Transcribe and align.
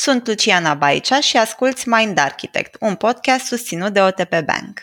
Sunt 0.00 0.26
Luciana 0.26 0.74
Baicea 0.74 1.20
și 1.20 1.36
asculți 1.36 1.88
Mind 1.88 2.18
Architect, 2.18 2.76
un 2.80 2.94
podcast 2.94 3.46
susținut 3.46 3.92
de 3.92 4.00
OTP 4.00 4.30
Bank. 4.30 4.80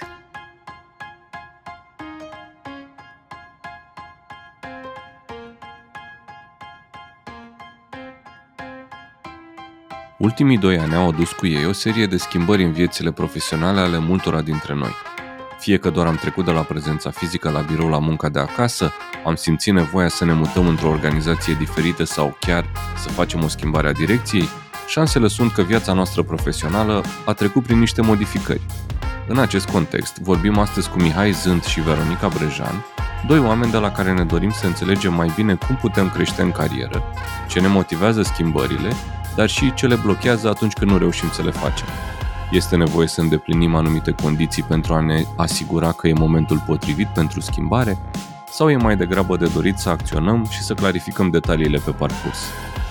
Ultimii 10.18 10.58
doi 10.58 10.78
ani 10.78 10.96
au 10.96 11.08
adus 11.08 11.32
cu 11.32 11.48
ei 11.48 11.66
o 11.66 11.72
serie 11.72 12.06
de 12.06 12.18
schimbări 12.18 12.64
în 12.64 12.72
viețile 12.72 13.12
profesionale 13.12 13.80
ale 13.80 13.98
multora 13.98 14.42
dintre 14.42 14.74
noi. 14.74 14.96
Fie 15.60 15.78
că 15.78 15.90
doar 15.90 16.08
am 16.08 16.16
trecut 16.16 16.46
de 16.46 16.52
la 16.52 16.62
prezența 16.62 17.12
fizică 17.12 17.50
la 17.50 17.62
birou 17.62 17.90
la 17.90 18.00
munca 18.00 18.30
de 18.30 18.40
acasă, 18.40 18.94
am 19.26 19.36
simțit 19.36 19.74
nevoia 19.74 20.08
să 20.08 20.26
ne 20.26 20.34
mutăm 20.34 20.68
într-o 20.68 20.90
organizație 20.90 21.54
diferită 21.54 22.04
sau 22.04 22.38
chiar 22.40 22.66
să 22.98 23.10
facem 23.10 23.44
o 23.44 23.48
schimbare 23.48 23.88
a 23.88 23.92
direcției, 23.92 24.50
șansele 24.88 25.28
sunt 25.28 25.52
că 25.52 25.62
viața 25.62 25.94
noastră 25.94 26.24
profesională 26.24 27.04
a 27.26 27.34
trecut 27.34 27.64
prin 27.64 27.80
niște 27.80 28.02
modificări. 28.02 28.62
În 29.28 29.38
acest 29.38 29.70
context, 29.70 30.18
vorbim 30.18 30.58
astăzi 30.58 30.90
cu 30.90 31.00
Mihai 31.00 31.32
Zânt 31.32 31.64
și 31.64 31.82
Veronica 31.82 32.28
Brejan, 32.28 32.86
doi 33.28 33.40
oameni 33.40 33.72
de 33.72 33.78
la 33.78 33.92
care 33.92 34.14
ne 34.14 34.24
dorim 34.24 34.52
să 34.52 34.66
înțelegem 34.66 35.14
mai 35.14 35.32
bine 35.36 35.56
cum 35.56 35.76
putem 35.76 36.10
crește 36.10 36.42
în 36.42 36.52
carieră, 36.52 37.04
ce 37.48 37.60
ne 37.60 37.68
motivează 37.68 38.22
schimbările, 38.22 38.92
dar 39.36 39.50
și 39.50 39.74
ce 39.74 39.88
le 39.88 39.96
blochează 39.96 40.50
atunci 40.50 40.74
când 40.74 40.92
nu 40.92 40.98
reușim 40.98 41.30
să 41.32 41.42
le 41.42 41.52
facem. 41.52 41.88
Este 42.52 42.76
nevoie 42.76 43.08
să 43.08 43.22
îndeplinim 43.22 43.76
anumite 43.76 44.12
condiții 44.12 44.64
pentru 44.64 44.94
a 44.94 45.00
ne 45.00 45.24
asigura 45.36 45.92
că 45.92 46.08
e 46.08 46.14
momentul 46.14 46.64
potrivit 46.66 47.08
pentru 47.08 47.40
schimbare 47.40 47.98
sau 48.52 48.70
e 48.70 48.76
mai 48.76 48.98
degrabă 48.98 49.38
de 49.38 49.50
dorit 49.54 49.78
să 49.78 49.90
acționăm 49.90 50.48
și 50.50 50.62
să 50.62 50.74
clarificăm 50.74 51.30
detaliile 51.30 51.78
pe 51.86 51.92
parcurs. 51.92 52.38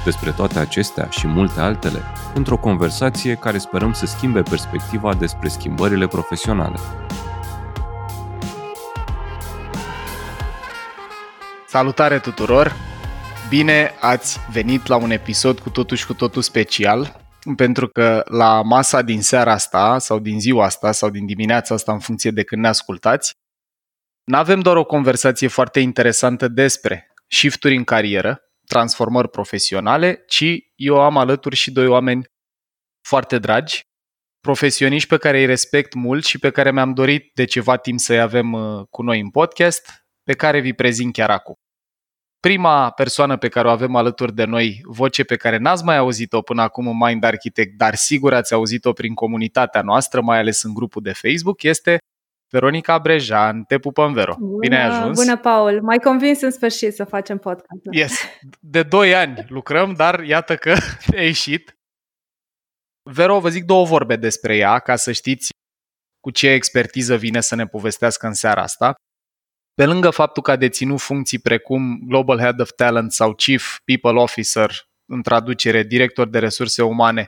Despre 0.05 0.31
toate 0.31 0.59
acestea 0.59 1.09
și 1.09 1.27
multe 1.27 1.61
altele, 1.61 2.03
într-o 2.35 2.57
conversație 2.57 3.35
care 3.35 3.59
sperăm 3.59 3.93
să 3.93 4.07
schimbe 4.07 4.43
perspectiva 4.43 5.15
despre 5.15 5.49
schimbările 5.49 6.07
profesionale. 6.07 6.77
Salutare 11.67 12.19
tuturor! 12.19 12.73
Bine 13.49 13.95
ați 14.01 14.39
venit 14.51 14.87
la 14.87 14.97
un 14.97 15.11
episod 15.11 15.59
cu 15.59 15.71
totul 15.71 15.97
și 15.97 16.07
cu 16.07 16.15
totul 16.15 16.43
special, 16.43 17.21
pentru 17.57 17.89
că 17.89 18.23
la 18.29 18.63
masa 18.63 19.03
din 19.03 19.23
seara 19.23 19.53
asta, 19.53 19.99
sau 19.99 20.19
din 20.19 20.41
ziua 20.41 20.65
asta, 20.65 20.93
sau 20.93 21.11
din 21.11 21.27
dimineața 21.27 21.75
asta, 21.75 21.93
în 21.93 21.99
funcție 21.99 22.31
de 22.31 22.43
când 22.43 22.63
ne 22.63 22.69
ascultați, 22.69 23.33
nu 24.25 24.37
avem 24.37 24.61
doar 24.61 24.77
o 24.77 24.85
conversație 24.85 25.49
foarte 25.49 25.81
interesantă 25.81 26.49
despre 26.49 27.15
shifturi 27.27 27.77
în 27.77 27.85
carieră, 27.85 28.41
transformări 28.67 29.29
profesionale, 29.29 30.23
ci 30.27 30.45
eu 30.75 31.01
am 31.01 31.17
alături 31.17 31.57
și 31.57 31.71
doi 31.71 31.87
oameni 31.87 32.25
foarte 33.07 33.39
dragi, 33.39 33.83
profesioniști 34.41 35.09
pe 35.09 35.17
care 35.17 35.39
îi 35.39 35.47
respect 35.47 35.95
mult 35.95 36.25
și 36.25 36.39
pe 36.39 36.51
care 36.51 36.73
mi-am 36.73 36.95
dorit 36.95 37.31
de 37.35 37.45
ceva 37.45 37.77
timp 37.77 37.99
să-i 37.99 38.21
avem 38.21 38.53
uh, 38.53 38.87
cu 38.91 39.03
noi 39.03 39.21
în 39.21 39.31
podcast, 39.31 40.07
pe 40.23 40.33
care 40.33 40.61
vi 40.61 40.73
prezint 40.73 41.13
chiar 41.13 41.31
acum. 41.31 41.55
Prima 42.41 42.91
persoană 42.91 43.37
pe 43.37 43.49
care 43.49 43.69
o 43.69 43.71
avem 43.71 43.97
alături 43.97 44.35
de 44.35 44.45
noi, 44.45 44.81
voce 44.83 45.25
pe 45.25 45.37
care 45.37 45.57
n-ați 45.57 45.85
mai 45.85 45.97
auzit-o 45.97 46.43
până 46.43 46.63
acum 46.63 46.89
în 46.89 46.97
Mind 46.97 47.25
Architect, 47.25 47.77
dar 47.77 47.95
sigur 47.95 48.35
ați 48.35 48.55
auzit-o 48.55 48.93
prin 48.93 49.15
comunitatea 49.15 49.83
noastră, 49.83 50.21
mai 50.21 50.39
ales 50.39 50.63
în 50.63 50.75
grupul 50.75 51.03
de 51.03 51.13
Facebook, 51.13 51.63
este 51.63 51.99
Veronica 52.55 52.99
Brejan, 52.99 53.65
te 53.65 53.79
pupăm, 53.79 54.13
Vero. 54.13 54.37
Bună, 54.39 54.59
Bine 54.59 54.77
ai 54.77 54.89
ajuns. 54.89 55.19
Bună, 55.19 55.39
Paul. 55.39 55.83
Mai 55.83 55.99
convins 55.99 56.41
în 56.41 56.51
sfârșit 56.51 56.95
să 56.95 57.05
facem 57.05 57.39
podcast. 57.39 57.81
Yes. 57.91 58.21
De 58.75 58.83
2 58.83 59.15
ani 59.15 59.45
lucrăm, 59.49 59.95
dar 59.95 60.23
iată 60.23 60.57
că 60.57 60.75
a 61.17 61.21
ieșit. 61.21 61.79
Vero, 63.11 63.41
vă 63.41 63.49
zic 63.49 63.65
două 63.65 63.85
vorbe 63.85 64.17
despre 64.17 64.57
ea, 64.57 64.79
ca 64.79 64.97
să 64.97 65.13
știți 65.13 65.51
cu 66.21 66.31
ce 66.31 66.49
expertiză 66.49 67.17
vine 67.17 67.41
să 67.41 67.55
ne 67.55 67.67
povestească 67.67 68.27
în 68.27 68.35
seara 68.35 68.63
asta. 68.63 68.95
Pe 69.75 69.87
lângă 69.87 70.11
faptul 70.11 70.43
că 70.43 70.51
a 70.51 70.57
deținut 70.57 71.01
funcții 71.01 71.39
precum 71.39 72.01
Global 72.07 72.39
Head 72.39 72.61
of 72.61 72.71
Talent 72.77 73.13
sau 73.13 73.35
Chief 73.35 73.79
People 73.85 74.21
Officer, 74.21 74.71
în 75.13 75.23
traducere, 75.23 75.83
director 75.83 76.29
de 76.29 76.39
resurse 76.39 76.83
umane, 76.83 77.27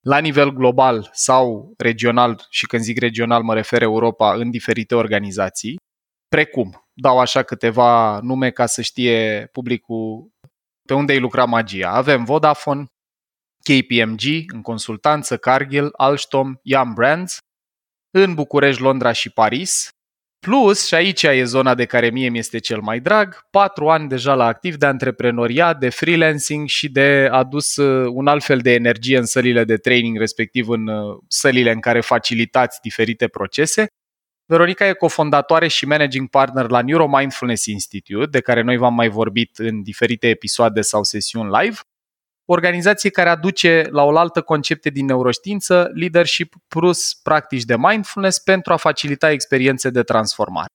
la 0.00 0.18
nivel 0.18 0.50
global 0.50 1.10
sau 1.12 1.74
regional, 1.76 2.46
și 2.50 2.66
când 2.66 2.82
zic 2.82 2.98
regional 2.98 3.42
mă 3.42 3.54
refer 3.54 3.82
Europa, 3.82 4.34
în 4.34 4.50
diferite 4.50 4.94
organizații, 4.94 5.76
precum, 6.28 6.88
dau 6.92 7.18
așa 7.18 7.42
câteva 7.42 8.20
nume 8.20 8.50
ca 8.50 8.66
să 8.66 8.82
știe 8.82 9.48
publicul 9.52 10.30
pe 10.82 10.94
unde 10.94 11.12
îi 11.12 11.18
lucra 11.18 11.44
magia. 11.44 11.90
Avem 11.90 12.24
Vodafone, 12.24 12.84
KPMG 13.62 14.52
în 14.52 14.62
consultanță, 14.62 15.36
Cargill, 15.36 15.92
Alstom, 15.96 16.54
Yum 16.62 16.94
Brands, 16.94 17.38
în 18.10 18.34
București, 18.34 18.82
Londra 18.82 19.12
și 19.12 19.30
Paris, 19.30 19.88
Plus, 20.40 20.86
și 20.86 20.94
aici 20.94 21.22
e 21.22 21.44
zona 21.44 21.74
de 21.74 21.84
care 21.84 22.10
mie 22.10 22.28
mi 22.28 22.38
este 22.38 22.58
cel 22.58 22.80
mai 22.80 23.00
drag, 23.00 23.46
patru 23.50 23.88
ani 23.88 24.08
deja 24.08 24.34
la 24.34 24.44
activ 24.44 24.76
de 24.76 24.86
antreprenoriat, 24.86 25.78
de 25.78 25.88
freelancing 25.88 26.68
și 26.68 26.88
de 26.88 27.28
adus 27.30 27.76
uh, 27.76 28.10
un 28.14 28.26
alt 28.26 28.44
fel 28.44 28.58
de 28.58 28.72
energie 28.72 29.18
în 29.18 29.26
sălile 29.26 29.64
de 29.64 29.76
training, 29.76 30.18
respectiv 30.18 30.68
în 30.68 30.86
uh, 30.86 31.18
sălile 31.28 31.72
în 31.72 31.80
care 31.80 32.00
facilitați 32.00 32.80
diferite 32.82 33.28
procese. 33.28 33.86
Veronica 34.46 34.86
e 34.86 34.92
cofondatoare 34.92 35.68
și 35.68 35.86
managing 35.86 36.28
partner 36.28 36.70
la 36.70 36.82
Neuromindfulness 36.82 37.66
Institute, 37.66 38.26
de 38.30 38.40
care 38.40 38.62
noi 38.62 38.76
v-am 38.76 38.94
mai 38.94 39.08
vorbit 39.08 39.58
în 39.58 39.82
diferite 39.82 40.28
episoade 40.28 40.80
sau 40.80 41.02
sesiuni 41.02 41.50
live 41.60 41.78
organizație 42.50 43.10
care 43.10 43.28
aduce 43.28 43.88
la 43.90 44.02
oaltă 44.02 44.42
concepte 44.42 44.90
din 44.90 45.04
neuroștiință, 45.04 45.90
leadership 45.94 46.54
plus 46.68 47.14
practici 47.14 47.62
de 47.62 47.76
mindfulness 47.76 48.38
pentru 48.38 48.72
a 48.72 48.76
facilita 48.76 49.30
experiențe 49.30 49.90
de 49.90 50.02
transformare. 50.02 50.68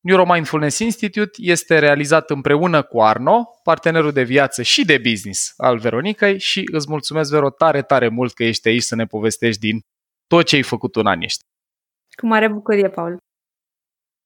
Neuromindfulness 0.00 0.78
Institute 0.78 1.30
este 1.36 1.78
realizat 1.78 2.30
împreună 2.30 2.82
cu 2.82 3.02
Arno, 3.02 3.60
partenerul 3.62 4.12
de 4.12 4.22
viață 4.22 4.62
și 4.62 4.84
de 4.84 4.98
business 4.98 5.52
al 5.56 5.78
Veronicăi 5.78 6.38
și 6.38 6.68
îți 6.72 6.86
mulțumesc, 6.88 7.30
Vero, 7.30 7.50
tare, 7.50 7.82
tare 7.82 8.08
mult 8.08 8.32
că 8.32 8.44
ești 8.44 8.68
aici 8.68 8.82
să 8.82 8.94
ne 8.94 9.06
povestești 9.06 9.60
din 9.60 9.80
tot 10.26 10.44
ce 10.44 10.56
ai 10.56 10.62
făcut 10.62 10.96
în 10.96 11.06
anii 11.06 11.24
ăștia. 11.24 11.46
Cu 12.20 12.26
mare 12.26 12.48
bucurie, 12.48 12.88
Paul. 12.88 13.16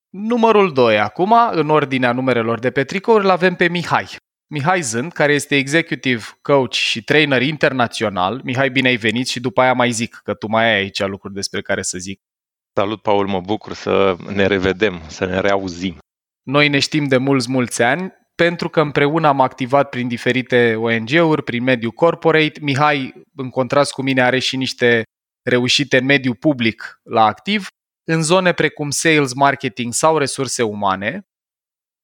Numărul 0.08 0.72
2 0.72 0.98
acum, 0.98 1.34
în 1.50 1.70
ordinea 1.70 2.12
numerelor 2.12 2.58
de 2.58 2.70
pe 2.70 2.84
tricouri, 2.84 3.24
îl 3.24 3.30
avem 3.30 3.54
pe 3.54 3.68
Mihai. 3.68 4.16
Mihai 4.52 4.80
Zând, 4.80 5.12
care 5.12 5.32
este 5.32 5.56
executive 5.56 6.22
coach 6.42 6.72
și 6.72 7.02
trainer 7.02 7.42
internațional. 7.42 8.40
Mihai, 8.44 8.70
bine 8.70 8.88
ai 8.88 8.96
venit 8.96 9.28
și 9.28 9.40
după 9.40 9.60
aia 9.60 9.72
mai 9.72 9.90
zic, 9.90 10.20
că 10.24 10.34
tu 10.34 10.46
mai 10.48 10.64
ai 10.64 10.74
aici 10.74 11.02
lucruri 11.02 11.34
despre 11.34 11.62
care 11.62 11.82
să 11.82 11.98
zic. 11.98 12.20
Salut, 12.72 13.02
Paul, 13.02 13.26
mă 13.26 13.40
bucur 13.40 13.72
să 13.72 14.16
ne 14.34 14.46
revedem, 14.46 15.00
să 15.08 15.24
ne 15.24 15.40
reauzim. 15.40 15.98
Noi 16.42 16.68
ne 16.68 16.78
știm 16.78 17.04
de 17.04 17.16
mulți, 17.16 17.50
mulți 17.50 17.82
ani, 17.82 18.12
pentru 18.34 18.68
că 18.68 18.80
împreună 18.80 19.28
am 19.28 19.40
activat 19.40 19.88
prin 19.88 20.08
diferite 20.08 20.74
ONG-uri, 20.74 21.42
prin 21.42 21.62
mediul 21.62 21.92
corporate. 21.92 22.60
Mihai, 22.60 23.12
în 23.36 23.50
contrast 23.50 23.92
cu 23.92 24.02
mine, 24.02 24.22
are 24.22 24.38
și 24.38 24.56
niște 24.56 25.02
reușite 25.42 25.98
în 25.98 26.04
mediul 26.04 26.34
public 26.34 27.00
la 27.02 27.24
activ, 27.24 27.66
în 28.08 28.22
zone 28.22 28.52
precum 28.52 28.90
sales, 28.90 29.34
marketing 29.34 29.92
sau 29.92 30.18
resurse 30.18 30.62
umane, 30.62 31.20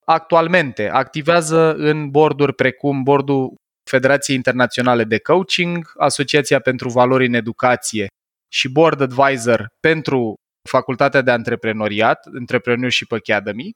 actualmente 0.08 0.88
activează 0.88 1.74
în 1.74 2.10
borduri 2.10 2.54
precum 2.54 3.02
bordul 3.02 3.54
Federației 3.90 4.36
Internaționale 4.36 5.04
de 5.04 5.18
Coaching, 5.18 5.92
Asociația 5.98 6.60
pentru 6.60 6.88
Valori 6.88 7.26
în 7.26 7.34
Educație 7.34 8.06
și 8.52 8.68
Board 8.68 9.00
Advisor 9.00 9.66
pentru 9.80 10.34
Facultatea 10.68 11.20
de 11.20 11.30
Antreprenoriat, 11.30 12.26
Entrepreneurship 12.38 13.12
Academy. 13.12 13.70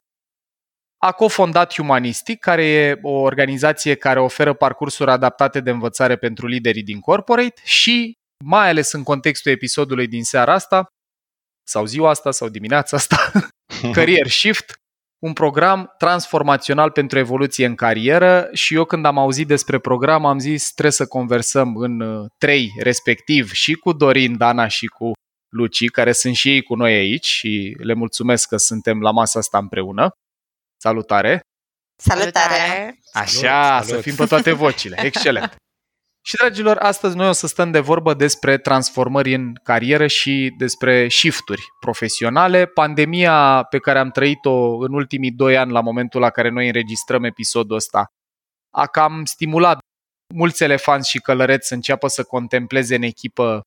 A 0.98 1.12
cofondat 1.12 1.74
Humanistic, 1.74 2.38
care 2.38 2.64
e 2.64 2.98
o 3.02 3.10
organizație 3.10 3.94
care 3.94 4.20
oferă 4.20 4.52
parcursuri 4.52 5.10
adaptate 5.10 5.60
de 5.60 5.70
învățare 5.70 6.16
pentru 6.16 6.46
liderii 6.46 6.82
din 6.82 7.00
corporate 7.00 7.60
și, 7.64 8.12
mai 8.44 8.68
ales 8.68 8.92
în 8.92 9.02
contextul 9.02 9.52
episodului 9.52 10.06
din 10.06 10.24
seara 10.24 10.52
asta, 10.52 10.86
sau 11.68 11.84
ziua 11.84 12.10
asta, 12.10 12.30
sau 12.30 12.48
dimineața 12.48 12.96
asta, 12.96 13.30
Career 13.96 14.26
Shift, 14.26 14.79
un 15.20 15.32
program 15.32 15.94
transformațional 15.98 16.90
pentru 16.90 17.18
evoluție 17.18 17.66
în 17.66 17.74
carieră 17.74 18.48
și 18.52 18.74
eu 18.74 18.84
când 18.84 19.04
am 19.04 19.18
auzit 19.18 19.46
despre 19.46 19.78
program 19.78 20.26
am 20.26 20.38
zis 20.38 20.70
trebuie 20.70 20.92
să 20.92 21.06
conversăm 21.06 21.76
în 21.76 22.00
uh, 22.00 22.26
trei 22.38 22.72
respectiv 22.78 23.52
și 23.52 23.74
cu 23.74 23.92
Dorin, 23.92 24.36
Dana 24.36 24.68
și 24.68 24.86
cu 24.86 25.12
Luci, 25.48 25.90
care 25.90 26.12
sunt 26.12 26.34
și 26.34 26.48
ei 26.48 26.62
cu 26.62 26.74
noi 26.74 26.92
aici 26.92 27.26
și 27.26 27.76
le 27.78 27.94
mulțumesc 27.94 28.48
că 28.48 28.56
suntem 28.56 29.00
la 29.00 29.10
masa 29.10 29.38
asta 29.38 29.58
împreună. 29.58 30.10
Salutare! 30.76 31.40
Salutare! 32.02 32.98
Așa, 33.12 33.28
salut, 33.28 33.86
salut. 33.86 33.86
să 33.86 34.00
fim 34.00 34.14
pe 34.14 34.26
toate 34.26 34.52
vocile. 34.52 34.96
Excelent! 35.04 35.56
Și, 36.22 36.36
dragilor, 36.36 36.76
astăzi 36.76 37.16
noi 37.16 37.28
o 37.28 37.32
să 37.32 37.46
stăm 37.46 37.70
de 37.70 37.80
vorbă 37.80 38.14
despre 38.14 38.58
transformări 38.58 39.34
în 39.34 39.54
carieră 39.62 40.06
și 40.06 40.54
despre 40.58 41.08
shifturi 41.08 41.62
profesionale. 41.80 42.66
Pandemia 42.66 43.62
pe 43.62 43.78
care 43.78 43.98
am 43.98 44.10
trăit-o 44.10 44.76
în 44.76 44.92
ultimii 44.92 45.30
doi 45.30 45.56
ani, 45.56 45.72
la 45.72 45.80
momentul 45.80 46.20
la 46.20 46.30
care 46.30 46.48
noi 46.48 46.66
înregistrăm 46.66 47.24
episodul 47.24 47.76
ăsta, 47.76 48.06
a 48.70 48.86
cam 48.86 49.24
stimulat 49.24 49.78
mulți 50.34 50.62
elefanți 50.62 51.10
și 51.10 51.18
călăreți 51.18 51.68
să 51.68 51.74
înceapă 51.74 52.08
să 52.08 52.24
contempleze 52.24 52.94
în 52.94 53.02
echipă 53.02 53.62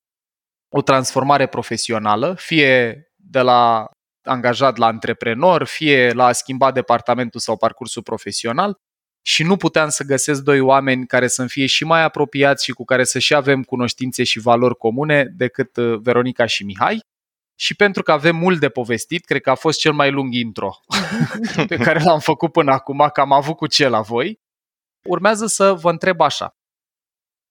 o 0.76 0.82
transformare 0.82 1.48
profesională, 1.48 2.34
fie 2.34 3.04
de 3.16 3.42
la 3.42 3.86
angajat 4.24 4.78
la 4.78 4.86
antreprenor, 4.86 5.64
fie 5.64 6.12
la 6.12 6.26
a 6.26 6.32
schimba 6.32 6.72
departamentul 6.72 7.40
sau 7.40 7.58
parcursul 7.58 8.04
profesional 8.04 8.78
și 9.26 9.44
nu 9.44 9.58
puteam 9.58 9.90
să 9.90 10.04
găsesc 10.04 10.42
doi 10.42 10.60
oameni 10.60 11.08
care 11.08 11.28
să 11.28 11.46
fie 11.48 11.66
și 11.66 11.84
mai 11.84 12.04
apropiați 12.04 12.64
și 12.64 12.72
cu 12.72 12.86
care 12.86 13.04
să 13.04 13.20
și 13.20 13.34
avem 13.34 13.64
cunoștințe 13.64 14.24
și 14.24 14.40
valori 14.40 14.78
comune 14.78 15.24
decât 15.24 15.78
uh, 15.78 16.00
Veronica 16.02 16.46
și 16.46 16.64
Mihai. 16.64 17.04
Și 17.56 17.76
pentru 17.76 18.04
că 18.04 18.12
avem 18.12 18.36
mult 18.36 18.60
de 18.60 18.70
povestit, 18.70 19.26
cred 19.26 19.42
că 19.42 19.50
a 19.50 19.56
fost 19.56 19.80
cel 19.80 19.94
mai 19.94 20.12
lung 20.12 20.34
intro 20.34 20.80
pe 21.68 21.78
care 21.78 22.04
l-am 22.04 22.20
făcut 22.20 22.52
până 22.52 22.72
acum, 22.72 23.10
că 23.14 23.22
am 23.22 23.32
avut 23.32 23.56
cu 23.56 23.68
ce 23.68 23.88
la 23.88 24.02
voi. 24.02 24.40
Urmează 25.04 25.46
să 25.46 25.74
vă 25.74 25.90
întreb 25.90 26.22
așa. 26.22 26.58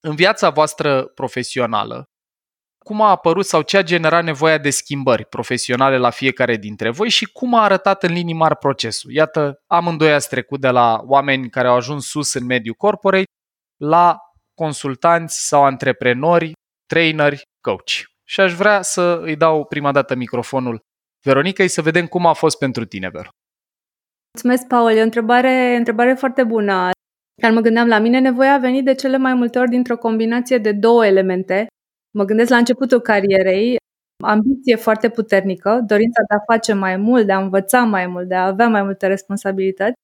În 0.01 0.15
viața 0.15 0.51
voastră 0.51 1.05
profesională, 1.05 2.12
cum 2.82 3.00
a 3.00 3.11
apărut 3.11 3.46
sau 3.46 3.62
ce 3.62 3.76
a 3.76 3.82
generat 3.82 4.25
nevoia 4.25 4.58
de 4.58 4.70
schimbări 4.70 5.26
profesionale 5.26 5.96
la 5.96 6.11
fiecare 6.11 6.56
dintre 6.56 6.90
voi 6.90 7.08
și 7.08 7.32
cum 7.32 7.55
a 7.55 7.62
arătat 7.62 8.02
în 8.02 8.12
linii 8.12 8.34
mari 8.34 8.56
procesul. 8.56 9.12
Iată, 9.12 9.62
amândoi 9.67 10.12
ați 10.12 10.29
trecut 10.29 10.61
de 10.61 10.69
la 10.69 11.00
oameni 11.05 11.50
care 11.50 11.69
au 11.69 11.76
ajuns 11.76 12.06
sus 12.06 12.34
în 12.34 12.44
mediul 12.44 12.75
corporate 12.75 13.31
la 13.76 14.19
consultanți 14.55 15.46
sau 15.49 15.64
antreprenori, 15.64 16.52
traineri, 16.87 17.43
coach. 17.61 17.90
Și 18.25 18.40
aș 18.40 18.52
vrea 18.55 18.82
să 18.82 19.20
îi 19.23 19.37
dau 19.37 19.64
prima 19.64 19.93
dată 19.93 20.14
microfonul 20.14 20.81
Veronica 21.25 21.67
să 21.67 21.82
vedem 21.82 22.06
cum 22.06 22.26
a 22.26 22.32
fost 22.32 22.58
pentru 22.58 22.85
tine, 22.85 23.08
Vero. 23.08 23.28
Mulțumesc, 24.32 24.67
Paul. 24.67 24.90
E 24.90 25.00
o 25.00 25.02
întrebare, 25.02 25.75
întrebare 25.76 26.14
foarte 26.14 26.44
bună. 26.44 26.90
Dar 27.43 27.50
mă 27.50 27.61
gândeam 27.61 27.88
la 27.88 27.99
mine, 27.99 28.19
nevoia 28.19 28.55
a 28.55 28.58
venit 28.58 28.85
de 28.85 28.94
cele 28.94 29.17
mai 29.17 29.35
multe 29.35 29.58
ori 29.58 29.70
dintr-o 29.70 29.96
combinație 29.96 30.58
de 30.58 30.73
două 30.73 31.06
elemente. 31.06 31.67
Mă 32.14 32.25
gândesc 32.25 32.50
la 32.50 32.56
începutul 32.56 33.00
carierei, 33.00 33.76
ambiție 34.25 34.76
foarte 34.76 35.09
puternică, 35.09 35.81
dorința 35.87 36.23
de 36.29 36.35
a 36.35 36.53
face 36.53 36.73
mai 36.73 36.97
mult, 36.97 37.26
de 37.26 37.32
a 37.32 37.41
învăța 37.41 37.82
mai 37.82 38.06
mult, 38.06 38.29
de 38.29 38.35
a 38.35 38.47
avea 38.47 38.69
mai 38.69 38.82
multe 38.82 39.06
responsabilități. 39.06 40.00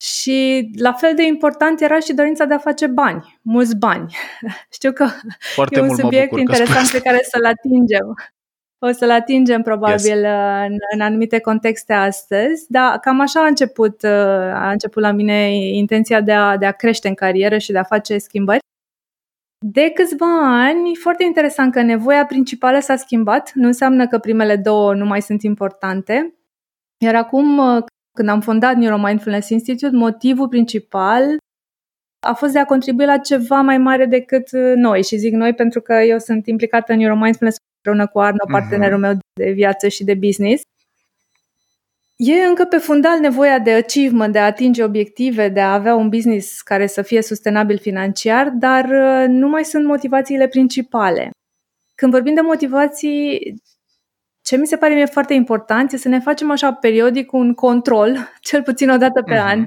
Și 0.00 0.70
la 0.78 0.92
fel 0.92 1.14
de 1.14 1.26
important 1.26 1.80
era 1.80 1.98
și 1.98 2.12
dorința 2.12 2.44
de 2.44 2.54
a 2.54 2.58
face 2.58 2.86
bani, 2.86 3.40
mulți 3.42 3.76
bani. 3.76 4.14
Știu 4.76 4.92
că 4.92 5.06
foarte 5.54 5.78
e 5.78 5.80
un 5.80 5.86
mult 5.86 5.98
subiect 5.98 6.38
interesant 6.38 6.90
pe 6.90 7.00
care 7.00 7.20
să-l 7.22 7.44
atingem. 7.44 8.14
O 8.78 8.90
să-l 8.90 9.10
atingem 9.10 9.62
probabil 9.62 10.16
yes. 10.16 10.66
în, 10.66 10.76
în 10.92 11.00
anumite 11.00 11.38
contexte 11.40 11.92
astăzi, 11.92 12.64
dar 12.68 12.98
cam 12.98 13.20
așa 13.20 13.42
a 13.42 13.46
început, 13.46 14.04
a 14.54 14.70
început 14.70 15.02
la 15.02 15.10
mine 15.10 15.56
intenția 15.56 16.20
de 16.20 16.32
a, 16.32 16.56
de 16.56 16.66
a 16.66 16.72
crește 16.72 17.08
în 17.08 17.14
carieră 17.14 17.58
și 17.58 17.72
de 17.72 17.78
a 17.78 17.82
face 17.82 18.18
schimbări. 18.18 18.60
De 19.64 19.90
câțiva 19.90 20.62
ani, 20.64 20.96
foarte 20.96 21.24
interesant 21.24 21.72
că 21.72 21.82
nevoia 21.82 22.26
principală 22.26 22.78
s-a 22.78 22.96
schimbat, 22.96 23.52
nu 23.54 23.66
înseamnă 23.66 24.06
că 24.06 24.18
primele 24.18 24.56
două 24.56 24.94
nu 24.94 25.04
mai 25.04 25.22
sunt 25.22 25.42
importante. 25.42 26.34
Iar 26.98 27.14
acum, 27.14 27.60
când 28.16 28.28
am 28.28 28.40
fondat 28.40 28.76
Neuromindfulness 28.76 29.48
Institute, 29.48 29.96
motivul 29.96 30.48
principal 30.48 31.36
a 32.26 32.32
fost 32.32 32.52
de 32.52 32.58
a 32.58 32.64
contribui 32.64 33.04
la 33.04 33.18
ceva 33.18 33.60
mai 33.60 33.78
mare 33.78 34.06
decât 34.06 34.50
noi. 34.74 35.02
Și 35.02 35.16
zic 35.16 35.32
noi 35.32 35.54
pentru 35.54 35.80
că 35.80 35.92
eu 35.92 36.18
sunt 36.18 36.46
implicată 36.46 36.92
în 36.92 36.98
Neuromindfulness 36.98 37.56
împreună 37.76 38.10
cu 38.12 38.20
Arno, 38.20 38.44
uh-huh. 38.46 38.52
partenerul 38.52 38.98
meu 38.98 39.18
de 39.40 39.50
viață 39.50 39.88
și 39.88 40.04
de 40.04 40.14
business. 40.14 40.62
E 42.16 42.44
încă 42.44 42.64
pe 42.64 42.76
fundal 42.76 43.18
nevoia 43.18 43.58
de 43.58 43.72
achievement, 43.72 44.32
de 44.32 44.38
a 44.38 44.44
atinge 44.44 44.84
obiective, 44.84 45.48
de 45.48 45.60
a 45.60 45.72
avea 45.72 45.94
un 45.94 46.08
business 46.08 46.60
care 46.60 46.86
să 46.86 47.02
fie 47.02 47.22
sustenabil 47.22 47.78
financiar, 47.78 48.48
dar 48.48 48.84
uh, 48.84 49.28
nu 49.28 49.48
mai 49.48 49.64
sunt 49.64 49.84
motivațiile 49.84 50.48
principale. 50.48 51.30
Când 51.94 52.12
vorbim 52.12 52.34
de 52.34 52.40
motivații, 52.40 53.54
ce 54.42 54.56
mi 54.56 54.66
se 54.66 54.76
pare 54.76 54.94
mie 54.94 55.06
foarte 55.06 55.34
important 55.34 55.92
este 55.92 55.96
să 55.96 56.08
ne 56.08 56.20
facem 56.20 56.50
așa 56.50 56.72
periodic 56.72 57.32
un 57.32 57.54
control, 57.54 58.18
cel 58.40 58.62
puțin 58.62 58.90
o 58.90 58.96
dată 58.96 59.22
pe 59.22 59.34
uh-huh. 59.34 59.44
an, 59.44 59.66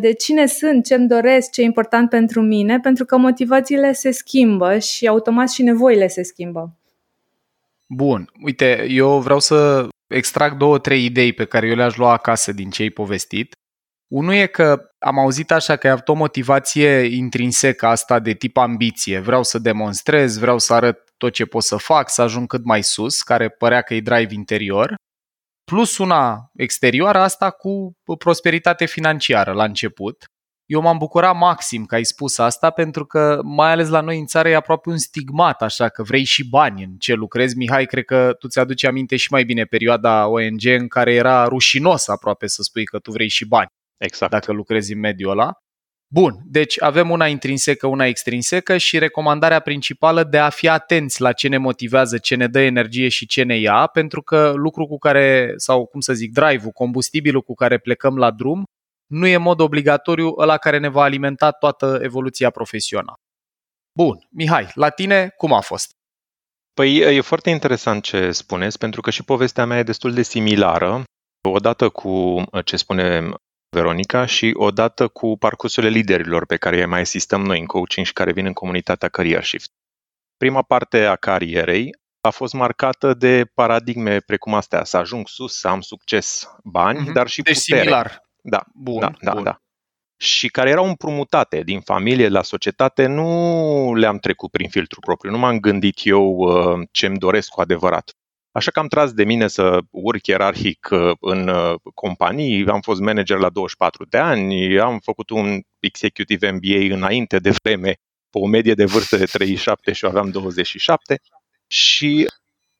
de 0.00 0.12
cine 0.12 0.46
sunt, 0.46 0.84
ce 0.84 0.94
îmi 0.94 1.08
doresc, 1.08 1.50
ce 1.50 1.60
e 1.60 1.64
important 1.64 2.08
pentru 2.08 2.40
mine, 2.40 2.80
pentru 2.80 3.04
că 3.04 3.16
motivațiile 3.16 3.92
se 3.92 4.10
schimbă 4.10 4.78
și 4.78 5.06
automat 5.06 5.50
și 5.50 5.62
nevoile 5.62 6.06
se 6.06 6.22
schimbă. 6.22 6.76
Bun, 7.86 8.30
uite, 8.42 8.86
eu 8.88 9.18
vreau 9.18 9.38
să 9.38 9.88
extrag 10.06 10.56
două, 10.56 10.78
trei 10.78 11.04
idei 11.04 11.32
pe 11.32 11.44
care 11.44 11.66
eu 11.66 11.74
le-aș 11.74 11.96
lua 11.96 12.12
acasă 12.12 12.52
din 12.52 12.70
ce 12.70 12.82
ai 12.82 12.90
povestit. 12.90 13.54
Unul 14.12 14.32
e 14.32 14.46
că 14.46 14.90
am 14.98 15.18
auzit 15.18 15.50
așa 15.50 15.76
că 15.76 15.86
ai 15.86 15.92
avut 15.92 16.08
o 16.08 16.14
motivație 16.14 17.16
intrinsecă 17.16 17.86
asta 17.86 18.18
de 18.18 18.32
tip 18.32 18.56
ambiție. 18.56 19.18
Vreau 19.18 19.42
să 19.42 19.58
demonstrez, 19.58 20.38
vreau 20.38 20.58
să 20.58 20.74
arăt 20.74 21.12
tot 21.16 21.32
ce 21.32 21.44
pot 21.44 21.62
să 21.62 21.76
fac, 21.76 22.10
să 22.10 22.22
ajung 22.22 22.48
cât 22.48 22.64
mai 22.64 22.82
sus, 22.82 23.22
care 23.22 23.48
părea 23.48 23.82
că 23.82 23.94
e 23.94 24.00
drive 24.00 24.34
interior. 24.34 24.94
Plus 25.64 25.98
una 25.98 26.50
exterioară, 26.56 27.18
asta 27.18 27.50
cu 27.50 27.92
prosperitate 28.18 28.84
financiară 28.86 29.52
la 29.52 29.64
început. 29.64 30.24
Eu 30.66 30.80
m-am 30.80 30.98
bucurat 30.98 31.36
maxim 31.36 31.84
că 31.84 31.94
ai 31.94 32.04
spus 32.04 32.38
asta 32.38 32.70
pentru 32.70 33.06
că 33.06 33.40
mai 33.42 33.70
ales 33.70 33.88
la 33.88 34.00
noi 34.00 34.18
în 34.18 34.26
țară 34.26 34.48
e 34.48 34.54
aproape 34.54 34.88
un 34.88 34.98
stigmat 34.98 35.62
așa 35.62 35.88
că 35.88 36.02
vrei 36.02 36.24
și 36.24 36.48
bani 36.48 36.82
în 36.82 36.96
ce 36.98 37.12
lucrezi. 37.12 37.56
Mihai, 37.56 37.84
cred 37.86 38.04
că 38.04 38.34
tu 38.38 38.48
ți-aduci 38.48 38.84
aminte 38.84 39.16
și 39.16 39.28
mai 39.30 39.44
bine 39.44 39.64
perioada 39.64 40.26
ONG 40.28 40.64
în 40.64 40.88
care 40.88 41.14
era 41.14 41.44
rușinos 41.44 42.08
aproape 42.08 42.46
să 42.46 42.62
spui 42.62 42.84
că 42.84 42.98
tu 42.98 43.10
vrei 43.10 43.28
și 43.28 43.46
bani. 43.46 43.68
Exact. 43.96 44.32
Dacă 44.32 44.52
lucrezi 44.52 44.92
în 44.92 44.98
mediul 44.98 45.30
ăla. 45.30 45.52
Bun, 46.08 46.40
deci 46.44 46.82
avem 46.82 47.10
una 47.10 47.26
intrinsecă, 47.26 47.86
una 47.86 48.06
extrinsecă 48.06 48.76
și 48.76 48.98
recomandarea 48.98 49.60
principală 49.60 50.24
de 50.24 50.38
a 50.38 50.48
fi 50.48 50.68
atenți 50.68 51.20
la 51.20 51.32
ce 51.32 51.48
ne 51.48 51.56
motivează, 51.56 52.18
ce 52.18 52.34
ne 52.34 52.46
dă 52.46 52.60
energie 52.60 53.08
și 53.08 53.26
ce 53.26 53.42
ne 53.42 53.58
ia, 53.58 53.86
pentru 53.86 54.22
că 54.22 54.52
lucru 54.56 54.86
cu 54.86 54.98
care, 54.98 55.52
sau 55.56 55.86
cum 55.86 56.00
să 56.00 56.12
zic, 56.12 56.32
drive-ul, 56.32 56.70
combustibilul 56.70 57.42
cu 57.42 57.54
care 57.54 57.78
plecăm 57.78 58.16
la 58.16 58.30
drum, 58.30 58.64
nu 59.06 59.26
e 59.26 59.34
în 59.34 59.42
mod 59.42 59.60
obligatoriu 59.60 60.34
ăla 60.38 60.56
care 60.56 60.78
ne 60.78 60.88
va 60.88 61.02
alimenta 61.02 61.50
toată 61.50 61.98
evoluția 62.02 62.50
profesională. 62.50 63.20
Bun, 63.98 64.26
Mihai, 64.30 64.70
la 64.74 64.88
tine 64.88 65.28
cum 65.36 65.52
a 65.52 65.60
fost? 65.60 65.90
Păi 66.74 66.96
e 66.96 67.20
foarte 67.20 67.50
interesant 67.50 68.02
ce 68.02 68.30
spuneți, 68.30 68.78
pentru 68.78 69.00
că 69.00 69.10
și 69.10 69.24
povestea 69.24 69.64
mea 69.64 69.78
e 69.78 69.82
destul 69.82 70.12
de 70.12 70.22
similară, 70.22 71.04
odată 71.48 71.88
cu 71.88 72.42
ce 72.64 72.76
spune 72.76 73.30
Veronica 73.76 74.26
și 74.26 74.52
odată 74.56 75.08
cu 75.08 75.36
parcursurile 75.38 75.92
liderilor 75.92 76.46
pe 76.46 76.56
care 76.56 76.84
mai 76.84 77.00
asistăm 77.00 77.42
noi 77.42 77.58
în 77.58 77.66
coaching 77.66 78.06
și 78.06 78.12
care 78.12 78.32
vin 78.32 78.46
în 78.46 78.52
comunitatea 78.52 79.08
Career 79.08 79.44
Shift. 79.44 79.70
Prima 80.36 80.62
parte 80.62 81.04
a 81.04 81.16
carierei 81.16 81.90
a 82.20 82.30
fost 82.30 82.52
marcată 82.52 83.14
de 83.14 83.44
paradigme 83.54 84.20
precum 84.20 84.54
astea, 84.54 84.84
să 84.84 84.96
ajung 84.96 85.28
sus, 85.28 85.58
să 85.58 85.68
am 85.68 85.80
succes, 85.80 86.50
bani, 86.64 87.08
mm-hmm. 87.08 87.12
dar 87.12 87.26
și 87.26 87.42
deci 87.42 87.58
putere. 87.58 87.80
similar. 87.80 88.25
Da, 88.48 88.64
bun, 88.74 89.00
da, 89.00 89.12
da, 89.20 89.32
bun. 89.32 89.42
da. 89.42 89.60
Și 90.16 90.48
care 90.48 90.70
erau 90.70 90.86
împrumutate 90.86 91.60
din 91.60 91.80
familie 91.80 92.28
la 92.28 92.42
societate, 92.42 93.06
nu 93.06 93.94
le-am 93.94 94.18
trecut 94.18 94.50
prin 94.50 94.68
filtru 94.68 95.00
propriu, 95.00 95.30
nu 95.30 95.38
m-am 95.38 95.58
gândit 95.60 96.00
eu 96.02 96.36
uh, 96.36 96.88
ce-mi 96.90 97.18
doresc 97.18 97.48
cu 97.48 97.60
adevărat. 97.60 98.10
Așa 98.52 98.70
că 98.70 98.78
am 98.78 98.86
tras 98.86 99.12
de 99.12 99.24
mine 99.24 99.48
să 99.48 99.78
urc 99.90 100.26
ierarhic 100.26 100.88
uh, 100.90 101.12
în 101.20 101.48
uh, 101.48 101.74
companii, 101.94 102.66
am 102.68 102.80
fost 102.80 103.00
manager 103.00 103.38
la 103.38 103.48
24 103.48 104.04
de 104.04 104.18
ani, 104.18 104.78
am 104.78 104.98
făcut 104.98 105.30
un 105.30 105.60
executive 105.80 106.50
MBA 106.50 106.94
înainte 106.94 107.38
de 107.38 107.50
vreme, 107.62 107.94
pe 108.30 108.38
o 108.38 108.46
medie 108.46 108.74
de 108.74 108.84
vârstă 108.84 109.16
de 109.16 109.24
37 109.24 109.92
și 109.92 110.04
eu 110.04 110.10
aveam 110.10 110.30
27 110.30 111.20
și 111.66 112.26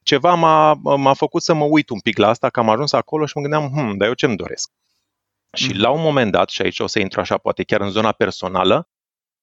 ceva 0.02 0.35
m-a, 0.35 0.75
m-a 0.96 1.14
făcut 1.14 1.42
să 1.42 1.54
mă 1.54 1.64
uit 1.64 1.88
un 1.88 2.00
pic 2.00 2.18
la 2.18 2.28
asta, 2.28 2.50
că 2.50 2.61
am 2.61 2.68
ajuns 2.68 2.92
acolo 2.92 3.26
și 3.26 3.32
mă 3.35 3.42
gândeam, 3.42 3.68
hm, 3.68 3.96
dar 3.96 4.08
eu 4.08 4.14
ce-mi 4.14 4.37
doresc? 4.37 4.70
Și 5.52 5.72
mm. 5.72 5.80
la 5.80 5.90
un 5.90 6.00
moment 6.00 6.32
dat, 6.32 6.48
și 6.48 6.62
aici 6.62 6.80
o 6.80 6.86
să 6.86 6.98
intru 6.98 7.20
așa, 7.20 7.38
poate 7.38 7.62
chiar 7.62 7.80
în 7.80 7.90
zona 7.90 8.12
personală, 8.12 8.88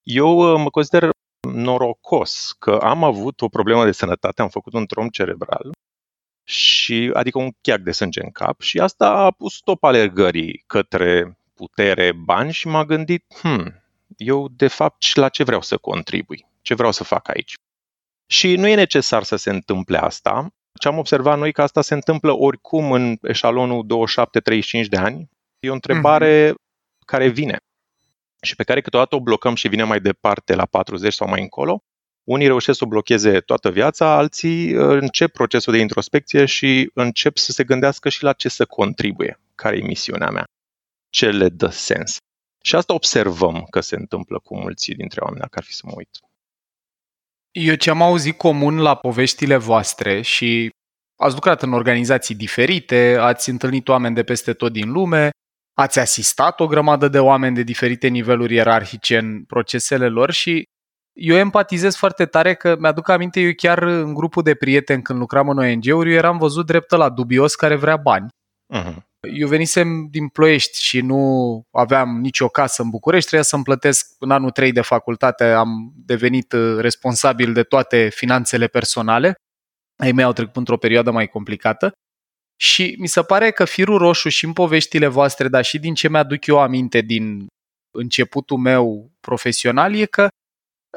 eu 0.03 0.53
uh, 0.53 0.59
mă 0.63 0.69
consider 0.69 1.09
norocos 1.51 2.55
că 2.59 2.71
am 2.71 3.03
avut 3.03 3.41
o 3.41 3.47
problemă 3.47 3.85
de 3.85 3.91
sănătate, 3.91 4.41
am 4.41 4.49
făcut 4.49 4.73
un 4.73 4.85
trom 4.85 5.07
cerebral, 5.07 5.71
și, 6.43 7.11
adică 7.13 7.37
un 7.37 7.51
cheac 7.61 7.79
de 7.81 7.91
sânge 7.91 8.23
în 8.23 8.31
cap 8.31 8.61
și 8.61 8.79
asta 8.79 9.09
a 9.09 9.31
pus 9.31 9.53
stop 9.53 9.83
alergării 9.83 10.63
către 10.67 11.37
putere, 11.53 12.11
bani 12.11 12.51
și 12.51 12.67
m-a 12.67 12.85
gândit, 12.85 13.25
hmm, 13.41 13.83
eu 14.17 14.47
de 14.47 14.67
fapt 14.67 15.15
la 15.15 15.29
ce 15.29 15.43
vreau 15.43 15.61
să 15.61 15.77
contribui, 15.77 16.47
ce 16.61 16.73
vreau 16.73 16.91
să 16.91 17.03
fac 17.03 17.29
aici. 17.29 17.53
Și 18.27 18.55
nu 18.55 18.67
e 18.67 18.75
necesar 18.75 19.23
să 19.23 19.35
se 19.35 19.49
întâmple 19.49 19.97
asta. 19.97 20.47
Ce 20.79 20.87
am 20.87 20.97
observat 20.97 21.37
noi 21.37 21.51
că 21.51 21.61
asta 21.61 21.81
se 21.81 21.93
întâmplă 21.93 22.37
oricum 22.37 22.91
în 22.91 23.17
eșalonul 23.21 23.85
27-35 24.83 24.87
de 24.89 24.97
ani, 24.97 25.29
E 25.63 25.69
o 25.69 25.73
întrebare 25.73 26.49
mm-hmm. 26.49 27.05
care 27.05 27.27
vine 27.27 27.57
și 28.41 28.55
pe 28.55 28.63
care 28.63 28.81
câteodată 28.81 29.15
o 29.15 29.21
blocăm 29.21 29.55
și 29.55 29.67
vine 29.67 29.83
mai 29.83 29.99
departe 29.99 30.55
la 30.55 30.65
40 30.65 31.13
sau 31.13 31.27
mai 31.27 31.41
încolo. 31.41 31.83
Unii 32.23 32.47
reușesc 32.47 32.77
să 32.77 32.83
o 32.83 32.87
blocheze 32.87 33.39
toată 33.39 33.71
viața, 33.71 34.15
alții 34.15 34.75
uh, 34.75 35.01
încep 35.01 35.31
procesul 35.31 35.73
de 35.73 35.79
introspecție 35.79 36.45
și 36.45 36.91
încep 36.93 37.37
să 37.37 37.51
se 37.51 37.63
gândească 37.63 38.09
și 38.09 38.23
la 38.23 38.33
ce 38.33 38.49
să 38.49 38.65
contribuie, 38.65 39.39
care 39.55 39.77
e 39.77 39.81
misiunea 39.81 40.29
mea, 40.29 40.45
ce 41.09 41.29
le 41.29 41.49
dă 41.49 41.67
sens. 41.67 42.17
Și 42.63 42.75
asta 42.75 42.93
observăm 42.93 43.65
că 43.69 43.79
se 43.79 43.95
întâmplă 43.95 44.39
cu 44.39 44.57
mulți 44.57 44.91
dintre 44.91 45.21
oameni, 45.21 45.41
dacă 45.41 45.57
ar 45.57 45.63
fi 45.63 45.73
să 45.73 45.81
mă 45.85 45.93
uit. 45.95 46.19
Eu 47.51 47.75
ce 47.75 47.89
am 47.89 48.01
auzit 48.01 48.37
comun 48.37 48.77
la 48.77 48.95
poveștile 48.95 49.57
voastre 49.57 50.21
și 50.21 50.69
ați 51.15 51.33
lucrat 51.33 51.61
în 51.61 51.73
organizații 51.73 52.35
diferite, 52.35 53.17
ați 53.19 53.49
întâlnit 53.49 53.87
oameni 53.87 54.15
de 54.15 54.23
peste 54.23 54.53
tot 54.53 54.71
din 54.71 54.91
lume, 54.91 55.29
ați 55.73 55.99
asistat 55.99 56.59
o 56.59 56.67
grămadă 56.67 57.07
de 57.07 57.19
oameni 57.19 57.55
de 57.55 57.63
diferite 57.63 58.07
niveluri 58.07 58.53
ierarhice 58.53 59.17
în 59.17 59.43
procesele 59.43 60.07
lor 60.07 60.31
și 60.31 60.63
eu 61.13 61.35
empatizez 61.35 61.95
foarte 61.95 62.25
tare 62.25 62.53
că 62.53 62.75
mi-aduc 62.79 63.09
aminte, 63.09 63.39
eu 63.39 63.51
chiar 63.55 63.83
în 63.83 64.13
grupul 64.13 64.43
de 64.43 64.55
prieteni 64.55 65.01
când 65.01 65.19
lucram 65.19 65.49
în 65.49 65.57
ONG-uri, 65.57 66.09
eu 66.09 66.17
eram 66.17 66.37
văzut 66.37 66.65
drept 66.65 66.91
la 66.91 67.09
dubios 67.09 67.55
care 67.55 67.75
vrea 67.75 67.97
bani. 67.97 68.27
Uh-huh. 68.75 68.95
Eu 69.33 69.47
venisem 69.47 70.07
din 70.09 70.27
Ploiești 70.27 70.81
și 70.81 71.01
nu 71.01 71.63
aveam 71.71 72.19
nicio 72.19 72.47
casă 72.47 72.81
în 72.81 72.89
București, 72.89 73.27
trebuia 73.27 73.47
să-mi 73.49 73.63
plătesc 73.63 74.15
în 74.19 74.31
anul 74.31 74.49
3 74.49 74.71
de 74.71 74.81
facultate, 74.81 75.43
am 75.43 75.93
devenit 75.95 76.51
uh, 76.51 76.77
responsabil 76.79 77.53
de 77.53 77.63
toate 77.63 78.09
finanțele 78.09 78.67
personale. 78.67 79.35
Ai 79.95 80.11
mei 80.11 80.25
au 80.25 80.33
trecut 80.33 80.55
într-o 80.55 80.77
perioadă 80.77 81.11
mai 81.11 81.27
complicată 81.27 81.91
și 82.55 82.95
mi 82.99 83.07
se 83.07 83.21
pare 83.21 83.51
că 83.51 83.65
firul 83.65 83.97
roșu 83.97 84.29
și 84.29 84.45
în 84.45 84.53
poveștile 84.53 85.07
voastre, 85.07 85.47
dar 85.47 85.63
și 85.63 85.79
din 85.79 85.93
ce 85.93 86.09
mi-aduc 86.09 86.45
eu 86.45 86.59
aminte 86.59 87.01
din 87.01 87.47
începutul 87.95 88.57
meu 88.57 89.11
profesional, 89.19 89.95
e 89.95 90.05
că 90.05 90.27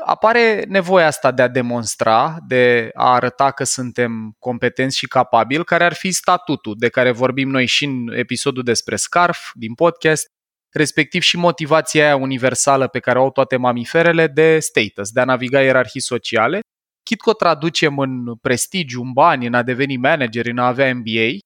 apare 0.05 0.65
nevoia 0.69 1.07
asta 1.07 1.31
de 1.31 1.43
a 1.43 1.49
demonstra, 1.49 2.37
de 2.47 2.91
a 2.95 3.13
arăta 3.13 3.51
că 3.51 3.65
suntem 3.65 4.35
competenți 4.39 4.97
și 4.97 5.07
capabili, 5.07 5.65
care 5.65 5.85
ar 5.85 5.95
fi 5.95 6.11
statutul 6.11 6.75
de 6.79 6.89
care 6.89 7.11
vorbim 7.11 7.49
noi 7.49 7.67
și 7.67 7.85
în 7.85 8.13
episodul 8.13 8.63
despre 8.63 8.97
Scarf 8.97 9.51
din 9.55 9.75
podcast, 9.75 10.27
respectiv 10.73 11.23
și 11.23 11.37
motivația 11.37 12.05
aia 12.05 12.17
universală 12.17 12.89
pe 12.89 12.99
care 12.99 13.19
o 13.19 13.23
au 13.23 13.31
toate 13.31 13.57
mamiferele 13.57 14.27
de 14.27 14.59
status, 14.59 15.11
de 15.11 15.21
a 15.21 15.25
naviga 15.25 15.63
ierarhii 15.63 16.01
sociale, 16.01 16.61
chit 17.07 17.21
că 17.21 17.31
o 17.31 17.33
traducem 17.33 17.99
în 17.99 18.35
prestigiu, 18.35 19.03
în 19.03 19.13
bani, 19.13 19.47
în 19.47 19.55
a 19.55 19.63
deveni 19.63 19.97
manager, 19.97 20.47
în 20.47 20.59
a 20.59 20.67
avea 20.67 20.95
MBA, 20.95 21.39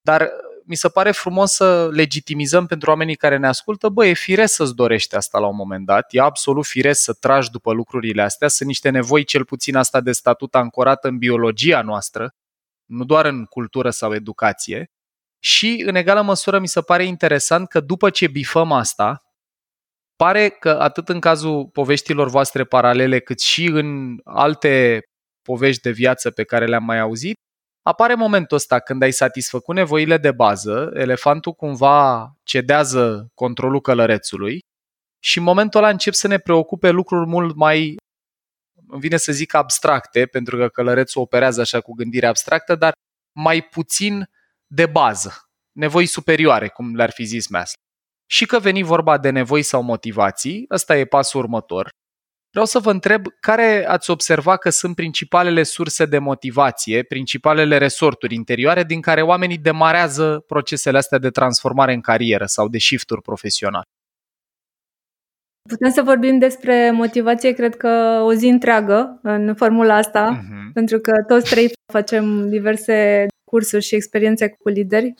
dar 0.00 0.30
mi 0.64 0.74
se 0.74 0.88
pare 0.88 1.10
frumos 1.10 1.52
să 1.52 1.88
legitimizăm 1.92 2.66
pentru 2.66 2.90
oamenii 2.90 3.16
care 3.16 3.36
ne 3.36 3.46
ascultă, 3.46 3.88
bă, 3.88 4.06
e 4.06 4.12
firesc 4.12 4.54
să-ți 4.54 4.74
dorești 4.74 5.14
asta 5.14 5.38
la 5.38 5.46
un 5.46 5.56
moment 5.56 5.86
dat, 5.86 6.14
e 6.14 6.20
absolut 6.20 6.66
firesc 6.66 7.02
să 7.02 7.12
tragi 7.12 7.50
după 7.50 7.72
lucrurile 7.72 8.22
astea, 8.22 8.48
sunt 8.48 8.68
niște 8.68 8.90
nevoi 8.90 9.24
cel 9.24 9.44
puțin 9.44 9.76
asta 9.76 10.00
de 10.00 10.12
statut 10.12 10.54
ancorată 10.54 11.08
în 11.08 11.18
biologia 11.18 11.82
noastră, 11.82 12.34
nu 12.84 13.04
doar 13.04 13.24
în 13.24 13.44
cultură 13.44 13.90
sau 13.90 14.14
educație. 14.14 14.90
Și, 15.38 15.82
în 15.86 15.94
egală 15.94 16.22
măsură, 16.22 16.58
mi 16.58 16.68
se 16.68 16.80
pare 16.80 17.04
interesant 17.04 17.68
că 17.68 17.80
după 17.80 18.10
ce 18.10 18.26
bifăm 18.26 18.72
asta, 18.72 19.29
pare 20.20 20.48
că 20.48 20.70
atât 20.70 21.08
în 21.08 21.20
cazul 21.20 21.66
poveștilor 21.66 22.28
voastre 22.28 22.64
paralele, 22.64 23.20
cât 23.20 23.40
și 23.40 23.64
în 23.64 24.18
alte 24.24 25.02
povești 25.42 25.82
de 25.82 25.90
viață 25.90 26.30
pe 26.30 26.44
care 26.44 26.66
le-am 26.66 26.84
mai 26.84 26.98
auzit, 26.98 27.34
apare 27.82 28.14
momentul 28.14 28.56
ăsta 28.56 28.80
când 28.80 29.02
ai 29.02 29.10
satisfăcut 29.12 29.74
nevoile 29.74 30.16
de 30.16 30.32
bază, 30.32 30.90
elefantul 30.94 31.52
cumva 31.52 32.32
cedează 32.42 33.30
controlul 33.34 33.80
călărețului 33.80 34.58
și 35.22 35.38
în 35.38 35.44
momentul 35.44 35.80
ăla 35.80 35.90
încep 35.90 36.12
să 36.12 36.28
ne 36.28 36.38
preocupe 36.38 36.90
lucruri 36.90 37.28
mult 37.28 37.56
mai, 37.56 37.96
îmi 38.88 39.00
vine 39.00 39.16
să 39.16 39.32
zic 39.32 39.54
abstracte, 39.54 40.26
pentru 40.26 40.56
că 40.56 40.68
călărețul 40.68 41.22
operează 41.22 41.60
așa 41.60 41.80
cu 41.80 41.92
gândire 41.94 42.26
abstractă, 42.26 42.74
dar 42.74 42.92
mai 43.32 43.62
puțin 43.62 44.30
de 44.66 44.86
bază, 44.86 45.50
nevoi 45.72 46.06
superioare, 46.06 46.68
cum 46.68 46.94
le-ar 46.94 47.10
fi 47.10 47.24
zis 47.24 47.48
Maslow. 47.48 47.89
Și 48.30 48.46
că 48.46 48.58
veni 48.58 48.82
vorba 48.82 49.18
de 49.18 49.30
nevoi 49.30 49.62
sau 49.62 49.82
motivații, 49.82 50.64
ăsta 50.70 50.96
e 50.96 51.04
pasul 51.04 51.40
următor. 51.40 51.88
Vreau 52.50 52.66
să 52.66 52.78
vă 52.78 52.90
întreb 52.90 53.26
care 53.40 53.86
ați 53.88 54.10
observat 54.10 54.58
că 54.58 54.70
sunt 54.70 54.94
principalele 54.94 55.62
surse 55.62 56.04
de 56.04 56.18
motivație, 56.18 57.02
principalele 57.02 57.78
resorturi 57.78 58.34
interioare 58.34 58.84
din 58.84 59.00
care 59.00 59.22
oamenii 59.22 59.58
demarează 59.58 60.44
procesele 60.46 60.98
astea 60.98 61.18
de 61.18 61.30
transformare 61.30 61.92
în 61.92 62.00
carieră 62.00 62.44
sau 62.44 62.68
de 62.68 62.78
shift-uri 62.78 63.22
profesionale. 63.22 63.84
Putem 65.68 65.90
să 65.90 66.02
vorbim 66.02 66.38
despre 66.38 66.90
motivație, 66.90 67.52
cred 67.52 67.76
că 67.76 68.22
o 68.24 68.32
zi 68.32 68.46
întreagă 68.46 69.18
în 69.22 69.54
formula 69.54 69.94
asta, 69.94 70.40
uh-huh. 70.40 70.72
pentru 70.72 70.98
că 70.98 71.12
toți 71.26 71.50
trei 71.50 71.72
facem 71.92 72.48
diverse 72.48 73.26
cursuri 73.44 73.84
și 73.84 73.94
experiențe 73.94 74.48
cu 74.48 74.68
lideri. 74.68 75.14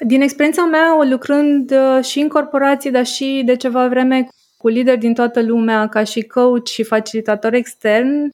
Din 0.00 0.20
experiența 0.20 0.64
mea, 0.64 1.04
lucrând 1.10 1.70
uh, 1.70 2.04
și 2.04 2.20
în 2.20 2.28
corporații, 2.28 2.90
dar 2.90 3.04
și 3.04 3.42
de 3.44 3.56
ceva 3.56 3.88
vreme 3.88 4.28
cu 4.56 4.68
lideri 4.68 4.98
din 4.98 5.14
toată 5.14 5.42
lumea 5.42 5.88
ca 5.88 6.04
și 6.04 6.22
coach 6.22 6.66
și 6.66 6.82
facilitator 6.82 7.52
extern, 7.52 8.30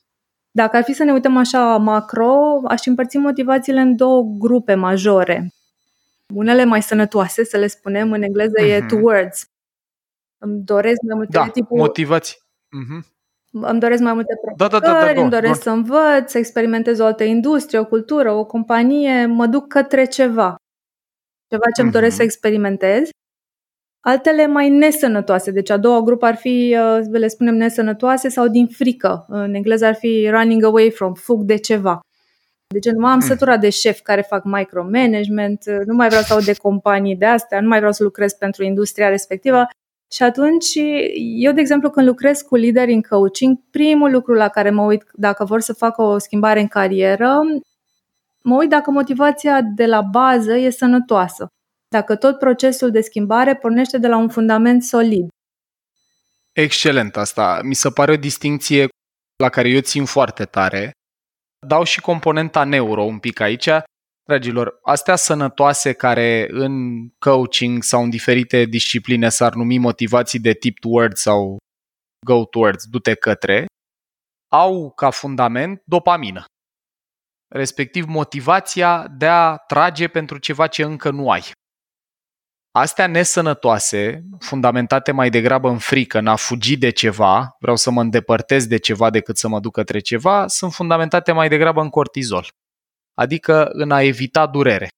dacă 0.50 0.76
ar 0.76 0.82
fi 0.82 0.92
să 0.92 1.04
ne 1.04 1.12
uităm 1.12 1.36
așa 1.36 1.76
macro, 1.76 2.60
aș 2.64 2.86
împărți 2.86 3.16
motivațiile 3.16 3.80
în 3.80 3.96
două 3.96 4.22
grupe 4.38 4.74
majore. 4.74 5.52
Unele 6.34 6.64
mai 6.64 6.82
sănătoase, 6.82 7.44
să 7.44 7.56
le 7.56 7.66
spunem, 7.66 8.12
în 8.12 8.22
engleză 8.22 8.62
uh-huh. 8.62 8.68
e 8.68 8.78
mhm. 8.78 8.88
towards. 8.88 9.50
Îmi 10.38 10.62
doresc 10.64 11.00
mai 11.06 11.16
multe 11.16 11.38
da, 11.38 11.48
tipul... 11.48 11.78
motivații. 11.78 12.36
Uh-huh. 12.66 13.16
Îmi 13.50 13.80
doresc 13.80 14.02
mai 14.02 14.12
multe 14.12 14.34
provocări, 14.42 14.70
da, 14.70 14.78
da, 14.78 14.92
da, 14.92 15.06
da, 15.06 15.12
da, 15.12 15.20
îmi 15.20 15.30
doresc 15.30 15.64
da. 15.64 15.70
să 15.70 15.70
învăț, 15.70 16.30
să 16.30 16.38
experimentez 16.38 16.98
o 16.98 17.04
altă 17.04 17.24
industrie, 17.24 17.78
o 17.78 17.84
cultură, 17.84 18.32
o 18.32 18.44
companie, 18.44 19.26
mă 19.26 19.46
duc 19.46 19.66
către 19.66 20.04
ceva. 20.04 20.56
Ceva 21.48 21.64
ce 21.74 21.80
îmi 21.80 21.90
uh-huh. 21.90 21.92
doresc 21.92 22.16
să 22.16 22.22
experimentez 22.22 23.08
altele 24.00 24.46
mai 24.46 24.68
nesănătoase. 24.68 25.50
Deci 25.50 25.70
a 25.70 25.76
doua 25.76 26.00
grupă 26.00 26.26
ar 26.26 26.36
fi, 26.36 26.76
uh, 26.78 27.06
le 27.10 27.28
spunem, 27.28 27.54
nesănătoase 27.54 28.28
sau 28.28 28.48
din 28.48 28.66
frică. 28.66 29.24
În 29.28 29.54
engleză 29.54 29.86
ar 29.86 29.94
fi 29.94 30.28
running 30.30 30.64
away 30.64 30.90
from, 30.90 31.14
fug 31.14 31.42
de 31.42 31.56
ceva. 31.56 32.00
Deci 32.74 32.92
nu 32.92 33.06
am 33.06 33.18
hmm. 33.18 33.28
săturat 33.28 33.60
de 33.60 33.70
șef 33.70 34.00
care 34.00 34.20
fac 34.20 34.44
micromanagement, 34.44 35.64
nu 35.86 35.94
mai 35.94 36.08
vreau 36.08 36.22
să 36.22 36.32
aud 36.32 36.44
de 36.44 36.54
companii 36.54 37.16
de 37.16 37.24
astea, 37.24 37.60
nu 37.60 37.68
mai 37.68 37.78
vreau 37.78 37.92
să 37.92 38.02
lucrez 38.02 38.32
pentru 38.32 38.64
industria 38.64 39.08
respectivă. 39.08 39.66
Și 40.12 40.22
atunci, 40.22 40.74
eu, 41.38 41.52
de 41.52 41.60
exemplu, 41.60 41.90
când 41.90 42.06
lucrez 42.06 42.40
cu 42.40 42.56
lideri 42.56 42.92
în 42.92 43.02
coaching, 43.02 43.58
primul 43.70 44.10
lucru 44.10 44.32
la 44.32 44.48
care 44.48 44.70
mă 44.70 44.82
uit 44.82 45.04
dacă 45.14 45.44
vor 45.44 45.60
să 45.60 45.72
facă 45.72 46.02
o 46.02 46.18
schimbare 46.18 46.60
în 46.60 46.66
carieră, 46.66 47.40
mă 48.48 48.56
uit 48.56 48.68
dacă 48.68 48.90
motivația 48.90 49.60
de 49.62 49.86
la 49.86 50.02
bază 50.02 50.56
e 50.56 50.70
sănătoasă 50.70 51.46
dacă 51.88 52.16
tot 52.16 52.38
procesul 52.38 52.90
de 52.90 53.00
schimbare 53.00 53.56
pornește 53.56 53.98
de 53.98 54.08
la 54.08 54.16
un 54.16 54.28
fundament 54.28 54.82
solid. 54.82 55.28
Excelent 56.52 57.16
asta. 57.16 57.60
Mi 57.62 57.74
se 57.74 57.90
pare 57.90 58.12
o 58.12 58.16
distinție 58.16 58.88
la 59.42 59.48
care 59.48 59.68
eu 59.68 59.80
țin 59.80 60.04
foarte 60.04 60.44
tare. 60.44 60.90
Dau 61.66 61.84
și 61.84 62.00
componenta 62.00 62.64
neuro 62.64 63.02
un 63.02 63.18
pic 63.18 63.40
aici. 63.40 63.68
Dragilor, 64.24 64.78
astea 64.82 65.16
sănătoase 65.16 65.92
care 65.92 66.46
în 66.50 67.06
coaching 67.18 67.82
sau 67.82 68.02
în 68.02 68.10
diferite 68.10 68.64
discipline 68.64 69.28
s-ar 69.28 69.54
numi 69.54 69.78
motivații 69.78 70.38
de 70.38 70.52
tip 70.52 70.78
towards 70.78 71.20
sau 71.20 71.56
go 72.26 72.44
towards, 72.44 72.84
du-te 72.84 73.14
către, 73.14 73.66
au 74.52 74.90
ca 74.90 75.10
fundament 75.10 75.82
dopamină. 75.84 76.44
Respectiv 77.48 78.04
motivația 78.04 79.06
de 79.08 79.26
a 79.26 79.56
trage 79.56 80.08
pentru 80.08 80.38
ceva 80.38 80.66
ce 80.66 80.82
încă 80.82 81.10
nu 81.10 81.30
ai. 81.30 81.42
Astea 82.70 83.06
nesănătoase, 83.06 84.24
fundamentate 84.38 85.12
mai 85.12 85.30
degrabă 85.30 85.68
în 85.68 85.78
frică, 85.78 86.18
în 86.18 86.26
a 86.26 86.36
fugi 86.36 86.76
de 86.76 86.90
ceva, 86.90 87.56
vreau 87.58 87.76
să 87.76 87.90
mă 87.90 88.00
îndepărtez 88.00 88.66
de 88.66 88.76
ceva 88.76 89.10
decât 89.10 89.36
să 89.36 89.48
mă 89.48 89.60
duc 89.60 89.72
către 89.72 89.98
ceva, 89.98 90.46
sunt 90.46 90.72
fundamentate 90.72 91.32
mai 91.32 91.48
degrabă 91.48 91.80
în 91.80 91.88
cortizol, 91.88 92.48
adică 93.14 93.68
în 93.72 93.90
a 93.90 94.02
evita 94.02 94.46
durere. 94.46 94.88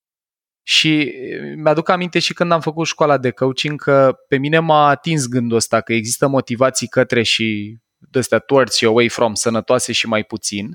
Și 0.62 1.12
mi-aduc 1.56 1.88
aminte 1.88 2.18
și 2.18 2.32
când 2.32 2.52
am 2.52 2.60
făcut 2.60 2.86
școala 2.86 3.18
de 3.18 3.30
coaching 3.30 3.82
că 3.82 4.14
pe 4.28 4.36
mine 4.36 4.58
m-a 4.58 4.88
atins 4.88 5.26
gândul 5.26 5.56
ăsta 5.56 5.80
că 5.80 5.92
există 5.92 6.28
motivații 6.28 6.88
către 6.88 7.22
și 7.22 7.78
de 7.98 8.20
towards 8.46 8.76
și 8.76 8.84
away 8.84 9.08
from, 9.08 9.34
sănătoase 9.34 9.92
și 9.92 10.06
mai 10.06 10.24
puțin 10.24 10.72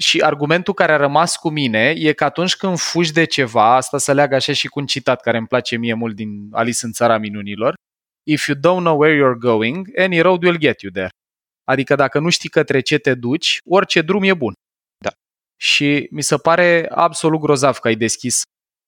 și 0.00 0.20
argumentul 0.20 0.74
care 0.74 0.92
a 0.92 0.96
rămas 0.96 1.36
cu 1.36 1.50
mine 1.50 1.94
e 1.96 2.12
că 2.12 2.24
atunci 2.24 2.56
când 2.56 2.78
fugi 2.78 3.12
de 3.12 3.24
ceva, 3.24 3.74
asta 3.74 3.98
se 3.98 4.12
leagă 4.12 4.34
așa 4.34 4.52
și 4.52 4.68
cu 4.68 4.78
un 4.78 4.86
citat 4.86 5.20
care 5.20 5.36
îmi 5.36 5.46
place 5.46 5.76
mie 5.76 5.94
mult 5.94 6.14
din 6.14 6.48
Alice 6.52 6.86
în 6.86 6.92
țara 6.92 7.18
minunilor, 7.18 7.74
if 8.28 8.46
you 8.46 8.56
don't 8.56 8.82
know 8.82 8.98
where 9.00 9.16
you're 9.16 9.38
going, 9.38 9.98
any 9.98 10.20
road 10.20 10.42
will 10.42 10.58
get 10.58 10.80
you 10.80 10.92
there. 10.92 11.08
Adică 11.64 11.94
dacă 11.94 12.18
nu 12.18 12.30
știi 12.30 12.48
către 12.48 12.80
ce 12.80 12.98
te 12.98 13.14
duci, 13.14 13.58
orice 13.68 14.02
drum 14.02 14.22
e 14.22 14.34
bun. 14.34 14.52
Da. 15.04 15.10
Și 15.60 16.08
mi 16.10 16.22
se 16.22 16.36
pare 16.36 16.88
absolut 16.90 17.40
grozav 17.40 17.78
că 17.78 17.88
ai 17.88 17.96
deschis 17.96 18.42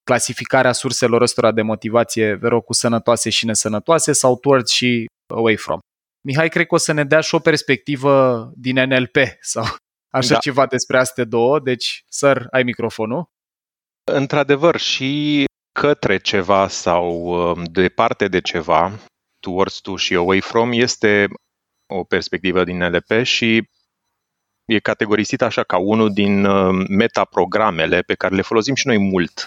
clasificarea 0.05 0.73
surselor 0.73 1.23
ăstora 1.23 1.53
de 1.53 1.63
motivație, 1.63 2.35
vero 2.35 2.61
cu 2.61 2.73
sănătoase 2.73 3.31
și 3.31 3.47
nesănătoase 3.47 4.13
sau 4.13 4.37
towards 4.37 4.71
și 4.71 5.07
away 5.35 5.57
from. 5.57 5.79
Mihai, 6.27 6.49
cred 6.49 6.67
că 6.67 6.75
o 6.75 6.79
să 6.79 6.93
ne 6.93 7.05
dea 7.05 7.21
și 7.21 7.35
o 7.35 7.39
perspectivă 7.39 8.51
din 8.57 8.89
NLP 8.89 9.17
sau 9.41 9.65
așa 10.13 10.33
da. 10.33 10.39
ceva 10.39 10.67
despre 10.67 10.99
astea 10.99 11.25
două, 11.25 11.61
deci, 11.61 12.05
săr, 12.09 12.47
ai 12.51 12.63
microfonul. 12.63 13.31
Într-adevăr, 14.05 14.77
și 14.77 15.45
către 15.73 16.19
ceva 16.19 16.69
sau 16.69 17.25
um, 17.25 17.65
departe 17.65 18.29
de 18.29 18.41
ceva, 18.41 18.99
towards 19.41 19.81
to 19.81 19.97
și 19.97 20.15
away 20.15 20.41
from 20.41 20.73
este 20.73 21.29
o 21.87 22.05
perspectivă 22.05 22.65
din 22.65 22.77
NLP 22.77 23.23
și 23.23 23.69
e 24.65 24.79
categorisit 24.79 25.43
așa 25.43 25.63
ca 25.63 25.77
unul 25.77 26.13
din 26.13 26.45
uh, 26.45 26.87
metaprogramele 26.89 28.01
pe 28.01 28.15
care 28.15 28.35
le 28.35 28.43
folosim 28.43 28.75
și 28.75 28.87
noi 28.87 28.99
mult 28.99 29.47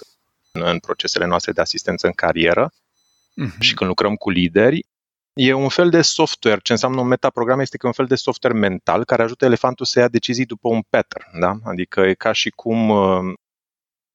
în 0.51 0.79
procesele 0.79 1.25
noastre 1.25 1.51
de 1.51 1.61
asistență 1.61 2.07
în 2.07 2.13
carieră 2.13 2.71
uh-huh. 2.71 3.59
și 3.59 3.73
când 3.73 3.89
lucrăm 3.89 4.15
cu 4.15 4.29
lideri. 4.29 4.85
E 5.37 5.53
un 5.53 5.69
fel 5.69 5.89
de 5.89 6.01
software. 6.01 6.59
Ce 6.63 6.71
înseamnă 6.71 7.01
un 7.01 7.07
metaprogram 7.07 7.59
este 7.59 7.77
că 7.77 7.85
e 7.85 7.89
un 7.89 7.95
fel 7.95 8.05
de 8.05 8.15
software 8.15 8.57
mental 8.57 9.03
care 9.03 9.23
ajută 9.23 9.45
elefantul 9.45 9.85
să 9.85 9.99
ia 9.99 10.07
decizii 10.07 10.45
după 10.45 10.67
un 10.67 10.81
pattern. 10.89 11.39
Da? 11.39 11.55
Adică 11.63 12.01
e 12.01 12.13
ca 12.13 12.31
și 12.31 12.49
cum 12.49 12.89
uh, 12.89 13.33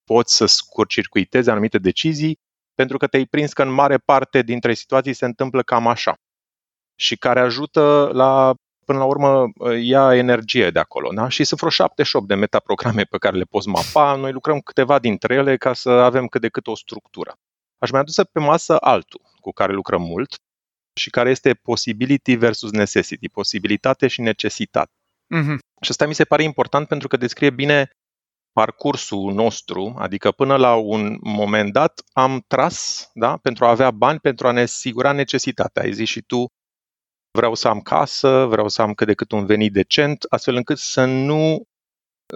poți 0.05 0.37
să 0.37 0.47
scurcircuitezi 0.47 1.51
anumite 1.51 1.79
decizii 1.79 2.39
pentru 2.75 2.97
că 2.97 3.07
te-ai 3.07 3.25
prins 3.25 3.53
că 3.53 3.63
în 3.63 3.73
mare 3.73 3.99
parte 3.99 4.43
dintre 4.43 4.75
situații 4.75 5.13
se 5.13 5.25
întâmplă 5.25 5.63
cam 5.63 5.87
așa 5.87 6.15
și 6.95 7.17
care 7.17 7.41
ajută 7.41 8.11
la 8.13 8.55
până 8.85 8.99
la 8.99 9.05
urmă 9.05 9.47
ia 9.81 10.15
energie 10.15 10.71
de 10.71 10.79
acolo. 10.79 11.11
Da? 11.15 11.29
Și 11.29 11.45
sunt 11.45 11.59
vreo 11.59 11.71
78 11.71 12.27
de 12.27 12.35
metaprograme 12.35 13.03
pe 13.03 13.19
care 13.19 13.37
le 13.37 13.45
poți 13.45 13.69
mapa. 13.69 14.15
Noi 14.15 14.33
lucrăm 14.33 14.61
câteva 14.61 14.99
dintre 14.99 15.35
ele 15.35 15.57
ca 15.57 15.73
să 15.73 15.91
avem 15.91 16.27
cât 16.27 16.41
de 16.41 16.49
cât 16.49 16.67
o 16.67 16.77
structură. 16.77 17.35
Aș 17.79 17.91
mai 17.91 18.01
aduse 18.01 18.25
pe 18.25 18.41
masă 18.41 18.77
altul 18.77 19.21
cu 19.41 19.51
care 19.51 19.73
lucrăm 19.73 20.03
mult 20.03 20.35
și 21.01 21.11
care 21.11 21.31
este 21.31 21.55
possibility 21.55 22.35
versus 22.35 22.71
necessity, 22.71 23.29
posibilitate 23.29 24.09
și 24.09 24.21
necesitate. 24.21 24.93
Mm-hmm. 25.35 25.59
Și 25.81 25.91
asta 25.91 26.07
mi 26.07 26.15
se 26.15 26.25
pare 26.25 26.43
important 26.43 26.89
pentru 26.89 27.09
că 27.09 27.17
descrie 27.17 27.51
bine 27.51 27.91
parcursul 28.53 29.33
nostru, 29.33 29.95
adică 29.99 30.31
până 30.31 30.57
la 30.57 30.75
un 30.75 31.19
moment 31.21 31.73
dat 31.73 32.03
am 32.13 32.45
tras 32.47 33.11
da, 33.15 33.37
pentru 33.37 33.65
a 33.65 33.71
avea 33.71 33.91
bani, 33.91 34.19
pentru 34.19 34.47
a 34.47 34.51
ne 34.51 34.61
asigura 34.61 35.13
necesitatea. 35.13 35.83
Ai 35.83 35.93
zis 35.93 36.09
și 36.09 36.21
tu, 36.21 36.47
vreau 37.31 37.55
să 37.55 37.69
am 37.69 37.81
casă, 37.81 38.45
vreau 38.45 38.69
să 38.69 38.83
am 38.83 38.95
cât 38.95 39.07
de 39.07 39.15
cât 39.15 39.33
un 39.33 39.47
venit 39.47 39.73
decent, 39.73 40.25
astfel 40.29 40.55
încât 40.55 40.79
să 40.79 41.05
nu, 41.05 41.63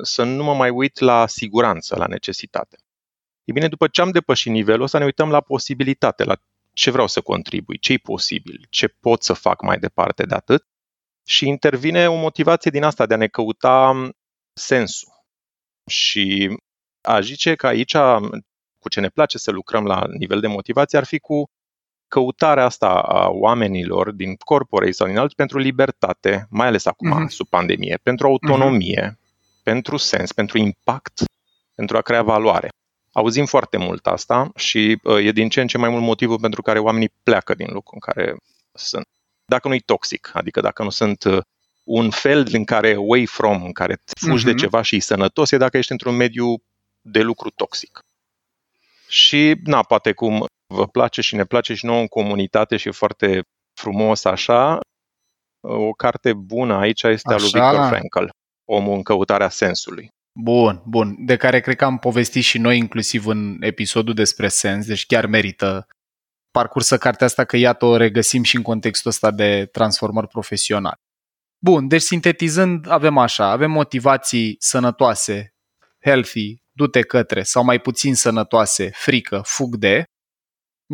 să 0.02 0.22
nu 0.22 0.44
mă 0.44 0.54
mai 0.54 0.70
uit 0.70 0.98
la 0.98 1.26
siguranță, 1.26 1.96
la 1.96 2.06
necesitate. 2.06 2.76
E 3.44 3.52
bine, 3.52 3.68
după 3.68 3.88
ce 3.88 4.00
am 4.00 4.10
depășit 4.10 4.52
nivelul 4.52 4.82
ăsta, 4.82 4.98
ne 4.98 5.04
uităm 5.04 5.30
la 5.30 5.40
posibilitate, 5.40 6.24
la 6.24 6.36
ce 6.74 6.90
vreau 6.90 7.06
să 7.06 7.20
contribui, 7.20 7.78
ce 7.78 7.92
e 7.92 7.98
posibil, 7.98 8.66
ce 8.70 8.88
pot 8.88 9.22
să 9.22 9.32
fac 9.32 9.62
mai 9.62 9.78
departe 9.78 10.22
de 10.22 10.34
atât. 10.34 10.66
Și 11.26 11.48
intervine 11.48 12.08
o 12.08 12.16
motivație 12.16 12.70
din 12.70 12.82
asta 12.82 13.06
de 13.06 13.14
a 13.14 13.16
ne 13.16 13.26
căuta 13.26 14.08
sensul. 14.52 15.08
Și 15.86 16.56
aș 17.00 17.26
zice 17.26 17.54
că 17.54 17.66
aici, 17.66 17.96
cu 18.78 18.88
ce 18.88 19.00
ne 19.00 19.08
place 19.08 19.38
să 19.38 19.50
lucrăm 19.50 19.84
la 19.84 20.04
nivel 20.18 20.40
de 20.40 20.46
motivație, 20.46 20.98
ar 20.98 21.04
fi 21.04 21.18
cu 21.18 21.50
căutarea 22.08 22.64
asta 22.64 22.88
a 22.88 23.28
oamenilor 23.28 24.10
din 24.10 24.34
corporei 24.34 24.92
sau 24.92 25.06
din 25.06 25.18
alții 25.18 25.36
pentru 25.36 25.58
libertate, 25.58 26.46
mai 26.50 26.66
ales 26.66 26.86
acum, 26.86 27.24
uh-huh. 27.24 27.28
sub 27.28 27.48
pandemie, 27.48 27.98
pentru 28.02 28.26
autonomie, 28.26 29.10
uh-huh. 29.10 29.62
pentru 29.62 29.96
sens, 29.96 30.32
pentru 30.32 30.58
impact, 30.58 31.22
pentru 31.74 31.96
a 31.96 32.00
crea 32.00 32.22
valoare. 32.22 32.68
Auzim 33.14 33.46
foarte 33.46 33.76
mult 33.76 34.06
asta 34.06 34.50
și 34.56 35.00
uh, 35.02 35.26
e 35.26 35.32
din 35.32 35.48
ce 35.48 35.60
în 35.60 35.66
ce 35.66 35.78
mai 35.78 35.88
mult 35.88 36.02
motivul 36.02 36.38
pentru 36.38 36.62
care 36.62 36.78
oamenii 36.78 37.12
pleacă 37.22 37.54
din 37.54 37.66
locul 37.70 37.98
în 38.02 38.12
care 38.12 38.36
sunt. 38.72 39.08
Dacă 39.44 39.68
nu-i 39.68 39.80
toxic, 39.80 40.30
adică 40.32 40.60
dacă 40.60 40.82
nu 40.82 40.90
sunt 40.90 41.24
uh, 41.24 41.38
un 41.84 42.10
fel 42.10 42.48
în 42.52 42.64
care 42.64 42.94
away 42.94 43.26
from, 43.26 43.64
în 43.64 43.72
care 43.72 44.00
fugi 44.20 44.42
uh-huh. 44.42 44.44
de 44.44 44.50
mhm. 44.50 44.60
ceva 44.60 44.82
și 44.82 44.96
e 44.96 45.00
sănătos, 45.00 45.50
e 45.50 45.56
dacă 45.56 45.76
ești 45.76 45.92
într-un 45.92 46.16
mediu 46.16 46.62
de 47.00 47.20
lucru 47.20 47.50
toxic. 47.50 47.98
Și, 49.08 49.54
na, 49.64 49.82
poate 49.82 50.12
cum 50.12 50.46
vă 50.66 50.86
place 50.86 51.20
și 51.20 51.34
ne 51.34 51.44
place 51.44 51.74
și 51.74 51.86
nouă 51.86 52.00
în 52.00 52.06
comunitate 52.06 52.76
și 52.76 52.88
e 52.88 52.90
foarte 52.90 53.42
frumos 53.72 54.24
așa, 54.24 54.80
o 55.60 55.92
carte 55.92 56.32
bună 56.32 56.74
aici 56.74 57.02
este 57.02 57.32
așa. 57.32 57.36
a 57.36 57.38
lui 57.38 57.50
Viktor 57.50 57.88
Frankl, 57.88 58.24
Omul 58.64 58.94
în 58.94 59.02
căutarea 59.02 59.48
sensului. 59.48 60.08
Bun, 60.40 60.82
bun. 60.86 61.14
De 61.18 61.36
care 61.36 61.60
cred 61.60 61.76
că 61.76 61.84
am 61.84 61.98
povestit 61.98 62.42
și 62.42 62.58
noi 62.58 62.78
inclusiv 62.78 63.26
în 63.26 63.56
episodul 63.60 64.14
despre 64.14 64.48
sens, 64.48 64.86
deci 64.86 65.06
chiar 65.06 65.26
merită 65.26 65.86
parcursă 66.50 66.98
cartea 66.98 67.26
asta 67.26 67.44
că 67.44 67.56
iată 67.56 67.84
o 67.84 67.96
regăsim 67.96 68.42
și 68.42 68.56
în 68.56 68.62
contextul 68.62 69.10
ăsta 69.10 69.30
de 69.30 69.68
transformări 69.72 70.28
profesionale. 70.28 71.00
Bun, 71.58 71.88
deci 71.88 72.02
sintetizând 72.02 72.90
avem 72.90 73.18
așa, 73.18 73.50
avem 73.50 73.70
motivații 73.70 74.56
sănătoase, 74.58 75.54
healthy, 76.04 76.62
du-te 76.70 77.02
către, 77.02 77.42
sau 77.42 77.64
mai 77.64 77.80
puțin 77.80 78.14
sănătoase, 78.14 78.90
frică, 78.94 79.40
fug 79.44 79.76
de. 79.76 80.04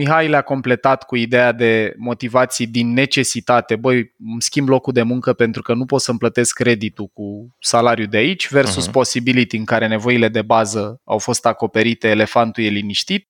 Mihai 0.01 0.29
le-a 0.29 0.43
completat 0.43 1.03
cu 1.03 1.17
ideea 1.17 1.53
de 1.53 1.95
motivații 1.97 2.67
din 2.67 2.93
necesitate, 2.93 3.77
băi, 3.77 4.15
îmi 4.19 4.43
schimb 4.43 4.69
locul 4.69 4.93
de 4.93 5.03
muncă 5.03 5.33
pentru 5.33 5.63
că 5.63 5.75
nu 5.75 5.85
pot 5.85 6.01
să-mi 6.01 6.19
plătesc 6.19 6.55
creditul 6.55 7.07
cu 7.07 7.57
salariul 7.59 8.07
de 8.07 8.17
aici, 8.17 8.51
versus 8.51 8.89
uh-huh. 8.89 8.93
possibility 8.93 9.57
în 9.57 9.65
care 9.65 9.87
nevoile 9.87 10.29
de 10.29 10.43
bază 10.43 11.01
au 11.05 11.19
fost 11.19 11.47
acoperite, 11.47 12.09
elefantul 12.09 12.63
e 12.65 12.69
liniștit 12.69 13.29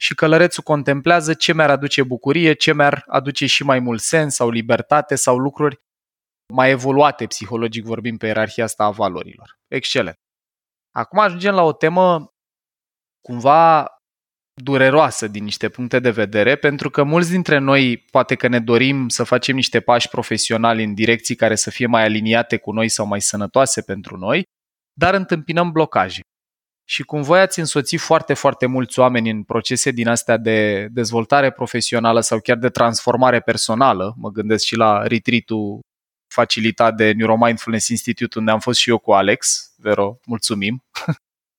și 0.00 0.14
călărețul 0.14 0.62
contemplează 0.62 1.34
ce 1.34 1.54
mi-ar 1.54 1.70
aduce 1.70 2.02
bucurie, 2.02 2.52
ce 2.52 2.74
mi-ar 2.74 3.04
aduce 3.06 3.46
și 3.46 3.64
mai 3.64 3.78
mult 3.78 4.00
sens 4.00 4.34
sau 4.34 4.50
libertate 4.50 5.14
sau 5.14 5.38
lucruri 5.38 5.80
mai 6.52 6.70
evoluate 6.70 7.26
psihologic 7.26 7.84
vorbim 7.84 8.16
pe 8.16 8.26
ierarhia 8.26 8.64
asta 8.64 8.84
a 8.84 8.90
valorilor. 8.90 9.58
Excelent. 9.68 10.16
Acum 10.94 11.18
ajungem 11.18 11.54
la 11.54 11.62
o 11.62 11.72
temă 11.72 12.32
cumva 13.20 13.90
dureroasă 14.62 15.28
din 15.28 15.44
niște 15.44 15.68
puncte 15.68 15.98
de 15.98 16.10
vedere, 16.10 16.56
pentru 16.56 16.90
că 16.90 17.02
mulți 17.02 17.30
dintre 17.30 17.58
noi 17.58 17.96
poate 18.10 18.34
că 18.34 18.48
ne 18.48 18.60
dorim 18.60 19.08
să 19.08 19.24
facem 19.24 19.54
niște 19.54 19.80
pași 19.80 20.08
profesionali 20.08 20.84
în 20.84 20.94
direcții 20.94 21.34
care 21.34 21.54
să 21.54 21.70
fie 21.70 21.86
mai 21.86 22.02
aliniate 22.02 22.56
cu 22.56 22.72
noi 22.72 22.88
sau 22.88 23.06
mai 23.06 23.20
sănătoase 23.20 23.82
pentru 23.82 24.16
noi, 24.16 24.42
dar 24.92 25.14
întâmpinăm 25.14 25.72
blocaje. 25.72 26.20
Și 26.88 27.02
cum 27.02 27.22
voi 27.22 27.40
ați 27.40 27.58
însoțit 27.58 28.00
foarte, 28.00 28.34
foarte 28.34 28.66
mulți 28.66 28.98
oameni 28.98 29.30
în 29.30 29.42
procese 29.42 29.90
din 29.90 30.08
astea 30.08 30.36
de 30.36 30.88
dezvoltare 30.90 31.50
profesională 31.50 32.20
sau 32.20 32.40
chiar 32.40 32.56
de 32.56 32.68
transformare 32.68 33.40
personală, 33.40 34.14
mă 34.16 34.30
gândesc 34.30 34.64
și 34.64 34.76
la 34.76 35.06
retreat 35.06 35.48
facilitat 36.34 36.96
de 36.96 37.12
Neuromindfulness 37.12 37.88
Institute, 37.88 38.38
unde 38.38 38.50
am 38.50 38.60
fost 38.60 38.78
și 38.78 38.90
eu 38.90 38.98
cu 38.98 39.12
Alex. 39.12 39.72
Vero, 39.76 40.18
mulțumim! 40.24 40.84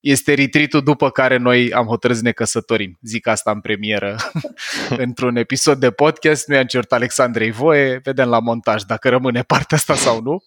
Este 0.00 0.34
retreat 0.34 0.82
după 0.82 1.10
care 1.10 1.36
noi 1.36 1.72
am 1.72 1.86
hotărât 1.86 2.16
să 2.16 2.22
ne 2.22 2.32
căsătorim. 2.32 2.98
Zic 3.02 3.26
asta 3.26 3.50
în 3.50 3.60
premieră 3.60 4.16
într-un 5.06 5.36
episod 5.36 5.78
de 5.78 5.90
podcast. 5.90 6.48
Nu 6.48 6.54
i-am 6.54 6.64
cerut 6.64 6.92
Alexandrei 6.92 7.50
voie, 7.50 8.00
vedem 8.02 8.28
la 8.28 8.38
montaj 8.38 8.82
dacă 8.82 9.08
rămâne 9.08 9.42
partea 9.42 9.76
asta 9.76 9.94
sau 9.94 10.20
nu. 10.20 10.42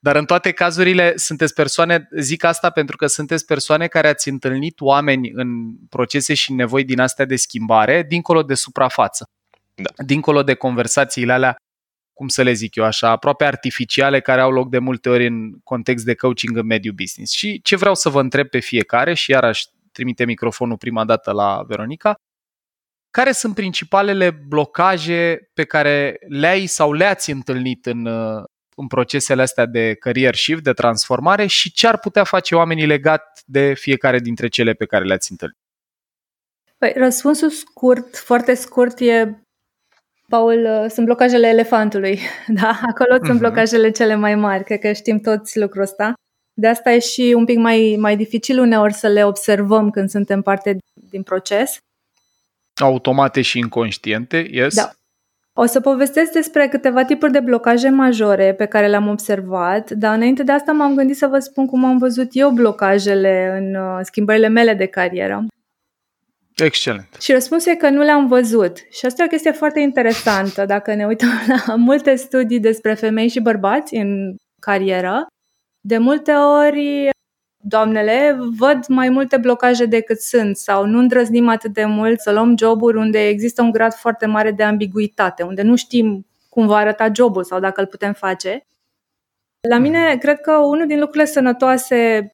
Dar 0.00 0.16
în 0.16 0.24
toate 0.24 0.52
cazurile 0.52 1.12
sunteți 1.16 1.54
persoane, 1.54 2.08
zic 2.18 2.44
asta 2.44 2.70
pentru 2.70 2.96
că 2.96 3.06
sunteți 3.06 3.44
persoane 3.44 3.86
care 3.86 4.08
ați 4.08 4.28
întâlnit 4.28 4.80
oameni 4.80 5.30
în 5.34 5.48
procese 5.88 6.34
și 6.34 6.52
nevoi 6.52 6.84
din 6.84 7.00
astea 7.00 7.24
de 7.24 7.36
schimbare, 7.36 8.02
dincolo 8.08 8.42
de 8.42 8.54
suprafață. 8.54 9.30
Da. 9.74 9.90
Dincolo 10.04 10.42
de 10.42 10.54
conversațiile 10.54 11.32
alea 11.32 11.56
cum 12.18 12.28
să 12.28 12.42
le 12.42 12.52
zic 12.52 12.74
eu 12.74 12.84
așa, 12.84 13.10
aproape 13.10 13.44
artificiale 13.44 14.20
care 14.20 14.40
au 14.40 14.50
loc 14.50 14.70
de 14.70 14.78
multe 14.78 15.08
ori 15.08 15.26
în 15.26 15.52
context 15.64 16.04
de 16.04 16.14
coaching 16.14 16.56
în 16.56 16.66
mediul 16.66 16.94
business. 16.94 17.32
Și 17.32 17.62
ce 17.62 17.76
vreau 17.76 17.94
să 17.94 18.08
vă 18.08 18.20
întreb 18.20 18.48
pe 18.48 18.58
fiecare 18.58 19.14
și 19.14 19.30
iarăși 19.30 19.66
trimite 19.92 20.24
microfonul 20.24 20.76
prima 20.76 21.04
dată 21.04 21.32
la 21.32 21.62
Veronica, 21.66 22.14
care 23.10 23.32
sunt 23.32 23.54
principalele 23.54 24.30
blocaje 24.30 25.50
pe 25.54 25.64
care 25.64 26.18
le-ai 26.28 26.66
sau 26.66 26.92
le-ați 26.92 27.30
întâlnit 27.30 27.86
în, 27.86 28.06
în 28.74 28.86
procesele 28.88 29.42
astea 29.42 29.66
de 29.66 29.94
career 29.94 30.34
shift, 30.34 30.62
de 30.62 30.72
transformare 30.72 31.46
și 31.46 31.72
ce 31.72 31.86
ar 31.86 31.98
putea 31.98 32.24
face 32.24 32.54
oamenii 32.54 32.86
legat 32.86 33.42
de 33.46 33.74
fiecare 33.74 34.18
dintre 34.18 34.48
cele 34.48 34.72
pe 34.72 34.86
care 34.86 35.04
le-ați 35.04 35.30
întâlnit? 35.30 35.58
Păi, 36.78 36.92
răspunsul 36.96 37.50
scurt, 37.50 38.16
foarte 38.16 38.54
scurt, 38.54 39.00
e 39.00 39.42
Paul, 40.30 40.82
uh, 40.82 40.90
sunt 40.90 41.06
blocajele 41.06 41.48
elefantului, 41.48 42.18
da? 42.60 42.80
Acolo 42.86 43.14
uh-huh. 43.14 43.26
sunt 43.26 43.28
mhm. 43.28 43.38
blocajele 43.38 43.90
cele 43.90 44.14
mai 44.14 44.34
mari, 44.34 44.64
cred 44.64 44.78
că 44.78 44.92
știm 44.92 45.18
toți 45.18 45.58
lucrul 45.58 45.82
ăsta. 45.82 46.12
De 46.54 46.66
asta 46.66 46.92
e 46.92 46.98
și 46.98 47.32
un 47.36 47.44
pic 47.44 47.58
mai, 47.58 47.96
mai 47.98 48.16
dificil 48.16 48.58
uneori 48.58 48.92
să 48.92 49.08
le 49.08 49.24
observăm 49.24 49.90
când 49.90 50.08
suntem 50.08 50.42
parte 50.42 50.76
din 51.10 51.22
proces. 51.22 51.76
Automate 52.80 53.40
și 53.42 53.58
inconștiente, 53.58 54.48
yes? 54.50 54.74
Da. 54.74 54.90
O 55.52 55.66
să 55.66 55.80
povestesc 55.80 56.32
despre 56.32 56.68
câteva 56.68 57.04
tipuri 57.04 57.32
de 57.32 57.40
blocaje 57.40 57.88
majore 57.88 58.54
pe 58.54 58.64
care 58.64 58.86
le-am 58.86 59.08
observat, 59.08 59.90
dar 59.90 60.16
înainte 60.16 60.42
de 60.42 60.52
asta 60.52 60.72
m-am 60.72 60.94
gândit 60.94 61.16
să 61.16 61.26
vă 61.26 61.38
spun 61.38 61.66
cum 61.66 61.84
am 61.84 61.98
văzut 61.98 62.28
eu 62.30 62.50
blocajele 62.50 63.56
în 63.58 63.74
uh, 63.74 64.00
schimbările 64.02 64.48
mele 64.48 64.74
de 64.74 64.86
carieră. 64.86 65.46
Excelent. 66.64 67.16
Și 67.20 67.32
răspunsul 67.32 67.72
e 67.72 67.76
că 67.76 67.88
nu 67.88 68.02
le-am 68.02 68.26
văzut. 68.26 68.76
Și 68.90 69.06
asta 69.06 69.22
e 69.22 69.26
o 69.26 69.28
chestie 69.28 69.52
foarte 69.52 69.80
interesantă. 69.80 70.64
Dacă 70.64 70.94
ne 70.94 71.06
uităm 71.06 71.28
la 71.66 71.74
multe 71.74 72.14
studii 72.14 72.60
despre 72.60 72.94
femei 72.94 73.28
și 73.28 73.40
bărbați 73.40 73.94
în 73.94 74.34
carieră, 74.60 75.26
de 75.80 75.98
multe 75.98 76.32
ori 76.32 77.08
doamnele 77.64 78.38
văd 78.58 78.86
mai 78.86 79.08
multe 79.08 79.36
blocaje 79.36 79.84
decât 79.84 80.20
sunt 80.20 80.56
sau 80.56 80.86
nu 80.86 80.98
îndrăznim 80.98 81.48
atât 81.48 81.72
de 81.72 81.84
mult 81.84 82.20
să 82.20 82.32
luăm 82.32 82.56
joburi 82.56 82.96
unde 82.96 83.26
există 83.28 83.62
un 83.62 83.70
grad 83.70 83.94
foarte 83.94 84.26
mare 84.26 84.50
de 84.50 84.62
ambiguitate, 84.62 85.42
unde 85.42 85.62
nu 85.62 85.76
știm 85.76 86.26
cum 86.48 86.66
va 86.66 86.76
arăta 86.76 87.10
jobul 87.14 87.44
sau 87.44 87.60
dacă 87.60 87.80
îl 87.80 87.86
putem 87.86 88.12
face. 88.12 88.66
La 89.68 89.78
mine, 89.78 90.16
cred 90.16 90.40
că 90.40 90.56
unul 90.56 90.86
din 90.86 90.98
lucrurile 90.98 91.24
sănătoase 91.24 92.30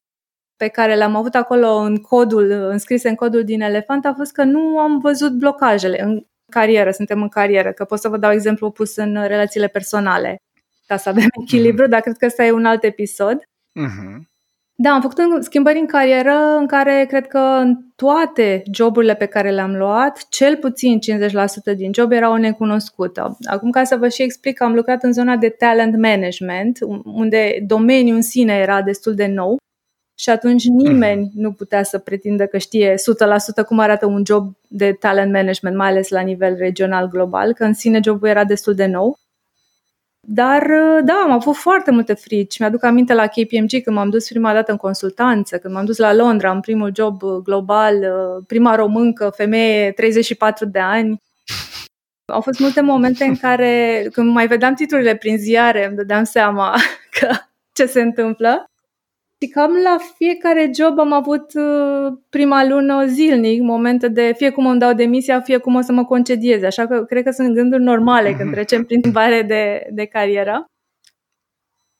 pe 0.57 0.67
care 0.67 0.95
le-am 0.95 1.15
avut 1.15 1.35
acolo 1.35 1.75
în 1.75 1.97
codul, 1.97 2.51
înscrise 2.51 3.09
în 3.09 3.15
codul 3.15 3.43
din 3.43 3.61
elefant, 3.61 4.05
a 4.05 4.13
fost 4.17 4.31
că 4.31 4.43
nu 4.43 4.79
am 4.79 4.99
văzut 4.99 5.31
blocajele 5.31 6.01
în 6.01 6.25
carieră, 6.51 6.91
suntem 6.91 7.21
în 7.21 7.29
carieră, 7.29 7.71
că 7.71 7.85
pot 7.85 7.99
să 7.99 8.09
vă 8.09 8.17
dau 8.17 8.31
exemplu 8.31 8.71
pus 8.71 8.95
în 8.95 9.27
relațiile 9.27 9.67
personale, 9.67 10.41
ca 10.87 10.97
să 10.97 11.09
avem 11.09 11.27
echilibru, 11.41 11.87
dar 11.87 12.01
cred 12.01 12.17
că 12.17 12.25
ăsta 12.25 12.45
e 12.45 12.51
un 12.51 12.65
alt 12.65 12.83
episod. 12.83 13.37
Uh-huh. 13.39 14.33
Da, 14.77 14.89
am 14.89 15.01
făcut 15.01 15.43
schimbări 15.43 15.79
în 15.79 15.85
carieră 15.85 16.55
în 16.59 16.67
care 16.67 17.05
cred 17.07 17.27
că 17.27 17.37
în 17.37 17.77
toate 17.95 18.63
joburile 18.71 19.15
pe 19.15 19.25
care 19.25 19.51
le-am 19.51 19.75
luat, 19.75 20.25
cel 20.29 20.57
puțin 20.57 20.99
50% 21.73 21.75
din 21.75 21.93
job 21.93 22.11
era 22.11 22.29
o 22.29 22.37
necunoscută. 22.37 23.37
Acum, 23.45 23.69
ca 23.69 23.83
să 23.83 23.95
vă 23.95 24.07
și 24.07 24.21
explic, 24.21 24.61
am 24.61 24.73
lucrat 24.73 25.03
în 25.03 25.13
zona 25.13 25.35
de 25.35 25.49
talent 25.49 25.97
management, 25.97 26.77
unde 27.03 27.63
domeniul 27.67 28.15
în 28.15 28.21
sine 28.21 28.53
era 28.53 28.81
destul 28.81 29.13
de 29.13 29.25
nou 29.25 29.57
și 30.15 30.29
atunci 30.29 30.63
nimeni 30.63 31.31
nu 31.33 31.51
putea 31.51 31.83
să 31.83 31.97
pretindă 31.97 32.45
că 32.45 32.57
știe 32.57 32.93
100% 32.93 33.65
cum 33.67 33.79
arată 33.79 34.05
un 34.05 34.23
job 34.25 34.55
de 34.67 34.91
talent 34.91 35.31
management, 35.31 35.75
mai 35.75 35.87
ales 35.87 36.09
la 36.09 36.21
nivel 36.21 36.55
regional 36.57 37.07
global, 37.07 37.53
că 37.53 37.63
în 37.63 37.73
sine 37.73 37.99
jobul 38.03 38.27
era 38.27 38.43
destul 38.43 38.73
de 38.73 38.85
nou. 38.85 39.17
Dar 40.27 40.67
da, 41.03 41.13
am 41.23 41.31
avut 41.31 41.55
foarte 41.55 41.91
multe 41.91 42.13
frici. 42.13 42.59
Mi-aduc 42.59 42.83
aminte 42.83 43.13
la 43.13 43.27
KPMG 43.27 43.69
când 43.83 43.95
m-am 43.95 44.09
dus 44.09 44.27
prima 44.27 44.53
dată 44.53 44.71
în 44.71 44.77
consultanță, 44.77 45.57
când 45.57 45.73
m-am 45.73 45.85
dus 45.85 45.97
la 45.97 46.13
Londra 46.13 46.51
în 46.51 46.59
primul 46.59 46.91
job 46.95 47.21
global, 47.43 47.95
prima 48.47 48.75
româncă, 48.75 49.33
femeie, 49.35 49.91
34 49.91 50.65
de 50.65 50.79
ani. 50.79 51.21
Au 52.25 52.41
fost 52.41 52.59
multe 52.59 52.81
momente 52.81 53.23
în 53.23 53.35
care, 53.35 54.05
când 54.11 54.31
mai 54.31 54.47
vedeam 54.47 54.73
titlurile 54.73 55.15
prin 55.15 55.37
ziare, 55.37 55.85
îmi 55.85 55.95
dădeam 55.95 56.23
seama 56.23 56.75
că 57.19 57.27
ce 57.73 57.85
se 57.85 58.01
întâmplă. 58.01 58.69
Și 59.45 59.51
cam 59.51 59.71
la 59.83 59.97
fiecare 60.15 60.71
job 60.75 60.99
am 60.99 61.13
avut 61.13 61.53
uh, 61.53 62.17
prima 62.29 62.65
lună 62.65 63.05
zilnic 63.05 63.61
momente 63.61 64.07
de 64.07 64.33
fie 64.37 64.49
cum 64.49 64.65
îmi 64.67 64.79
dau 64.79 64.93
demisia, 64.93 65.41
fie 65.41 65.57
cum 65.57 65.75
o 65.75 65.81
să 65.81 65.91
mă 65.91 66.05
concediez. 66.05 66.63
Așa 66.63 66.87
că 66.87 67.03
cred 67.03 67.23
că 67.23 67.31
sunt 67.31 67.53
gânduri 67.53 67.83
normale 67.83 68.29
când 68.29 68.43
mhm. 68.43 68.53
trecem 68.53 68.83
prin 68.83 68.99
schimbare 68.99 69.41
de, 69.41 69.87
de 69.91 70.05
carieră. 70.05 70.65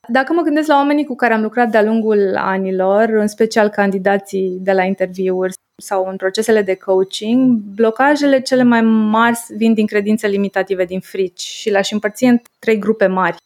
Dacă 0.08 0.34
mă 0.34 0.42
gândesc 0.42 0.68
la 0.68 0.76
oamenii 0.76 1.06
cu 1.06 1.16
care 1.16 1.34
am 1.34 1.42
lucrat 1.42 1.70
de-a 1.70 1.84
lungul 1.84 2.36
anilor, 2.36 3.10
în 3.10 3.28
special 3.28 3.70
candidații 3.70 4.58
de 4.62 4.72
la 4.72 4.84
interviuri 4.84 5.54
sau 5.82 6.08
în 6.10 6.16
procesele 6.16 6.62
de 6.62 6.76
coaching, 6.76 7.58
blocajele 7.76 8.42
cele 8.42 8.64
mai 8.64 8.82
mari 8.82 9.40
vin 9.58 9.74
din 9.74 9.86
credințe 9.86 10.28
limitative, 10.28 10.86
din 10.86 11.00
frici 11.00 11.42
și 11.42 11.70
le-aș 11.70 11.92
împărți 11.92 12.24
în 12.24 12.42
trei 12.60 12.80
grupe 12.80 13.08
mari. 13.08 13.38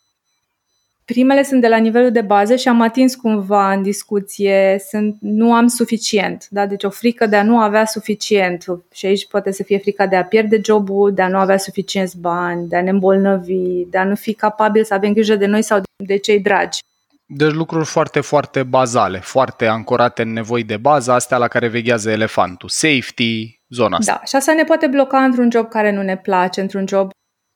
Primele 1.14 1.44
sunt 1.44 1.62
de 1.62 1.68
la 1.68 1.78
nivelul 1.78 2.12
de 2.12 2.22
bază 2.22 2.56
și 2.56 2.68
am 2.68 2.82
atins 2.82 3.16
cumva 3.16 3.72
în 3.72 3.82
discuție, 3.82 4.82
sunt, 4.90 5.18
nu 5.20 5.54
am 5.54 5.68
suficient, 5.68 6.48
da? 6.50 6.66
deci 6.66 6.84
o 6.84 6.90
frică 6.90 7.26
de 7.26 7.36
a 7.36 7.44
nu 7.44 7.60
avea 7.60 7.86
suficient 7.86 8.66
și 8.94 9.06
aici 9.06 9.28
poate 9.28 9.52
să 9.52 9.64
fie 9.64 9.78
frica 9.78 10.08
de 10.08 10.16
a 10.16 10.24
pierde 10.24 10.60
jobul, 10.64 11.14
de 11.14 11.22
a 11.22 11.28
nu 11.28 11.38
avea 11.38 11.58
suficienți 11.58 12.20
bani, 12.20 12.68
de 12.68 12.76
a 12.76 12.82
ne 12.82 12.90
îmbolnăvi, 12.90 13.86
de 13.90 13.98
a 13.98 14.04
nu 14.04 14.16
fi 14.16 14.34
capabil 14.34 14.84
să 14.84 14.94
avem 14.94 15.14
grijă 15.14 15.36
de 15.36 15.46
noi 15.46 15.62
sau 15.62 15.82
de 16.06 16.18
cei 16.18 16.40
dragi. 16.40 16.80
Deci 17.26 17.54
lucruri 17.54 17.86
foarte, 17.86 18.20
foarte 18.20 18.64
bazale, 18.64 19.20
foarte 19.20 19.66
ancorate 19.66 20.22
în 20.22 20.34
nevoi 20.34 20.64
de 20.64 20.78
bază, 20.78 21.12
astea 21.12 21.38
la 21.38 21.48
care 21.48 21.68
veghează 21.68 22.10
elefantul. 22.10 22.70
Safety, 22.70 23.62
zona 23.70 23.98
asta. 23.98 24.12
Da, 24.12 24.22
și 24.26 24.36
asta 24.36 24.54
ne 24.54 24.64
poate 24.64 24.88
bloca 24.88 25.24
într-un 25.24 25.50
job 25.52 25.70
care 25.70 25.92
nu 25.92 26.02
ne 26.02 26.18
place, 26.18 26.62
într-un 26.62 26.88
job 26.88 27.10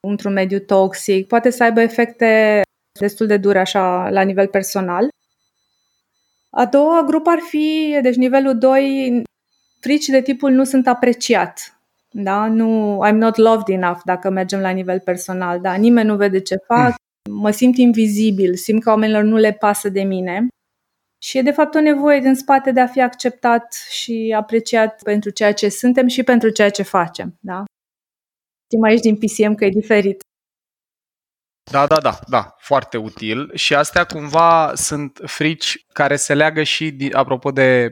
într-un 0.08 0.34
mediu 0.34 0.60
toxic, 0.60 1.28
poate 1.28 1.50
să 1.50 1.64
aibă 1.64 1.82
efecte 1.82 2.62
destul 3.00 3.28
de 3.28 3.38
dure 3.38 3.60
așa 3.60 4.10
la 4.10 4.22
nivel 4.22 4.48
personal. 4.48 5.08
A 6.50 6.66
doua 6.66 7.04
grupă 7.04 7.30
ar 7.30 7.40
fi, 7.40 8.00
deci 8.02 8.16
nivelul 8.16 8.58
2, 8.58 9.24
frici 9.80 10.06
de 10.06 10.22
tipul 10.22 10.52
nu 10.52 10.64
sunt 10.64 10.88
apreciat. 10.88 11.78
Da? 12.12 12.48
Nu, 12.48 13.00
I'm 13.08 13.16
not 13.16 13.36
loved 13.36 13.68
enough 13.68 14.00
dacă 14.06 14.30
mergem 14.30 14.60
la 14.60 14.70
nivel 14.70 15.00
personal. 15.00 15.62
Da? 15.62 15.74
Nimeni 15.74 16.08
nu 16.08 16.16
vede 16.16 16.40
ce 16.40 16.56
fac, 16.68 16.96
mm. 17.30 17.36
mă 17.36 17.52
simt 17.52 17.78
invizibil, 17.78 18.56
simt 18.56 18.84
că 18.84 18.90
oamenilor 18.90 19.24
nu 19.24 19.38
le 19.38 19.52
pasă 19.52 19.90
de 19.90 20.02
mine. 20.02 20.48
Și 21.18 21.38
e 21.38 21.42
de 21.42 21.52
fapt 21.52 21.76
o 21.76 21.80
nevoie 21.80 22.20
din 22.20 22.36
spate 22.36 22.72
de 22.72 22.80
a 22.80 22.88
fi 22.88 23.02
acceptat 23.02 23.74
și 23.90 24.34
apreciat 24.38 25.02
pentru 25.04 25.30
ceea 25.30 25.54
ce 25.54 25.70
suntem 25.70 26.08
și 26.08 26.24
pentru 26.24 26.50
ceea 26.50 26.70
ce 26.70 26.84
facem. 26.84 27.38
Da? 27.40 27.64
Știm 28.66 28.84
aici 28.84 29.00
din 29.00 29.16
PCM 29.16 29.56
că 29.56 29.66
e 29.66 29.70
diferit. 29.70 30.23
Da, 31.72 31.88
da, 31.88 32.00
da, 32.00 32.20
da, 32.28 32.56
foarte 32.60 32.98
util. 32.98 33.52
Și 33.56 33.76
astea 33.76 34.04
cumva 34.06 34.72
sunt 34.76 35.20
frici 35.26 35.86
care 35.94 36.16
se 36.16 36.34
leagă 36.34 36.64
și, 36.64 37.10
apropo 37.12 37.52
de 37.52 37.92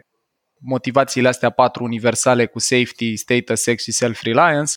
motivațiile 0.59 1.27
astea 1.27 1.49
patru 1.49 1.83
universale 1.83 2.45
cu 2.45 2.59
safety, 2.59 3.15
status, 3.15 3.61
sex 3.61 3.83
și 3.83 3.91
self-reliance, 3.91 4.73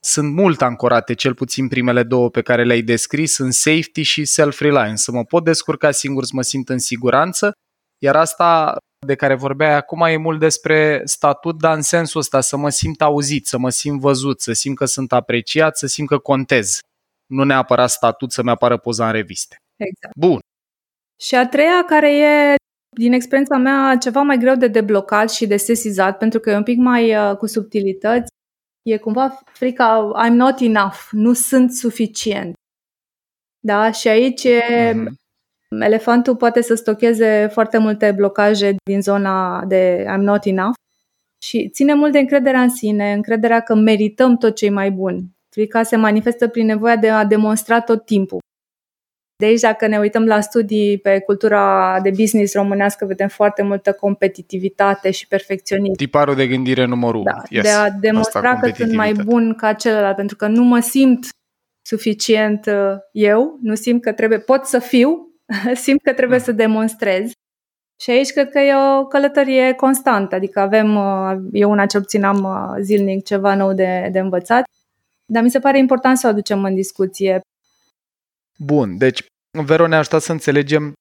sunt 0.00 0.32
mult 0.32 0.62
ancorate, 0.62 1.14
cel 1.14 1.34
puțin 1.34 1.68
primele 1.68 2.02
două 2.02 2.30
pe 2.30 2.42
care 2.42 2.64
le-ai 2.64 2.82
descris, 2.82 3.38
în 3.38 3.50
safety 3.50 4.02
și 4.02 4.24
self-reliance. 4.24 4.96
Să 4.96 5.12
mă 5.12 5.24
pot 5.24 5.44
descurca 5.44 5.90
singur, 5.90 6.24
să 6.24 6.30
mă 6.34 6.42
simt 6.42 6.68
în 6.68 6.78
siguranță, 6.78 7.52
iar 7.98 8.16
asta 8.16 8.76
de 9.06 9.14
care 9.14 9.34
vorbeai 9.34 9.74
acum 9.74 10.00
e 10.00 10.16
mult 10.16 10.38
despre 10.38 11.02
statut, 11.04 11.58
dar 11.58 11.74
în 11.74 11.82
sensul 11.82 12.20
ăsta 12.20 12.40
să 12.40 12.56
mă 12.56 12.68
simt 12.68 13.02
auzit, 13.02 13.46
să 13.46 13.58
mă 13.58 13.70
simt 13.70 14.00
văzut, 14.00 14.40
să 14.40 14.52
simt 14.52 14.76
că 14.76 14.84
sunt 14.84 15.12
apreciat, 15.12 15.76
să 15.76 15.86
simt 15.86 16.08
că 16.08 16.18
contez 16.18 16.78
nu 17.26 17.44
neapărat 17.44 17.90
statut 17.90 18.32
să-mi 18.32 18.50
apară 18.50 18.76
poza 18.78 19.06
în 19.06 19.12
reviste. 19.12 19.56
Exact. 19.76 20.16
Bun. 20.16 20.38
Și 21.20 21.34
a 21.34 21.48
treia, 21.48 21.84
care 21.86 22.18
e, 22.18 22.54
din 22.96 23.12
experiența 23.12 23.56
mea, 23.56 23.96
ceva 23.96 24.22
mai 24.22 24.38
greu 24.38 24.54
de 24.54 24.68
deblocat 24.68 25.30
și 25.30 25.46
de 25.46 25.56
sesizat, 25.56 26.18
pentru 26.18 26.40
că 26.40 26.50
e 26.50 26.56
un 26.56 26.62
pic 26.62 26.78
mai 26.78 27.16
uh, 27.16 27.36
cu 27.36 27.46
subtilități, 27.46 28.28
e 28.82 28.96
cumva 28.96 29.40
frica 29.44 30.12
I'm 30.26 30.32
not 30.32 30.60
enough, 30.60 31.08
nu 31.10 31.32
sunt 31.32 31.72
suficient. 31.72 32.54
Da? 33.60 33.90
Și 33.90 34.08
aici 34.08 34.44
e, 34.44 34.92
mm-hmm. 34.92 35.06
elefantul 35.80 36.36
poate 36.36 36.60
să 36.60 36.74
stocheze 36.74 37.46
foarte 37.52 37.78
multe 37.78 38.12
blocaje 38.12 38.74
din 38.84 39.02
zona 39.02 39.64
de 39.64 40.06
I'm 40.08 40.20
not 40.20 40.44
enough 40.44 40.74
și 41.42 41.68
ține 41.68 41.94
mult 41.94 42.12
de 42.12 42.18
încrederea 42.18 42.62
în 42.62 42.70
sine, 42.70 43.12
încrederea 43.12 43.60
că 43.60 43.74
merităm 43.74 44.36
tot 44.36 44.54
ce 44.54 44.66
e 44.66 44.70
mai 44.70 44.90
bun. 44.90 45.33
Frica 45.54 45.82
se 45.82 45.96
manifestă 45.96 46.48
prin 46.48 46.66
nevoia 46.66 46.96
de 46.96 47.10
a 47.10 47.24
demonstra 47.24 47.80
tot 47.80 48.04
timpul. 48.04 48.38
De 49.36 49.46
aici, 49.46 49.60
dacă 49.60 49.86
ne 49.86 49.98
uităm 49.98 50.26
la 50.26 50.40
studii 50.40 50.98
pe 50.98 51.20
cultura 51.20 51.98
de 52.02 52.10
business 52.10 52.54
românească, 52.54 53.04
vedem 53.04 53.28
foarte 53.28 53.62
multă 53.62 53.92
competitivitate 53.92 55.10
și 55.10 55.26
perfecționism. 55.26 55.96
Tiparul 55.96 56.34
de 56.34 56.46
gândire 56.46 56.84
numărul 56.84 57.22
da, 57.22 57.42
yes. 57.48 57.62
De 57.62 57.68
a 57.68 57.90
demonstra 57.90 58.56
că 58.56 58.70
sunt 58.76 58.92
mai 58.92 59.12
bun 59.12 59.54
ca 59.54 59.72
celălalt, 59.72 60.16
pentru 60.16 60.36
că 60.36 60.46
nu 60.46 60.62
mă 60.62 60.80
simt 60.80 61.26
suficient 61.86 62.66
uh, 62.66 62.96
eu, 63.12 63.58
nu 63.62 63.74
simt 63.74 64.02
că 64.02 64.12
trebuie, 64.12 64.38
pot 64.38 64.64
să 64.64 64.78
fiu, 64.78 65.28
simt 65.84 66.02
că 66.02 66.12
trebuie 66.12 66.38
mm. 66.38 66.44
să 66.44 66.52
demonstrez. 66.52 67.30
Și 68.00 68.10
aici 68.10 68.32
cred 68.32 68.48
că 68.48 68.58
e 68.58 68.72
o 68.76 69.06
călătorie 69.06 69.72
constantă, 69.72 70.34
adică 70.34 70.60
avem, 70.60 70.96
uh, 70.96 71.36
eu 71.52 71.70
una 71.70 71.86
ce 71.86 71.96
obținam 71.96 72.42
uh, 72.42 72.82
zilnic 72.82 73.24
ceva 73.24 73.54
nou 73.54 73.72
de, 73.72 74.08
de 74.12 74.18
învățat 74.18 74.64
dar 75.32 75.42
mi 75.42 75.50
se 75.50 75.58
pare 75.58 75.78
important 75.78 76.18
să 76.18 76.26
o 76.26 76.30
aducem 76.30 76.64
în 76.64 76.74
discuție. 76.74 77.40
Bun, 78.58 78.98
deci 78.98 79.24
Vero 79.64 79.86
ne-a 79.86 79.98
ajutat 79.98 80.22
să 80.22 80.32
înțelegem 80.32 80.92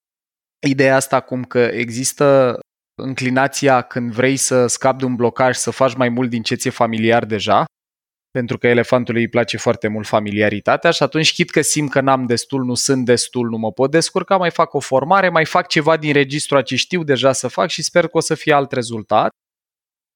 ideea 0.68 0.96
asta 0.96 1.20
cum 1.20 1.44
că 1.44 1.60
există 1.60 2.60
înclinația 3.02 3.82
când 3.82 4.12
vrei 4.12 4.38
să 4.38 4.68
scapi 4.68 5.00
de 5.00 5.06
un 5.06 5.16
blocaj 5.16 5.56
să 5.56 5.72
faci 5.72 5.96
mai 5.96 6.10
mult 6.10 6.30
din 6.30 6.42
ce 6.42 6.56
ți-e 6.56 6.70
familiar 6.70 7.26
deja, 7.26 7.66
pentru 8.32 8.58
că 8.58 8.68
elefantului 8.68 9.22
îi 9.22 9.30
place 9.30 9.58
foarte 9.58 9.88
mult 9.88 10.08
familiaritatea 10.08 10.92
și 10.92 11.04
atunci 11.04 11.34
chit 11.34 11.50
că 11.50 11.62
simt 11.62 11.92
că 11.92 12.02
n-am 12.02 12.26
destul, 12.26 12.64
nu 12.64 12.74
sunt 12.74 13.06
destul, 13.06 13.50
nu 13.50 13.58
mă 13.58 13.72
pot 13.72 13.92
descurca, 13.92 14.38
mai 14.38 14.52
fac 14.52 14.74
o 14.74 14.80
formare, 14.80 15.30
mai 15.30 15.46
fac 15.46 15.68
ceva 15.68 15.98
din 15.98 16.14
registru 16.14 16.62
ce 16.62 16.76
știu 16.76 17.04
deja 17.04 17.32
să 17.32 17.48
fac 17.48 17.70
și 17.70 17.84
sper 17.84 18.08
că 18.08 18.18
o 18.18 18.20
să 18.20 18.36
fie 18.36 18.54
alt 18.54 18.72
rezultat. 18.72 19.30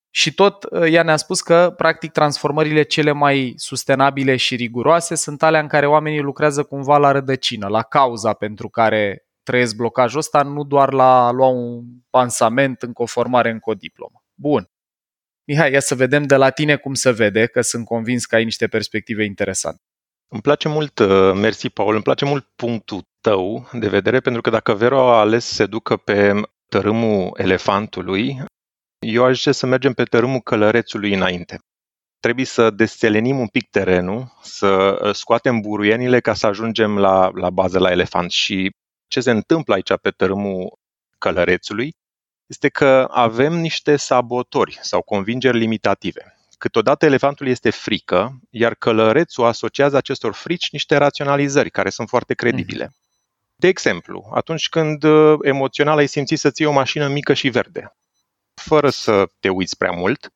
Și 0.10 0.34
tot 0.34 0.64
uh, 0.64 0.92
ea 0.92 1.04
ne-a 1.04 1.16
spus 1.16 1.42
că, 1.42 1.74
practic, 1.78 2.12
transformările 2.12 2.84
cele 2.84 3.12
mai 3.12 3.54
sustenabile 3.56 4.36
și 4.36 4.56
riguroase 4.56 5.16
sunt 5.16 5.44
alea 5.44 5.60
în 5.60 5.68
care 5.68 5.88
oamenii 5.88 6.20
lucrează 6.20 6.64
cumva 6.64 6.98
la 6.98 7.12
rădăcină, 7.12 7.68
la 7.68 7.82
cauza 7.82 8.34
pentru 8.34 8.70
care 8.70 9.28
trăiesc 9.44 9.76
blocajul 9.76 10.20
ăsta, 10.20 10.42
nu 10.42 10.64
doar 10.64 10.94
la 10.94 11.28
a 11.28 11.32
lua 11.32 11.48
un 11.48 11.84
pansament, 12.10 12.82
încă 12.82 13.02
o 13.02 13.06
formare, 13.06 13.50
încă 13.50 13.70
o 13.70 13.74
diplomă. 13.74 14.24
Bun. 14.34 14.70
Mihai, 15.48 15.72
ia 15.72 15.80
să 15.80 15.96
vedem 15.96 16.24
de 16.24 16.36
la 16.36 16.50
tine 16.50 16.76
cum 16.76 16.94
se 16.94 17.12
vede, 17.12 17.46
că 17.46 17.62
sunt 17.62 17.86
convins 17.86 18.26
că 18.26 18.36
ai 18.36 18.44
niște 18.44 18.68
perspective 18.68 19.24
interesante. 19.24 19.82
Îmi 20.28 20.42
place 20.42 20.68
mult, 20.68 21.00
uh, 21.00 21.34
mersi 21.34 21.70
Paul, 21.70 21.94
îmi 21.94 22.04
place 22.04 22.26
mult 22.26 22.46
punctul 22.56 23.02
tău 23.22 23.70
de 23.74 23.88
vedere, 23.88 24.20
pentru 24.20 24.42
că 24.42 24.50
dacă 24.50 24.74
Vero 24.74 25.12
a 25.12 25.20
ales 25.20 25.46
să 25.46 25.54
se 25.54 25.66
ducă 25.66 25.98
pe 25.98 26.42
tărâmul 26.70 27.32
elefantului, 27.38 28.42
eu 29.00 29.24
aș 29.24 29.36
zice 29.36 29.52
să 29.52 29.66
mergem 29.66 29.94
pe 29.94 30.04
tărâmul 30.04 30.40
călărețului 30.40 31.14
înainte. 31.14 31.60
Trebuie 32.20 32.46
să 32.46 32.70
desțelenim 32.70 33.40
un 33.40 33.48
pic 33.48 33.70
terenul, 33.70 34.38
să 34.42 35.00
uh, 35.04 35.16
scoatem 35.16 35.60
buruienile 35.60 36.20
ca 36.20 36.34
să 36.34 36.48
ajungem 36.48 36.98
la, 36.98 37.30
la 37.34 37.50
bază, 37.50 37.80
la 37.80 37.92
elefant. 37.92 38.32
Și 38.32 38.76
ce 39.08 39.20
se 39.20 39.32
întâmplă 39.32 39.74
aici 39.74 39.94
pe 40.02 40.10
tărâmul 40.10 40.78
călărețului 41.18 41.96
este 42.46 42.70
că 42.70 43.08
avem 43.12 43.54
niște 43.54 43.96
sabotori 43.96 44.78
sau 44.82 45.02
convingeri 45.02 45.58
limitative. 45.58 46.38
Câteodată 46.58 47.06
elefantul 47.06 47.48
este 47.48 47.70
frică, 47.70 48.40
iar 48.50 48.76
călărețul 48.76 49.46
asociază 49.46 49.98
acestor 49.98 50.34
frici 50.34 50.72
niște 50.72 50.98
raționalizări 50.98 51.70
care 51.70 51.90
sunt 51.90 52.10
foarte 52.10 52.34
credibile. 52.34 52.84
Mhm. 52.84 52.96
De 53.56 53.68
exemplu, 53.68 54.30
atunci 54.34 54.70
când 54.70 55.04
uh, 55.04 55.38
emoțional 55.42 55.98
ai 55.98 56.08
simțit 56.08 56.40
să 56.40 56.52
ții 56.52 56.66
o 56.66 56.72
mașină 56.72 57.08
mică 57.08 57.34
și 57.34 57.50
verde, 57.50 57.92
fără 58.68 58.90
să 58.90 59.30
te 59.40 59.50
uiți 59.50 59.78
prea 59.78 59.92
mult, 59.92 60.32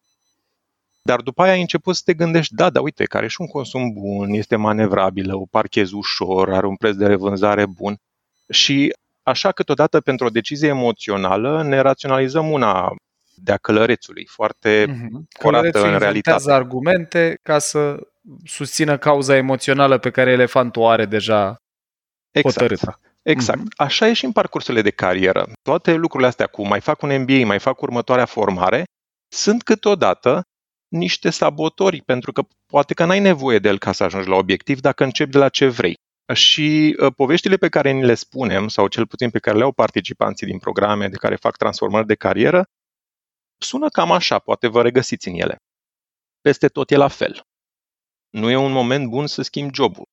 dar 1.02 1.22
după 1.22 1.42
aia 1.42 1.52
ai 1.52 1.62
început 1.62 1.96
să 1.96 2.02
te 2.06 2.14
gândești, 2.14 2.56
da, 2.56 2.70
da, 2.70 2.82
uite, 2.82 3.04
care 3.04 3.28
și 3.28 3.42
un 3.42 3.48
consum 3.48 3.94
bun, 3.94 4.30
este 4.30 4.56
manevrabilă, 4.56 5.36
o 5.36 5.46
parchezi 5.46 5.94
ușor, 5.94 6.54
are 6.54 6.68
un 6.68 6.76
preț 6.76 6.96
de 6.96 7.08
revânzare 7.08 7.66
bun. 7.66 7.96
Și 8.50 8.94
așa 9.24 9.52
câteodată 9.52 10.02
pentru 10.02 10.26
o 10.26 10.30
decizie 10.30 10.68
emoțională 10.68 11.64
ne 11.64 11.80
raționalizăm 11.80 12.52
una 12.52 12.96
de-a 13.36 13.58
călărețului, 13.58 14.26
foarte 14.30 14.86
mm-hmm. 14.88 15.40
curată 15.40 15.84
în 15.84 15.98
realitate. 15.98 16.52
argumente 16.52 17.40
ca 17.42 17.60
să 17.60 18.08
susțină 18.46 18.98
cauza 18.98 19.36
emoțională 19.36 19.98
pe 19.98 20.10
care 20.10 20.32
elefantul 20.32 20.82
o 20.82 20.88
are 20.88 21.06
deja 21.06 21.62
exact. 22.32 22.56
hotărâtă. 22.58 23.00
Exact. 23.22 23.60
Mm-hmm. 23.60 23.76
Așa 23.78 24.08
e 24.08 24.14
și 24.14 24.26
în 24.26 24.32
parcursurile 24.32 24.82
de 24.82 24.92
carieră. 24.92 25.52
Toate 25.62 25.94
lucrurile 25.94 26.30
astea 26.30 26.48
cu 26.48 26.68
mai 26.68 26.82
fac 26.82 27.02
un 27.02 27.22
MBA, 27.22 27.46
mai 27.46 27.60
fac 27.60 27.82
următoarea 27.82 28.26
formare, 28.26 28.84
sunt 29.28 29.64
câteodată 29.64 30.42
niște 30.88 31.30
sabotori, 31.30 32.02
pentru 32.02 32.32
că 32.32 32.42
poate 32.66 32.94
că 32.94 33.06
n-ai 33.06 33.20
nevoie 33.20 33.60
de 33.60 33.68
el 33.68 33.78
ca 33.78 33.92
să 33.92 34.04
ajungi 34.04 34.30
la 34.30 34.36
obiectiv 34.36 34.80
dacă 34.80 35.04
începi 35.04 35.32
de 35.32 35.38
la 35.38 35.50
ce 35.50 35.68
vrei. 35.68 35.96
Și 36.34 36.98
uh, 37.00 37.14
poveștile 37.16 37.58
pe 37.58 37.70
care 37.70 37.92
ni 37.92 38.06
le 38.06 38.14
spunem, 38.14 38.68
sau 38.68 38.88
cel 38.88 39.08
puțin 39.08 39.30
pe 39.30 39.40
care 39.40 39.58
le 39.58 39.64
au 39.64 39.72
participanții 39.72 40.48
din 40.48 40.60
programe 40.60 41.08
de 41.08 41.16
care 41.16 41.36
fac 41.36 41.58
transformări 41.58 42.08
de 42.08 42.16
carieră, 42.16 42.64
sună 43.58 43.90
cam 43.90 44.12
așa, 44.12 44.40
poate 44.40 44.68
vă 44.68 44.82
regăsiți 44.82 45.28
în 45.28 45.34
ele. 45.36 45.56
Peste 46.42 46.68
tot 46.68 46.92
e 46.92 46.96
la 46.96 47.08
fel. 47.08 47.42
Nu 48.30 48.50
e 48.50 48.56
un 48.56 48.72
moment 48.72 49.10
bun 49.10 49.28
să 49.28 49.42
schimbi 49.42 49.76
jobul. 49.76 50.06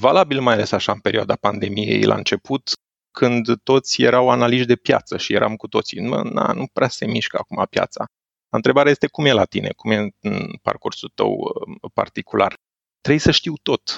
Valabil 0.00 0.40
mai 0.40 0.54
ales 0.54 0.72
așa 0.72 0.92
în 0.92 1.00
perioada 1.00 1.36
pandemiei 1.36 2.02
la 2.02 2.14
început, 2.14 2.70
când 3.10 3.62
toți 3.62 4.02
erau 4.02 4.30
analiști 4.30 4.66
de 4.66 4.76
piață 4.76 5.16
și 5.16 5.34
eram 5.34 5.56
cu 5.56 5.68
toții, 5.68 6.00
mă, 6.00 6.22
na, 6.22 6.52
nu 6.52 6.66
prea 6.72 6.88
se 6.88 7.06
mișcă 7.06 7.38
acum 7.40 7.66
piața. 7.70 8.04
Întrebarea 8.48 8.90
este 8.90 9.06
cum 9.06 9.24
e 9.24 9.32
la 9.32 9.44
tine, 9.44 9.70
cum 9.76 9.90
e 9.90 10.08
în 10.20 10.56
parcursul 10.62 11.12
tău 11.14 11.32
uh, 11.32 11.90
particular. 11.94 12.54
Trebuie 13.00 13.22
să 13.22 13.30
știu 13.30 13.52
tot 13.62 13.94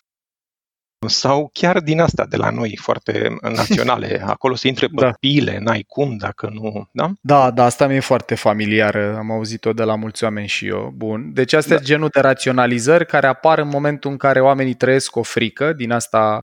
sau 1.08 1.50
chiar 1.52 1.80
din 1.80 2.00
asta 2.00 2.26
de 2.26 2.36
la 2.36 2.50
noi, 2.50 2.78
foarte 2.80 3.36
naționale. 3.42 4.22
Acolo 4.26 4.54
se 4.54 4.68
intre 4.68 4.86
pe 4.86 5.00
da. 5.00 5.10
pile, 5.20 5.58
n-ai 5.58 5.84
cum 5.88 6.16
dacă 6.16 6.50
nu... 6.52 6.88
Da? 6.92 7.10
da, 7.20 7.50
da, 7.50 7.64
asta 7.64 7.86
mi-e 7.86 8.00
foarte 8.00 8.34
familiară. 8.34 9.16
Am 9.16 9.30
auzit-o 9.30 9.72
de 9.72 9.82
la 9.82 9.94
mulți 9.94 10.24
oameni 10.24 10.46
și 10.46 10.66
eu. 10.66 10.92
Bun. 10.96 11.32
Deci 11.32 11.52
asta 11.52 11.74
da. 11.74 11.80
e 11.80 11.84
genul 11.84 12.08
de 12.12 12.20
raționalizări 12.20 13.06
care 13.06 13.26
apar 13.26 13.58
în 13.58 13.68
momentul 13.68 14.10
în 14.10 14.16
care 14.16 14.40
oamenii 14.40 14.74
trăiesc 14.74 15.16
o 15.16 15.22
frică, 15.22 15.72
din 15.72 15.90
asta 15.90 16.38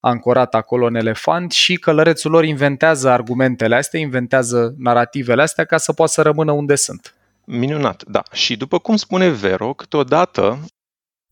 ancorat 0.00 0.54
acolo 0.54 0.86
în 0.86 0.94
elefant 0.94 1.52
și 1.52 1.76
călărețul 1.76 2.30
lor 2.30 2.44
inventează 2.44 3.10
argumentele 3.10 3.74
astea, 3.74 4.00
inventează 4.00 4.74
narativele 4.78 5.42
astea 5.42 5.64
ca 5.64 5.76
să 5.76 5.92
poată 5.92 6.12
să 6.12 6.22
rămână 6.22 6.52
unde 6.52 6.74
sunt. 6.74 7.14
Minunat, 7.44 8.02
da. 8.04 8.22
Și 8.32 8.56
după 8.56 8.78
cum 8.78 8.96
spune 8.96 9.28
Vero, 9.28 9.72
câteodată 9.72 10.64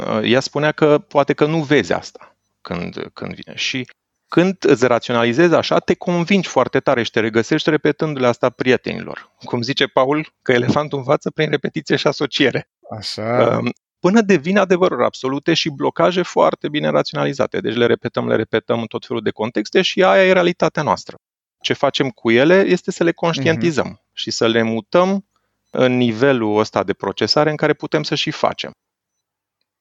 uh, 0.06 0.20
ea 0.30 0.40
spunea 0.40 0.72
că 0.72 0.98
poate 1.08 1.32
că 1.32 1.46
nu 1.46 1.58
vezi 1.58 1.92
asta 1.92 2.29
când, 2.60 3.10
când 3.12 3.34
vine. 3.34 3.56
Și 3.56 3.86
când 4.28 4.56
îți 4.60 4.86
raționalizezi 4.86 5.54
așa, 5.54 5.78
te 5.78 5.94
convingi 5.94 6.48
foarte 6.48 6.80
tare 6.80 7.02
și 7.02 7.10
te 7.10 7.20
regăsești 7.20 7.70
repetându-le 7.70 8.26
asta 8.26 8.50
prietenilor. 8.50 9.32
Cum 9.44 9.62
zice 9.62 9.86
Paul, 9.86 10.32
că 10.42 10.52
elefantul 10.52 10.98
învață 10.98 11.30
prin 11.30 11.50
repetiție 11.50 11.96
și 11.96 12.06
asociere. 12.06 12.68
Așa. 12.90 13.58
Um, 13.58 13.72
până 13.98 14.20
devine 14.20 14.58
adevăruri 14.58 15.04
absolute 15.04 15.54
și 15.54 15.70
blocaje 15.70 16.22
foarte 16.22 16.68
bine 16.68 16.88
raționalizate. 16.88 17.60
Deci 17.60 17.74
le 17.74 17.86
repetăm, 17.86 18.28
le 18.28 18.36
repetăm 18.36 18.80
în 18.80 18.86
tot 18.86 19.06
felul 19.06 19.22
de 19.22 19.30
contexte 19.30 19.82
și 19.82 20.02
aia 20.02 20.26
e 20.26 20.32
realitatea 20.32 20.82
noastră. 20.82 21.16
Ce 21.60 21.72
facem 21.72 22.10
cu 22.10 22.30
ele 22.30 22.60
este 22.60 22.90
să 22.90 23.04
le 23.04 23.12
conștientizăm 23.12 23.96
uh-huh. 23.96 24.12
și 24.12 24.30
să 24.30 24.46
le 24.46 24.62
mutăm 24.62 25.24
în 25.70 25.96
nivelul 25.96 26.58
ăsta 26.58 26.82
de 26.82 26.92
procesare 26.92 27.50
în 27.50 27.56
care 27.56 27.72
putem 27.72 28.02
să 28.02 28.14
și 28.14 28.30
facem. 28.30 28.70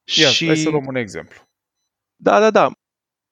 Ia, 0.04 0.28
și... 0.28 0.46
hai 0.46 0.58
să 0.58 0.70
luăm 0.70 0.86
un 0.86 0.96
exemplu. 0.96 1.49
Da, 2.22 2.40
da, 2.40 2.52
da. 2.52 2.72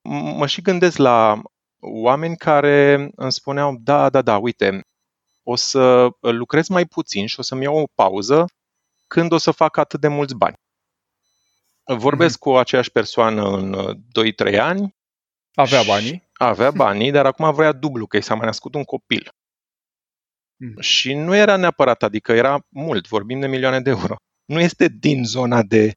Mă 0.09 0.47
și 0.47 0.61
gândesc 0.61 0.97
la 0.97 1.41
oameni 1.79 2.37
care 2.37 3.09
îmi 3.15 3.31
spuneau, 3.31 3.77
da, 3.79 4.09
da, 4.09 4.21
da, 4.21 4.37
uite, 4.37 4.81
o 5.43 5.55
să 5.55 6.09
lucrez 6.19 6.67
mai 6.67 6.85
puțin 6.85 7.25
și 7.25 7.39
o 7.39 7.41
să-mi 7.41 7.63
iau 7.63 7.77
o 7.77 7.87
pauză 7.95 8.45
când 9.07 9.31
o 9.31 9.37
să 9.37 9.51
fac 9.51 9.77
atât 9.77 9.99
de 9.99 10.07
mulți 10.07 10.35
bani. 10.35 10.55
Vorbesc 11.83 12.35
mm-hmm. 12.35 12.39
cu 12.39 12.55
aceeași 12.55 12.91
persoană 12.91 13.49
în 13.49 13.75
2-3 14.51 14.59
ani. 14.59 14.95
Avea 15.53 15.83
banii. 15.83 16.29
Avea 16.33 16.71
banii, 16.85 17.11
dar 17.11 17.25
acum 17.25 17.53
vrea 17.53 17.71
dublu, 17.71 18.07
că 18.07 18.17
i 18.17 18.21
s-a 18.21 18.35
mai 18.35 18.45
născut 18.45 18.75
un 18.75 18.83
copil. 18.83 19.29
Mm. 20.55 20.79
Și 20.79 21.13
nu 21.13 21.35
era 21.35 21.55
neapărat, 21.55 22.03
adică 22.03 22.31
era 22.31 22.59
mult, 22.69 23.07
vorbim 23.07 23.39
de 23.39 23.47
milioane 23.47 23.81
de 23.81 23.89
euro. 23.89 24.15
Nu 24.45 24.59
este 24.59 24.87
din 24.87 25.25
zona 25.25 25.63
de 25.63 25.91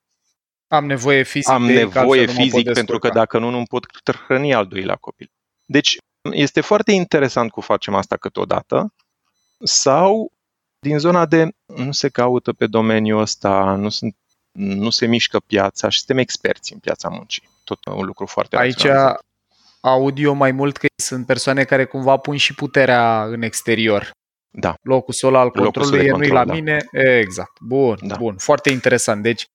am 0.72 0.86
nevoie 0.86 1.22
fizic 1.22 1.50
Am 1.50 1.64
nevoie 1.64 2.26
fizic 2.26 2.72
pentru 2.72 2.98
că 2.98 3.08
dacă 3.08 3.38
nu, 3.38 3.50
nu 3.50 3.62
pot 3.68 3.86
hrăni 4.26 4.54
al 4.54 4.66
doilea 4.66 4.96
copil. 4.96 5.30
Deci 5.66 5.98
este 6.32 6.60
foarte 6.60 6.92
interesant 6.92 7.50
cum 7.50 7.62
facem 7.62 7.94
asta 7.94 8.16
câteodată 8.16 8.94
sau 9.64 10.32
din 10.78 10.98
zona 10.98 11.26
de 11.26 11.48
nu 11.66 11.92
se 11.92 12.08
caută 12.08 12.52
pe 12.52 12.66
domeniul 12.66 13.20
ăsta, 13.20 13.74
nu, 13.74 13.88
sunt, 13.88 14.16
nu 14.58 14.90
se 14.90 15.06
mișcă 15.06 15.40
piața 15.40 15.88
și 15.88 15.98
suntem 15.98 16.18
experți 16.18 16.72
în 16.72 16.78
piața 16.78 17.08
muncii. 17.08 17.48
Tot 17.64 17.84
un 17.84 18.04
lucru 18.04 18.26
foarte 18.26 18.56
Aici 18.56 18.86
audio 19.80 20.32
mai 20.32 20.52
mult 20.52 20.76
că 20.76 20.86
sunt 20.96 21.26
persoane 21.26 21.64
care 21.64 21.84
cumva 21.84 22.16
pun 22.16 22.36
și 22.36 22.54
puterea 22.54 23.24
în 23.24 23.42
exterior. 23.42 24.10
Da. 24.50 24.74
Locul 24.82 25.14
sol 25.14 25.34
al 25.34 25.50
controlului 25.50 26.06
e 26.06 26.10
nu 26.10 26.18
la 26.18 26.44
da. 26.44 26.52
mine. 26.52 26.84
Exact. 26.92 27.60
Bun, 27.60 27.98
da. 28.02 28.16
bun. 28.16 28.36
Foarte 28.36 28.70
interesant. 28.70 29.22
Deci 29.22 29.46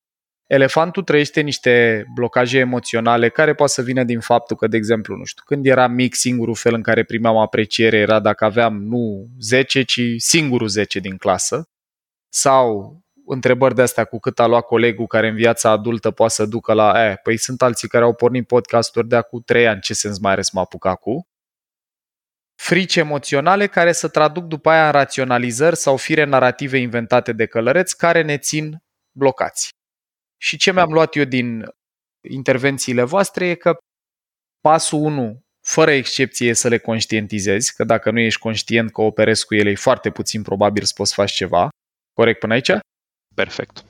Elefantul 0.47 1.03
trăiește 1.03 1.41
niște 1.41 2.05
blocaje 2.13 2.57
emoționale 2.57 3.29
care 3.29 3.53
poate 3.53 3.71
să 3.71 3.81
vină 3.81 4.03
din 4.03 4.19
faptul 4.19 4.55
că, 4.55 4.67
de 4.67 4.77
exemplu, 4.77 5.15
nu 5.15 5.23
știu, 5.23 5.43
când 5.45 5.65
eram 5.65 5.91
mic, 5.91 6.15
singurul 6.15 6.55
fel 6.55 6.73
în 6.73 6.81
care 6.81 7.03
primeam 7.03 7.37
apreciere 7.37 7.97
era 7.97 8.19
dacă 8.19 8.45
aveam 8.45 8.83
nu 8.83 9.27
10, 9.39 9.83
ci 9.83 10.01
singurul 10.17 10.67
10 10.67 10.99
din 10.99 11.17
clasă. 11.17 11.69
Sau 12.29 12.97
întrebări 13.25 13.75
de 13.75 13.81
astea 13.81 14.05
cu 14.05 14.19
cât 14.19 14.39
a 14.39 14.45
luat 14.45 14.65
colegul 14.65 15.07
care 15.07 15.27
în 15.27 15.35
viața 15.35 15.69
adultă 15.69 16.11
poate 16.11 16.33
să 16.33 16.45
ducă 16.45 16.73
la, 16.73 17.05
e, 17.05 17.15
păi 17.23 17.37
sunt 17.37 17.61
alții 17.61 17.87
care 17.87 18.03
au 18.03 18.13
pornit 18.13 18.47
podcasturi 18.47 19.07
de 19.07 19.15
acum 19.15 19.41
3 19.45 19.67
ani, 19.67 19.81
ce 19.81 19.93
sens 19.93 20.19
mai 20.19 20.31
are 20.31 20.41
să 20.41 20.51
mă 20.53 20.59
apuc 20.59 20.85
acum? 20.85 21.27
frici 22.55 22.95
emoționale 22.95 23.67
care 23.67 23.91
să 23.91 24.07
traduc 24.07 24.43
după 24.43 24.69
aia 24.69 24.85
în 24.85 24.91
raționalizări 24.91 25.75
sau 25.75 25.97
fire 25.97 26.23
narrative 26.23 26.77
inventate 26.77 27.33
de 27.33 27.45
călăreți 27.45 27.97
care 27.97 28.21
ne 28.21 28.37
țin 28.37 28.83
blocați. 29.11 29.69
Și 30.37 30.57
ce 30.57 30.71
mi-am 30.71 30.91
luat 30.91 31.15
eu 31.15 31.23
din 31.23 31.65
intervențiile 32.29 33.03
voastre 33.03 33.47
e 33.47 33.55
că 33.55 33.77
pasul 34.61 34.99
1, 34.99 35.43
fără 35.61 35.91
excepție, 35.91 36.47
e 36.49 36.53
să 36.53 36.67
le 36.67 36.77
conștientizezi, 36.77 37.75
că 37.75 37.83
dacă 37.83 38.11
nu 38.11 38.19
ești 38.19 38.39
conștient 38.39 38.91
că 38.91 39.01
operezi 39.01 39.45
cu 39.45 39.55
ele, 39.55 39.69
e 39.69 39.75
foarte 39.75 40.09
puțin 40.09 40.41
probabil 40.41 40.83
să 40.83 40.93
poți 40.95 41.13
face 41.13 41.33
ceva. 41.33 41.69
Corect 42.13 42.39
până 42.39 42.53
aici? 42.53 42.71
Perfect. 43.35 43.85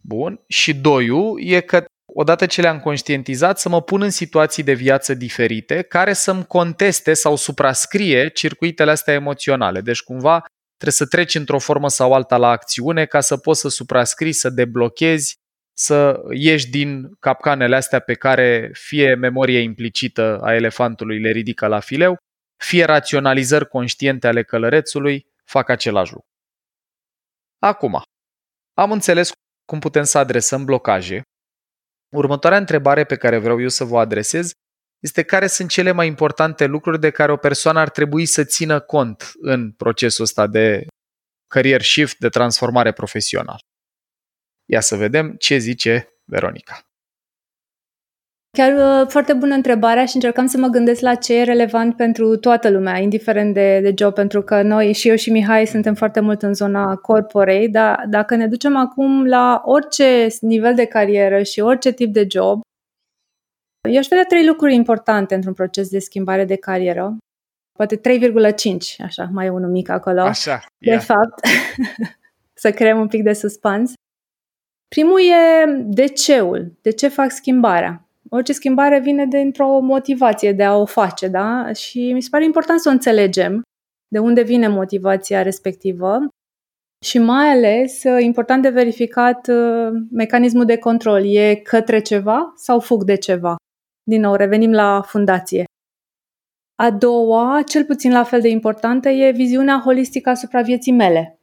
Bun. 0.00 0.40
Și 0.48 0.74
doiul 0.74 1.40
e 1.42 1.60
că 1.60 1.84
odată 2.14 2.46
ce 2.46 2.60
le-am 2.60 2.80
conștientizat, 2.80 3.58
să 3.58 3.68
mă 3.68 3.82
pun 3.82 4.02
în 4.02 4.10
situații 4.10 4.62
de 4.62 4.72
viață 4.72 5.14
diferite 5.14 5.82
care 5.82 6.12
să-mi 6.12 6.46
conteste 6.46 7.12
sau 7.12 7.36
suprascrie 7.36 8.28
circuitele 8.28 8.90
astea 8.90 9.14
emoționale. 9.14 9.80
Deci 9.80 10.02
cumva 10.02 10.44
trebuie 10.82 10.92
să 10.92 11.06
treci 11.06 11.34
într-o 11.34 11.58
formă 11.58 11.88
sau 11.88 12.12
alta 12.12 12.36
la 12.36 12.48
acțiune 12.48 13.06
ca 13.06 13.20
să 13.20 13.36
poți 13.36 13.60
să 13.60 13.68
suprascrii, 13.68 14.32
să 14.32 14.50
deblochezi, 14.50 15.36
să 15.72 16.22
ieși 16.30 16.70
din 16.70 17.14
capcanele 17.18 17.76
astea 17.76 18.00
pe 18.00 18.14
care 18.14 18.70
fie 18.72 19.14
memoria 19.14 19.60
implicită 19.60 20.40
a 20.42 20.54
elefantului 20.54 21.20
le 21.20 21.30
ridică 21.30 21.66
la 21.66 21.80
fileu, 21.80 22.16
fie 22.56 22.84
raționalizări 22.84 23.68
conștiente 23.68 24.26
ale 24.26 24.42
călărețului 24.42 25.26
fac 25.44 25.68
același 25.68 26.12
lucru. 26.12 26.26
Acum, 27.58 28.02
am 28.74 28.92
înțeles 28.92 29.32
cum 29.64 29.78
putem 29.78 30.02
să 30.02 30.18
adresăm 30.18 30.64
blocaje. 30.64 31.22
Următoarea 32.14 32.58
întrebare 32.58 33.04
pe 33.04 33.16
care 33.16 33.38
vreau 33.38 33.60
eu 33.60 33.68
să 33.68 33.84
vă 33.84 33.98
adresez 33.98 34.52
este 35.02 35.22
care 35.22 35.46
sunt 35.46 35.68
cele 35.68 35.92
mai 35.92 36.06
importante 36.06 36.66
lucruri 36.66 37.00
de 37.00 37.10
care 37.10 37.32
o 37.32 37.36
persoană 37.36 37.78
ar 37.78 37.90
trebui 37.90 38.26
să 38.26 38.44
țină 38.44 38.80
cont 38.80 39.32
în 39.40 39.72
procesul 39.72 40.24
ăsta 40.24 40.46
de 40.46 40.86
career 41.46 41.82
shift, 41.82 42.18
de 42.18 42.28
transformare 42.28 42.92
profesională. 42.92 43.58
Ia 44.64 44.80
să 44.80 44.96
vedem 44.96 45.34
ce 45.38 45.58
zice 45.58 46.08
Veronica. 46.24 46.80
Chiar 48.56 49.00
uh, 49.02 49.08
foarte 49.08 49.32
bună 49.32 49.54
întrebarea 49.54 50.04
și 50.04 50.14
încercam 50.14 50.46
să 50.46 50.58
mă 50.58 50.66
gândesc 50.66 51.00
la 51.00 51.14
ce 51.14 51.38
e 51.38 51.42
relevant 51.42 51.96
pentru 51.96 52.36
toată 52.36 52.70
lumea, 52.70 52.98
indiferent 52.98 53.54
de, 53.54 53.80
de 53.80 53.94
job, 53.98 54.14
pentru 54.14 54.42
că 54.42 54.62
noi 54.62 54.92
și 54.92 55.08
eu 55.08 55.16
și 55.16 55.30
Mihai 55.30 55.66
suntem 55.66 55.94
foarte 55.94 56.20
mult 56.20 56.42
în 56.42 56.54
zona 56.54 56.96
corporei, 56.96 57.68
dar 57.68 58.04
dacă 58.08 58.34
ne 58.34 58.46
ducem 58.46 58.76
acum 58.76 59.26
la 59.26 59.62
orice 59.64 60.26
nivel 60.40 60.74
de 60.74 60.84
carieră 60.84 61.42
și 61.42 61.60
orice 61.60 61.92
tip 61.92 62.12
de 62.12 62.26
job, 62.30 62.60
eu 63.90 63.98
aș 63.98 64.06
vedea 64.06 64.24
trei 64.24 64.46
lucruri 64.46 64.74
importante 64.74 65.34
într-un 65.34 65.52
proces 65.52 65.88
de 65.88 65.98
schimbare 65.98 66.44
de 66.44 66.56
carieră. 66.56 67.16
Poate 67.72 67.96
3,5, 67.96 69.04
așa, 69.04 69.28
mai 69.32 69.46
e 69.46 69.50
unul 69.50 69.70
mic 69.70 69.88
acolo. 69.88 70.20
Așa, 70.20 70.64
de 70.78 70.90
ia. 70.90 70.98
fapt, 70.98 71.46
să 72.62 72.70
creăm 72.72 73.00
un 73.00 73.08
pic 73.08 73.22
de 73.22 73.32
suspans. 73.32 73.92
Primul 74.88 75.20
e 75.20 75.66
de 75.84 76.06
ceul, 76.06 76.72
de 76.82 76.90
ce 76.90 77.08
fac 77.08 77.30
schimbarea. 77.30 78.06
Orice 78.28 78.52
schimbare 78.52 79.00
vine 79.00 79.26
dintr-o 79.26 79.80
motivație 79.80 80.52
de 80.52 80.64
a 80.64 80.74
o 80.74 80.84
face, 80.84 81.28
da? 81.28 81.72
Și 81.72 82.12
mi 82.12 82.22
se 82.22 82.28
pare 82.30 82.44
important 82.44 82.80
să 82.80 82.88
o 82.88 82.92
înțelegem 82.92 83.62
de 84.08 84.18
unde 84.18 84.42
vine 84.42 84.68
motivația 84.68 85.42
respectivă 85.42 86.18
și 87.04 87.18
mai 87.18 87.50
ales 87.50 88.02
important 88.20 88.62
de 88.62 88.68
verificat 88.68 89.48
mecanismul 90.10 90.64
de 90.64 90.78
control. 90.78 91.34
E 91.34 91.54
către 91.54 92.00
ceva 92.00 92.52
sau 92.56 92.80
fug 92.80 93.04
de 93.04 93.16
ceva? 93.16 93.56
Din 94.02 94.20
nou, 94.20 94.34
revenim 94.34 94.72
la 94.72 95.02
fundație. 95.06 95.64
A 96.74 96.90
doua, 96.90 97.62
cel 97.66 97.84
puțin 97.84 98.12
la 98.12 98.22
fel 98.22 98.40
de 98.40 98.48
importantă, 98.48 99.08
e 99.08 99.30
viziunea 99.30 99.80
holistică 99.84 100.30
asupra 100.30 100.60
vieții 100.62 100.92
mele. 100.92 101.38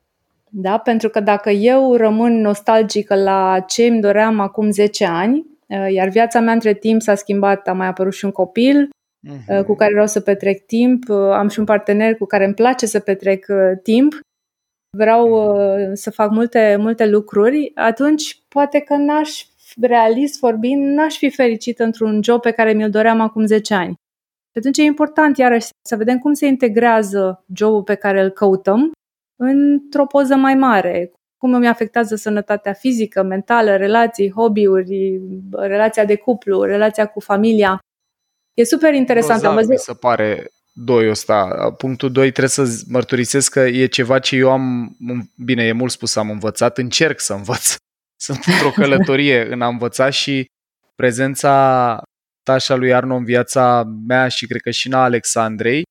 Da? 0.49 0.77
Pentru 0.77 1.09
că 1.09 1.19
dacă 1.19 1.49
eu 1.49 1.95
rămân 1.95 2.41
nostalgică 2.41 3.15
la 3.15 3.59
ce 3.59 3.85
îmi 3.85 4.01
doream 4.01 4.39
acum 4.39 4.71
10 4.71 5.05
ani, 5.05 5.45
iar 5.89 6.09
viața 6.09 6.39
mea 6.39 6.53
între 6.53 6.73
timp 6.73 7.01
s-a 7.01 7.15
schimbat, 7.15 7.67
a 7.67 7.73
mai 7.73 7.87
apărut 7.87 8.13
și 8.13 8.25
un 8.25 8.31
copil 8.31 8.89
uh-huh. 9.27 9.65
cu 9.65 9.75
care 9.75 9.91
vreau 9.91 10.07
să 10.07 10.19
petrec 10.19 10.65
timp, 10.65 11.09
am 11.09 11.47
și 11.47 11.59
un 11.59 11.65
partener 11.65 12.15
cu 12.15 12.25
care 12.25 12.45
îmi 12.45 12.53
place 12.53 12.85
să 12.85 12.99
petrec 12.99 13.45
timp, 13.83 14.19
vreau 14.97 15.55
să 15.93 16.11
fac 16.11 16.31
multe, 16.31 16.75
multe 16.79 17.05
lucruri, 17.05 17.71
atunci 17.75 18.41
poate 18.47 18.79
că 18.79 18.95
n-aș, 18.95 19.45
realist 19.81 20.39
vorbind, 20.39 20.95
n-aș 20.95 21.17
fi 21.17 21.29
fericită 21.29 21.83
într-un 21.83 22.23
job 22.23 22.41
pe 22.41 22.51
care 22.51 22.73
mi-l 22.73 22.89
doream 22.89 23.19
acum 23.19 23.45
10 23.45 23.73
ani. 23.73 23.93
Și 24.51 24.57
atunci 24.57 24.77
e 24.77 24.81
important, 24.81 25.37
iarăși, 25.37 25.67
să 25.85 25.95
vedem 25.95 26.17
cum 26.17 26.33
se 26.33 26.45
integrează 26.45 27.43
jobul 27.55 27.83
pe 27.83 27.95
care 27.95 28.21
îl 28.21 28.29
căutăm 28.29 28.91
într-o 29.41 30.05
poză 30.05 30.35
mai 30.35 30.55
mare, 30.55 31.11
cum 31.37 31.53
îmi 31.53 31.67
afectează 31.67 32.15
sănătatea 32.15 32.73
fizică, 32.73 33.23
mentală, 33.23 33.75
relații, 33.75 34.31
hobby-uri, 34.31 35.21
relația 35.51 36.05
de 36.05 36.15
cuplu, 36.15 36.63
relația 36.63 37.05
cu 37.05 37.19
familia. 37.19 37.79
E 38.53 38.63
super 38.63 38.93
interesant. 38.93 39.43
Am 39.43 39.53
văzut... 39.53 39.69
mi 39.69 39.77
se 39.77 39.93
pare 39.93 40.47
doi 40.73 41.09
ăsta. 41.09 41.47
Punctul 41.77 42.11
2 42.11 42.31
trebuie 42.31 42.67
să 42.67 42.83
mărturisesc 42.87 43.51
că 43.51 43.59
e 43.59 43.85
ceva 43.85 44.19
ce 44.19 44.35
eu 44.35 44.51
am, 44.51 44.97
bine, 45.45 45.63
e 45.63 45.71
mult 45.71 45.91
spus, 45.91 46.15
am 46.15 46.29
învățat, 46.29 46.77
încerc 46.77 47.19
să 47.19 47.33
învăț. 47.33 47.75
Sunt 48.21 48.43
într-o 48.45 48.71
călătorie 48.71 49.47
în 49.53 49.61
a 49.61 49.67
învăța 49.67 50.09
și 50.09 50.45
prezența 50.95 52.03
ta 52.43 52.75
lui 52.75 52.93
Arno 52.93 53.15
în 53.15 53.23
viața 53.23 53.83
mea 54.07 54.27
și 54.27 54.47
cred 54.47 54.61
că 54.61 54.71
și 54.71 54.87
în 54.87 54.93
a 54.93 55.03
Alexandrei 55.03 55.83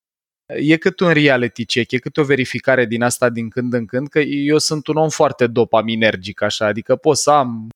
e 0.47 0.77
cât 0.77 1.01
un 1.01 1.13
reality 1.13 1.65
check, 1.67 1.91
e 1.91 1.99
cât 1.99 2.17
o 2.17 2.25
verificare 2.25 2.85
din 2.85 3.03
asta 3.03 3.29
din 3.29 3.49
când 3.49 3.73
în 3.73 3.87
când, 3.87 4.09
că 4.09 4.19
eu 4.21 4.59
sunt 4.59 4.87
un 4.87 4.97
om 4.97 5.09
foarte 5.09 5.47
dopaminergic 5.47 6.43
așa, 6.43 6.67
adică 6.67 6.97
pot 6.97 7.17
să 7.17 7.31
am 7.31 7.69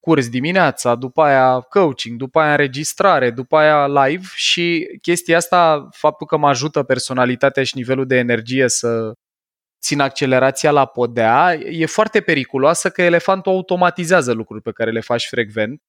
curs 0.00 0.28
dimineața, 0.28 0.94
după 0.94 1.22
aia 1.22 1.60
coaching, 1.60 2.18
după 2.18 2.40
aia 2.40 2.50
înregistrare, 2.50 3.30
după 3.30 3.56
aia 3.56 3.86
live 3.86 4.26
și 4.34 4.98
chestia 5.02 5.36
asta, 5.36 5.88
faptul 5.90 6.26
că 6.26 6.36
mă 6.36 6.48
ajută 6.48 6.82
personalitatea 6.82 7.64
și 7.64 7.76
nivelul 7.76 8.06
de 8.06 8.16
energie 8.16 8.68
să 8.68 9.12
țin 9.84 10.00
accelerația 10.00 10.70
la 10.70 10.86
podea, 10.86 11.54
e 11.54 11.86
foarte 11.86 12.20
periculoasă 12.20 12.90
că 12.90 13.02
elefantul 13.02 13.52
automatizează 13.52 14.32
lucruri 14.32 14.62
pe 14.62 14.72
care 14.72 14.90
le 14.90 15.00
faci 15.00 15.26
frecvent 15.26 15.82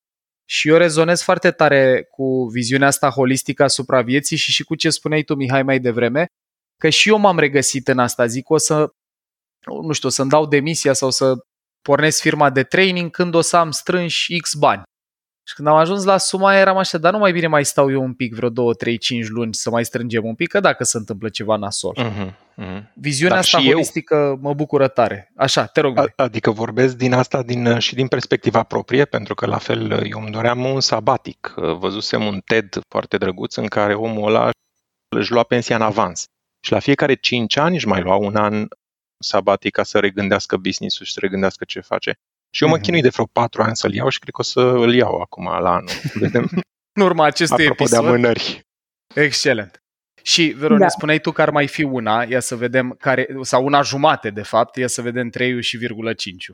și 0.46 0.70
eu 0.70 0.78
rezonez 0.78 1.22
foarte 1.22 1.52
tare 1.52 2.08
cu 2.12 2.48
viziunea 2.52 2.88
asta 2.88 3.10
holistică 3.10 3.64
asupra 3.64 4.02
vieții 4.02 4.38
și 4.38 4.52
și 4.52 4.64
cu 4.64 4.76
ce 4.76 4.90
spuneai 4.90 5.24
tu, 5.24 5.36
Mihai, 5.36 5.64
mai 5.64 5.80
devreme, 5.80 6.26
că 6.78 6.90
și 6.90 7.10
eu 7.10 7.18
m-am 7.18 7.40
regăsit 7.40 7.88
în 7.88 8.00
asta. 8.00 8.26
Zic, 8.26 8.50
o 8.50 8.58
să, 8.58 8.94
nu 9.82 9.92
știu, 9.92 10.10
să-mi 10.10 10.30
dau 10.30 10.46
demisia 10.46 10.94
sau 10.94 11.10
să 11.10 11.34
pornesc 11.82 12.22
firma 12.22 12.50
de 12.50 12.64
training 12.64 13.12
când 13.12 13.34
o 13.34 13.42
să 13.42 13.58
am 13.58 13.72
strânși 13.72 14.40
X 14.40 14.54
bani. 14.54 14.84
Și 15.48 15.54
când 15.54 15.68
am 15.68 15.76
ajuns 15.76 16.04
la 16.04 16.18
suma 16.18 16.50
aia, 16.50 16.60
eram 16.60 16.78
așa, 16.78 16.98
dar 16.98 17.12
nu 17.12 17.18
mai 17.18 17.32
bine 17.32 17.48
mai 17.48 17.66
stau 17.66 17.92
eu 17.92 18.04
un 18.04 18.14
pic, 18.14 18.36
vreo 18.36 18.50
2, 18.50 18.76
3, 18.76 18.98
5 18.98 19.28
luni 19.28 19.54
să 19.54 19.70
mai 19.70 19.86
strângem 19.86 20.26
un 20.26 20.36
pic, 20.36 20.50
că 20.50 20.60
dacă 20.60 20.84
se 20.84 20.98
întâmplă 20.98 21.30
ceva 21.30 21.56
nasol. 21.56 21.96
Uh-huh, 21.98 22.36
uh-huh. 22.58 22.84
Viziunea 22.94 23.36
Dar 23.36 23.44
asta 23.44 23.62
holistică 23.62 24.16
eu... 24.16 24.38
mă 24.42 24.54
bucură 24.54 24.88
tare. 24.88 25.32
Așa, 25.36 25.66
te 25.66 25.80
rog. 25.80 25.98
A, 25.98 26.06
adică 26.16 26.52
vorbesc 26.52 26.96
din 26.96 27.14
asta 27.14 27.44
din, 27.44 27.80
și 27.80 27.96
din 27.96 28.08
perspectiva 28.08 28.64
proprie, 28.64 29.06
pentru 29.06 29.34
că 29.34 29.46
la 29.46 29.58
fel 29.58 29.92
eu 29.92 30.20
îmi 30.20 30.32
doream 30.32 30.66
un 30.66 30.80
sabatic. 30.80 31.54
Văzusem 31.56 32.26
un 32.26 32.40
TED 32.46 32.80
foarte 32.88 33.18
drăguț 33.18 33.56
în 33.56 33.66
care 33.66 33.94
omul 33.94 34.28
ăla 34.28 34.50
își 35.16 35.32
lua 35.32 35.44
pensia 35.44 35.76
în 35.76 35.82
avans. 35.82 36.26
Și 36.60 36.72
la 36.72 36.80
fiecare 36.80 37.14
5 37.14 37.58
ani 37.58 37.76
își 37.76 37.88
mai 37.88 38.02
lua 38.02 38.16
un 38.16 38.36
an 38.36 38.68
sabatic 39.18 39.72
ca 39.72 39.84
să 39.84 40.00
regândească 40.00 40.58
business-ul 40.58 41.06
și 41.06 41.12
să 41.12 41.20
regândească 41.22 41.66
ce 41.66 41.80
face. 41.80 42.20
Și 42.56 42.64
eu 42.64 42.70
mă 42.70 42.76
mhm. 42.76 42.84
chinui 42.84 43.02
de 43.02 43.10
vreo 43.10 43.26
patru 43.26 43.62
ani 43.62 43.76
să-l 43.76 43.94
iau 43.94 44.10
și 44.10 44.20
cred 44.20 44.34
că 44.34 44.40
o 44.40 44.44
să 44.44 44.60
îl 44.60 44.94
iau 44.94 45.20
acum 45.20 45.46
la 45.46 45.74
anul. 45.74 45.90
Vedem. 46.14 46.50
în 46.98 47.04
urma 47.04 47.26
acestui 47.26 47.64
Apropo 47.64 47.84
episod. 47.84 48.02
de 48.02 48.08
amânări. 48.08 48.62
Excelent. 49.16 49.84
Și, 50.22 50.44
Veronica, 50.44 50.86
da. 50.86 50.90
spuneai 50.90 51.20
tu 51.20 51.32
că 51.32 51.42
ar 51.42 51.50
mai 51.50 51.68
fi 51.68 51.84
una, 51.84 52.24
ia 52.24 52.40
să 52.40 52.56
vedem, 52.56 52.96
care, 53.00 53.28
sau 53.42 53.66
una 53.66 53.82
jumate, 53.82 54.30
de 54.30 54.42
fapt, 54.42 54.76
ia 54.76 54.88
să 54.88 55.02
vedem 55.02 55.30
3 55.30 55.62
și 55.62 55.78
virgulă 55.78 56.14
5 56.14 56.52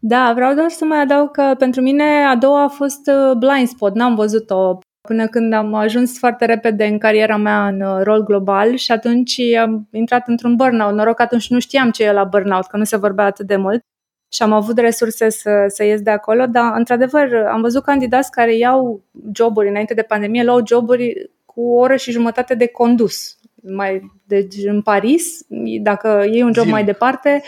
Da, 0.00 0.32
vreau 0.34 0.54
doar 0.54 0.68
să 0.68 0.84
mai 0.84 1.00
adaug 1.00 1.30
că 1.30 1.54
pentru 1.58 1.80
mine 1.80 2.24
a 2.24 2.36
doua 2.36 2.62
a 2.62 2.68
fost 2.68 3.06
uh, 3.06 3.36
blind 3.36 3.68
spot, 3.68 3.94
n-am 3.94 4.14
văzut-o 4.14 4.78
până 5.08 5.26
când 5.26 5.52
am 5.52 5.74
ajuns 5.74 6.18
foarte 6.18 6.44
repede 6.44 6.84
în 6.84 6.98
cariera 6.98 7.36
mea 7.36 7.66
în 7.66 7.80
uh, 7.80 8.02
rol 8.02 8.22
global 8.22 8.76
și 8.76 8.92
atunci 8.92 9.40
am 9.60 9.88
intrat 9.92 10.28
într-un 10.28 10.56
burnout. 10.56 10.94
Noroc 10.94 11.20
atunci 11.20 11.50
nu 11.50 11.58
știam 11.58 11.90
ce 11.90 12.04
e 12.04 12.12
la 12.12 12.24
burnout, 12.24 12.66
că 12.66 12.76
nu 12.76 12.84
se 12.84 12.96
vorbea 12.96 13.24
atât 13.24 13.46
de 13.46 13.56
mult 13.56 13.82
și 14.28 14.42
am 14.42 14.52
avut 14.52 14.78
resurse 14.78 15.28
să, 15.28 15.64
să 15.68 15.84
ies 15.84 16.00
de 16.00 16.10
acolo, 16.10 16.46
dar 16.46 16.72
într-adevăr 16.76 17.34
am 17.34 17.60
văzut 17.60 17.82
candidați 17.82 18.30
care 18.30 18.56
iau 18.56 19.02
joburi 19.34 19.68
înainte 19.68 19.94
de 19.94 20.02
pandemie, 20.02 20.44
luau 20.44 20.66
joburi 20.66 21.30
cu 21.44 21.60
o 21.60 21.78
oră 21.78 21.96
și 21.96 22.10
jumătate 22.10 22.54
de 22.54 22.66
condus. 22.66 23.38
Mai, 23.62 24.12
deci 24.26 24.54
în 24.64 24.82
Paris, 24.82 25.40
dacă 25.80 26.24
iei 26.30 26.42
un 26.42 26.52
job 26.52 26.54
zilnic. 26.54 26.72
mai 26.72 26.84
departe, 26.84 27.42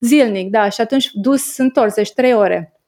zilnic, 0.00 0.50
da, 0.50 0.68
și 0.68 0.80
atunci 0.80 1.10
dus 1.12 1.56
întors, 1.56 1.94
deci 1.94 2.12
trei 2.12 2.34
ore. 2.34 2.80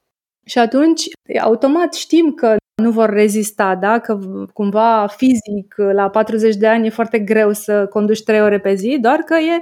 Și 0.45 0.59
atunci, 0.59 1.03
automat 1.41 1.93
știm 1.93 2.33
că 2.33 2.55
nu 2.81 2.91
vor 2.91 3.09
rezista, 3.09 3.75
da? 3.75 3.99
că 3.99 4.19
cumva 4.53 5.07
fizic, 5.07 5.75
la 5.77 6.09
40 6.09 6.55
de 6.55 6.67
ani 6.67 6.85
e 6.85 6.89
foarte 6.89 7.19
greu 7.19 7.53
să 7.53 7.87
conduci 7.87 8.23
trei 8.23 8.41
ore 8.41 8.59
pe 8.59 8.73
zi, 8.73 8.97
doar 9.01 9.19
că 9.19 9.33
e 9.35 9.61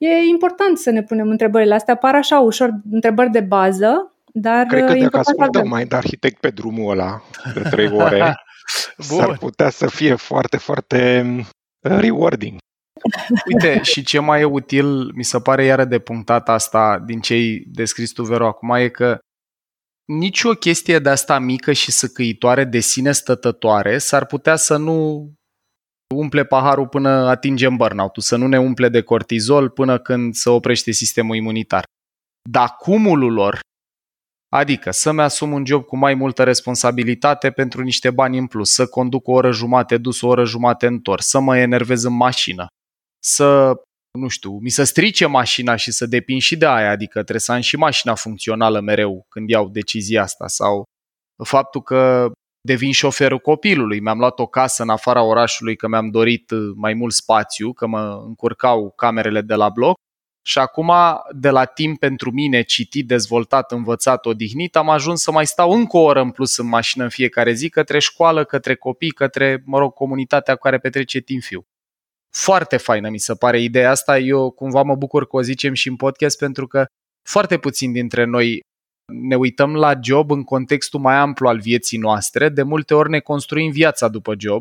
e 0.00 0.28
important 0.28 0.78
să 0.78 0.90
ne 0.90 1.02
punem 1.02 1.28
întrebările 1.28 1.74
astea. 1.74 1.94
Par 1.94 2.14
așa 2.14 2.38
ușor 2.38 2.70
întrebări 2.90 3.30
de 3.30 3.40
bază, 3.40 4.14
dar... 4.32 4.66
Cred 4.66 4.84
că 4.84 4.94
dacă 4.94 5.18
ascultăm 5.18 5.68
mai 5.68 5.84
de 5.84 5.96
arhitect 5.96 6.40
pe 6.40 6.50
drumul 6.50 6.90
ăla 6.90 7.22
de 7.54 7.60
trei 7.60 7.90
ore, 8.02 8.34
s-ar 8.98 9.36
putea 9.38 9.70
să 9.70 9.86
fie 9.86 10.14
foarte, 10.14 10.56
foarte 10.56 11.24
uh, 11.80 11.98
rewarding. 11.98 12.58
Uite, 13.52 13.82
și 13.82 14.02
ce 14.02 14.18
mai 14.18 14.40
e 14.40 14.44
util, 14.44 15.12
mi 15.14 15.24
se 15.24 15.40
pare 15.40 15.64
iară 15.64 15.84
de 15.84 15.98
punctat 15.98 16.48
asta 16.48 17.02
din 17.06 17.20
ce 17.20 17.32
ai 17.32 17.64
descris 17.66 18.12
tu, 18.12 18.22
Vero, 18.22 18.46
acum, 18.46 18.70
e 18.70 18.88
că 18.88 19.18
nici 20.04 20.44
o 20.44 20.50
chestie 20.50 20.98
de 20.98 21.08
asta 21.08 21.38
mică 21.38 21.72
și 21.72 21.90
săcăitoare 21.90 22.64
de 22.64 22.78
sine 22.78 23.12
stătătoare 23.12 23.98
s-ar 23.98 24.26
putea 24.26 24.56
să 24.56 24.76
nu 24.76 25.30
umple 26.14 26.44
paharul 26.44 26.88
până 26.88 27.08
atingem 27.08 27.76
burnout-ul, 27.76 28.22
să 28.22 28.36
nu 28.36 28.46
ne 28.46 28.58
umple 28.58 28.88
de 28.88 29.02
cortizol 29.02 29.68
până 29.70 29.98
când 29.98 30.34
se 30.34 30.50
oprește 30.50 30.90
sistemul 30.90 31.36
imunitar. 31.36 31.84
Dar 32.50 32.76
cumulul 32.76 33.32
lor, 33.32 33.60
adică 34.52 34.90
să-mi 34.90 35.20
asum 35.20 35.52
un 35.52 35.66
job 35.66 35.84
cu 35.84 35.96
mai 35.96 36.14
multă 36.14 36.44
responsabilitate 36.44 37.50
pentru 37.50 37.82
niște 37.82 38.10
bani 38.10 38.38
în 38.38 38.46
plus, 38.46 38.72
să 38.72 38.86
conduc 38.86 39.28
o 39.28 39.32
oră 39.32 39.52
jumate 39.52 39.98
dus, 39.98 40.20
o 40.20 40.28
oră 40.28 40.44
jumate 40.44 40.86
întors, 40.86 41.26
să 41.26 41.40
mă 41.40 41.56
enervez 41.56 42.02
în 42.02 42.16
mașină, 42.16 42.66
să, 43.24 43.74
nu 44.18 44.28
știu, 44.28 44.58
mi 44.58 44.70
să 44.70 44.84
strice 44.84 45.26
mașina 45.26 45.76
și 45.76 45.90
să 45.90 46.06
depind 46.06 46.40
și 46.40 46.56
de 46.56 46.66
aia, 46.66 46.90
adică 46.90 47.12
trebuie 47.12 47.40
să 47.40 47.52
am 47.52 47.60
și 47.60 47.76
mașina 47.76 48.14
funcțională 48.14 48.80
mereu 48.80 49.26
când 49.28 49.48
iau 49.48 49.68
decizia 49.68 50.22
asta 50.22 50.48
sau 50.48 50.82
faptul 51.44 51.82
că 51.82 52.30
devin 52.60 52.92
șoferul 52.92 53.38
copilului. 53.38 54.00
Mi-am 54.00 54.18
luat 54.18 54.38
o 54.38 54.46
casă 54.46 54.82
în 54.82 54.88
afara 54.88 55.22
orașului 55.22 55.76
că 55.76 55.88
mi-am 55.88 56.10
dorit 56.10 56.50
uh, 56.50 56.72
mai 56.76 56.94
mult 56.94 57.12
spațiu, 57.12 57.72
că 57.72 57.86
mă 57.86 58.22
încurcau 58.26 58.92
camerele 58.96 59.40
de 59.40 59.54
la 59.54 59.68
bloc. 59.68 59.98
Și 60.42 60.58
acum, 60.58 60.92
de 61.32 61.50
la 61.50 61.64
timp 61.64 61.98
pentru 61.98 62.30
mine, 62.30 62.62
citit, 62.62 63.06
dezvoltat, 63.06 63.72
învățat, 63.72 64.26
odihnit, 64.26 64.76
am 64.76 64.88
ajuns 64.88 65.22
să 65.22 65.30
mai 65.30 65.46
stau 65.46 65.70
încă 65.70 65.96
o 65.96 66.00
oră 66.00 66.20
în 66.20 66.30
plus 66.30 66.56
în 66.56 66.66
mașină 66.66 67.04
în 67.04 67.10
fiecare 67.10 67.52
zi, 67.52 67.68
către 67.68 67.98
școală, 67.98 68.44
către 68.44 68.74
copii, 68.74 69.10
către, 69.10 69.62
mă 69.66 69.78
rog, 69.78 69.92
comunitatea 69.92 70.54
cu 70.54 70.60
care 70.60 70.78
petrece 70.78 71.18
timp 71.20 71.42
fiu. 71.42 71.64
Foarte 72.30 72.76
faină 72.76 73.08
mi 73.08 73.18
se 73.18 73.34
pare 73.34 73.60
ideea 73.60 73.90
asta. 73.90 74.18
Eu 74.18 74.50
cumva 74.50 74.82
mă 74.82 74.94
bucur 74.94 75.26
că 75.26 75.36
o 75.36 75.42
zicem 75.42 75.74
și 75.74 75.88
în 75.88 75.96
podcast 75.96 76.38
pentru 76.38 76.66
că 76.66 76.84
foarte 77.28 77.58
puțin 77.58 77.92
dintre 77.92 78.24
noi 78.24 78.60
ne 79.10 79.36
uităm 79.36 79.74
la 79.74 79.92
job 80.02 80.30
în 80.30 80.42
contextul 80.42 81.00
mai 81.00 81.14
amplu 81.14 81.48
al 81.48 81.58
vieții 81.58 81.98
noastre. 81.98 82.48
De 82.48 82.62
multe 82.62 82.94
ori 82.94 83.10
ne 83.10 83.18
construim 83.18 83.70
viața 83.70 84.08
după 84.08 84.34
job 84.38 84.60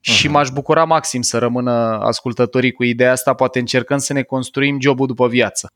și 0.00 0.28
uh-huh. 0.28 0.30
m-aș 0.30 0.48
bucura 0.48 0.84
maxim 0.84 1.22
să 1.22 1.38
rămână 1.38 1.70
ascultătorii 2.02 2.72
cu 2.72 2.84
ideea 2.84 3.12
asta. 3.12 3.34
Poate 3.34 3.58
încercăm 3.58 3.98
să 3.98 4.12
ne 4.12 4.22
construim 4.22 4.80
jobul 4.80 5.06
după 5.06 5.28
viață, 5.28 5.68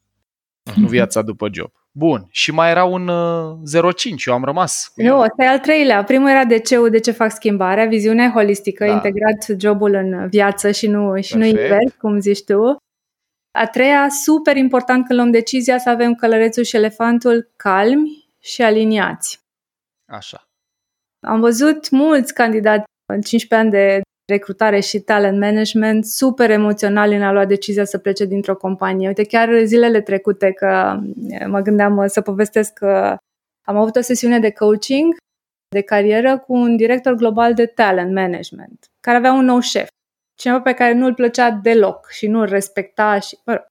uh-huh. 0.71 0.75
nu 0.75 0.87
viața 0.87 1.23
după 1.23 1.49
job. 1.53 1.71
Bun. 1.93 2.27
Și 2.31 2.51
mai 2.51 2.71
era 2.71 2.85
un 2.85 3.09
uh, 3.09 3.95
05, 3.97 4.25
eu 4.25 4.35
am 4.35 4.45
rămas. 4.45 4.93
Nu, 4.95 5.19
ăsta 5.19 5.45
e 5.45 5.49
al 5.49 5.59
treilea. 5.59 6.05
Primul 6.05 6.29
era 6.29 6.45
de 6.45 6.59
ce, 6.59 6.89
de 6.89 6.99
ce 6.99 7.11
fac 7.11 7.31
schimbarea, 7.31 7.87
viziunea 7.87 8.31
holistică, 8.35 8.85
da. 8.85 8.93
integrat 8.93 9.61
jobul 9.61 9.95
în 9.95 10.29
viață 10.29 10.71
și 10.71 10.87
nu, 10.87 11.21
și 11.21 11.37
nu 11.37 11.45
invers, 11.45 11.93
cum 11.99 12.21
zici 12.21 12.45
tu. 12.45 12.77
A 13.51 13.67
treia, 13.67 14.09
super 14.09 14.57
important 14.57 15.07
când 15.07 15.19
luăm 15.19 15.31
decizia 15.31 15.79
să 15.79 15.91
avem 15.91 16.15
călărețul 16.15 16.63
și 16.63 16.77
elefantul 16.77 17.51
calmi 17.57 18.29
și 18.39 18.63
aliniați. 18.63 19.41
Așa. 20.13 20.49
Am 21.27 21.41
văzut 21.41 21.91
mulți 21.91 22.35
candidați 22.35 22.85
în 23.13 23.21
15 23.21 23.55
ani 23.55 23.71
de 23.71 24.01
recrutare 24.33 24.81
și 24.81 25.01
talent 25.01 25.41
management 25.41 26.05
super 26.05 26.51
emoționali 26.51 27.17
în 27.17 27.23
a 27.23 27.33
lua 27.33 27.45
decizia 27.45 27.85
să 27.85 27.99
plece 27.99 28.25
dintr-o 28.25 28.57
companie. 28.57 29.07
Uite, 29.07 29.25
chiar 29.25 29.65
zilele 29.65 30.01
trecute 30.01 30.53
că 30.53 31.01
mă 31.47 31.61
gândeam 31.61 32.07
să 32.07 32.21
povestesc 32.21 32.73
că 32.73 33.17
am 33.67 33.77
avut 33.77 33.97
o 33.97 34.01
sesiune 34.01 34.39
de 34.39 34.51
coaching 34.51 35.17
de 35.69 35.81
carieră 35.81 36.39
cu 36.39 36.53
un 36.53 36.77
director 36.77 37.15
global 37.15 37.55
de 37.55 37.67
talent 37.67 38.15
management, 38.15 38.87
care 39.01 39.17
avea 39.17 39.33
un 39.33 39.45
nou 39.45 39.61
șef 39.61 39.89
cineva 40.39 40.61
pe 40.61 40.73
care 40.73 40.93
nu-l 40.93 41.15
plăcea 41.15 41.51
deloc 41.51 42.09
și 42.11 42.27
nu-l 42.27 42.47
respecta 42.47 43.19
și, 43.19 43.39
mă 43.45 43.53
rog, 43.53 43.67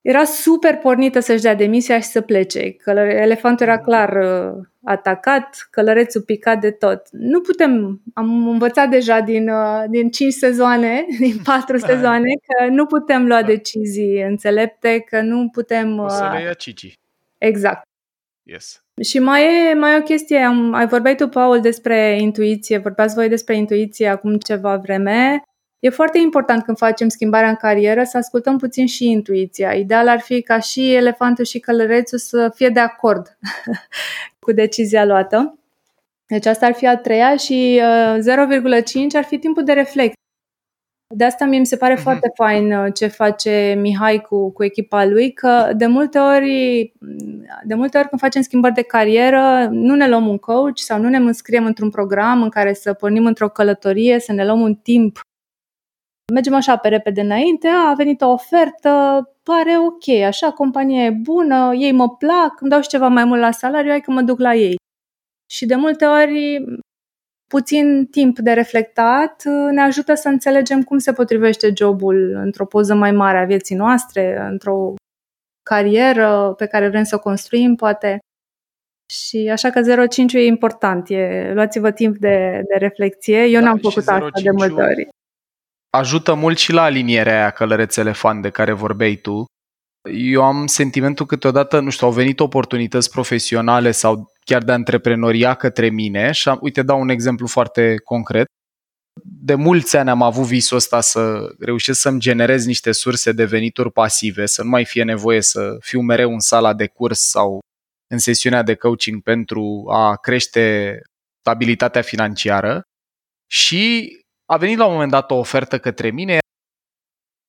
era 0.00 0.24
super 0.24 0.76
pornită 0.76 1.20
să-și 1.20 1.42
dea 1.42 1.54
demisia 1.54 2.00
și 2.00 2.06
să 2.06 2.20
plece. 2.20 2.76
Călăr- 2.76 3.20
elefantul 3.20 3.66
era 3.66 3.78
clar 3.78 4.16
uh, 4.16 4.64
atacat, 4.84 5.68
călărețul 5.70 6.22
picat 6.22 6.60
de 6.60 6.70
tot. 6.70 7.02
Nu 7.10 7.40
putem, 7.40 8.02
am 8.14 8.48
învățat 8.48 8.88
deja 8.88 9.20
din, 9.20 9.48
uh, 9.48 9.84
din 9.88 10.10
5 10.10 10.32
sezoane, 10.32 11.06
din 11.18 11.36
4 11.44 11.78
sezoane, 11.78 12.28
că 12.46 12.66
nu 12.66 12.86
putem 12.86 13.26
lua 13.26 13.42
decizii 13.42 14.22
înțelepte, 14.22 14.98
că 14.98 15.20
nu 15.20 15.48
putem... 15.48 15.96
Uh, 15.96 16.04
o 16.04 16.08
să 16.08 16.30
le 16.32 16.42
ia 16.42 16.52
Cici. 16.52 16.98
Exact. 17.38 17.82
Yes. 18.42 18.84
Și 19.02 19.18
mai 19.18 19.70
e, 19.70 19.74
mai 19.74 19.94
e 19.94 19.98
o 19.98 20.02
chestie, 20.02 20.38
am, 20.38 20.74
ai 20.74 20.86
vorbit 20.86 21.16
tu, 21.16 21.28
Paul, 21.28 21.60
despre 21.60 22.16
intuiție, 22.20 22.78
vorbeați 22.78 23.14
voi 23.14 23.28
despre 23.28 23.56
intuiție 23.56 24.08
acum 24.08 24.38
ceva 24.38 24.76
vreme. 24.76 25.42
E 25.82 25.88
foarte 25.88 26.18
important 26.18 26.62
când 26.62 26.76
facem 26.76 27.08
schimbarea 27.08 27.48
în 27.48 27.54
carieră 27.54 28.04
să 28.04 28.16
ascultăm 28.16 28.58
puțin 28.58 28.86
și 28.86 29.10
intuiția. 29.10 29.72
Ideal 29.72 30.08
ar 30.08 30.20
fi 30.20 30.42
ca 30.42 30.58
și 30.58 30.94
elefantul 30.94 31.44
și 31.44 31.58
călărețul 31.58 32.18
să 32.18 32.52
fie 32.54 32.68
de 32.68 32.80
acord 32.80 33.38
cu 34.44 34.52
decizia 34.52 35.04
luată. 35.04 35.58
Deci 36.26 36.46
asta 36.46 36.66
ar 36.66 36.72
fi 36.72 36.86
a 36.86 36.96
treia 36.96 37.36
și 37.36 37.80
uh, 37.82 38.18
0,5 38.18 38.84
ar 39.12 39.24
fi 39.24 39.38
timpul 39.38 39.64
de 39.64 39.72
reflexie. 39.72 40.16
De 41.14 41.24
asta 41.24 41.44
mie 41.44 41.58
mi 41.58 41.66
se 41.66 41.76
pare 41.76 41.94
uh-huh. 41.94 42.02
foarte 42.02 42.30
fain 42.34 42.72
uh, 42.72 42.92
ce 42.94 43.06
face 43.06 43.74
Mihai 43.80 44.20
cu, 44.20 44.50
cu 44.50 44.64
echipa 44.64 45.04
lui, 45.04 45.32
că 45.32 45.72
de 45.76 45.86
multe 45.86 46.18
ori, 46.18 46.92
de 47.64 47.74
multe 47.74 47.98
ori 47.98 48.08
când 48.08 48.20
facem 48.20 48.42
schimbări 48.42 48.74
de 48.74 48.82
carieră, 48.82 49.68
nu 49.70 49.94
ne 49.94 50.08
luăm 50.08 50.28
un 50.28 50.38
coach 50.38 50.78
sau 50.78 51.00
nu 51.00 51.08
ne 51.08 51.16
înscriem 51.16 51.64
într-un 51.64 51.90
program 51.90 52.42
în 52.42 52.48
care 52.48 52.72
să 52.72 52.92
pornim 52.92 53.26
într-o 53.26 53.48
călătorie, 53.48 54.18
să 54.20 54.32
ne 54.32 54.44
luăm 54.44 54.60
un 54.60 54.74
timp 54.74 55.20
mergem 56.32 56.54
așa 56.54 56.76
pe 56.76 56.88
repede 56.88 57.20
înainte, 57.20 57.68
a, 57.68 57.94
venit 57.94 58.20
o 58.20 58.28
ofertă, 58.28 58.90
pare 59.42 59.78
ok, 59.78 60.08
așa, 60.26 60.50
compania 60.50 61.04
e 61.04 61.10
bună, 61.10 61.72
ei 61.74 61.92
mă 61.92 62.16
plac, 62.16 62.60
îmi 62.60 62.70
dau 62.70 62.80
și 62.80 62.88
ceva 62.88 63.08
mai 63.08 63.24
mult 63.24 63.40
la 63.40 63.50
salariu, 63.50 63.90
hai 63.90 64.00
că 64.00 64.10
mă 64.10 64.22
duc 64.22 64.38
la 64.38 64.54
ei. 64.54 64.76
Și 65.50 65.66
de 65.66 65.74
multe 65.74 66.04
ori 66.04 66.64
puțin 67.46 68.06
timp 68.10 68.38
de 68.38 68.52
reflectat 68.52 69.42
ne 69.70 69.80
ajută 69.80 70.14
să 70.14 70.28
înțelegem 70.28 70.82
cum 70.82 70.98
se 70.98 71.12
potrivește 71.12 71.72
jobul 71.76 72.34
într-o 72.34 72.66
poză 72.66 72.94
mai 72.94 73.12
mare 73.12 73.38
a 73.38 73.44
vieții 73.44 73.76
noastre, 73.76 74.46
într-o 74.50 74.94
carieră 75.62 76.54
pe 76.56 76.66
care 76.66 76.88
vrem 76.88 77.02
să 77.02 77.14
o 77.14 77.18
construim, 77.18 77.74
poate. 77.74 78.18
Și 79.12 79.48
așa 79.52 79.70
că 79.70 79.80
0,5 79.80 80.32
e 80.32 80.44
important. 80.44 81.08
E, 81.08 81.50
luați-vă 81.54 81.90
timp 81.90 82.16
de, 82.16 82.62
de 82.68 82.76
reflexie. 82.78 83.44
Eu 83.44 83.60
da, 83.60 83.66
n-am 83.66 83.78
făcut 83.78 84.08
asta 84.08 84.28
de 84.42 84.50
multe 84.50 84.82
ori 84.82 85.08
ajută 85.98 86.34
mult 86.34 86.58
și 86.58 86.72
la 86.72 86.82
alinierea 86.82 87.34
aia 87.34 87.50
călăreț 87.50 87.96
elefant 87.96 88.42
de 88.42 88.50
care 88.50 88.72
vorbeai 88.72 89.16
tu. 89.16 89.44
Eu 90.12 90.42
am 90.42 90.66
sentimentul 90.66 91.26
câteodată, 91.26 91.80
nu 91.80 91.90
știu, 91.90 92.06
au 92.06 92.12
venit 92.12 92.40
oportunități 92.40 93.10
profesionale 93.10 93.90
sau 93.90 94.32
chiar 94.44 94.62
de 94.62 94.72
antreprenoria 94.72 95.54
către 95.54 95.88
mine 95.88 96.32
și 96.32 96.48
am, 96.48 96.58
uite, 96.60 96.82
dau 96.82 97.00
un 97.00 97.08
exemplu 97.08 97.46
foarte 97.46 97.94
concret. 98.04 98.46
De 99.22 99.54
mulți 99.54 99.96
ani 99.96 100.10
am 100.10 100.22
avut 100.22 100.44
visul 100.44 100.76
ăsta 100.76 101.00
să 101.00 101.48
reușesc 101.58 102.00
să-mi 102.00 102.20
generez 102.20 102.66
niște 102.66 102.92
surse 102.92 103.32
de 103.32 103.44
venituri 103.44 103.92
pasive, 103.92 104.46
să 104.46 104.62
nu 104.62 104.68
mai 104.68 104.84
fie 104.84 105.02
nevoie 105.02 105.40
să 105.42 105.76
fiu 105.80 106.00
mereu 106.00 106.32
în 106.32 106.40
sala 106.40 106.74
de 106.74 106.86
curs 106.86 107.20
sau 107.20 107.58
în 108.10 108.18
sesiunea 108.18 108.62
de 108.62 108.74
coaching 108.74 109.22
pentru 109.22 109.84
a 109.90 110.16
crește 110.16 110.98
stabilitatea 111.40 112.02
financiară 112.02 112.82
și 113.50 114.12
a 114.52 114.56
venit 114.56 114.76
la 114.78 114.86
un 114.86 114.92
moment 114.92 115.10
dat 115.10 115.30
o 115.30 115.34
ofertă 115.34 115.78
către 115.78 116.10
mine 116.10 116.38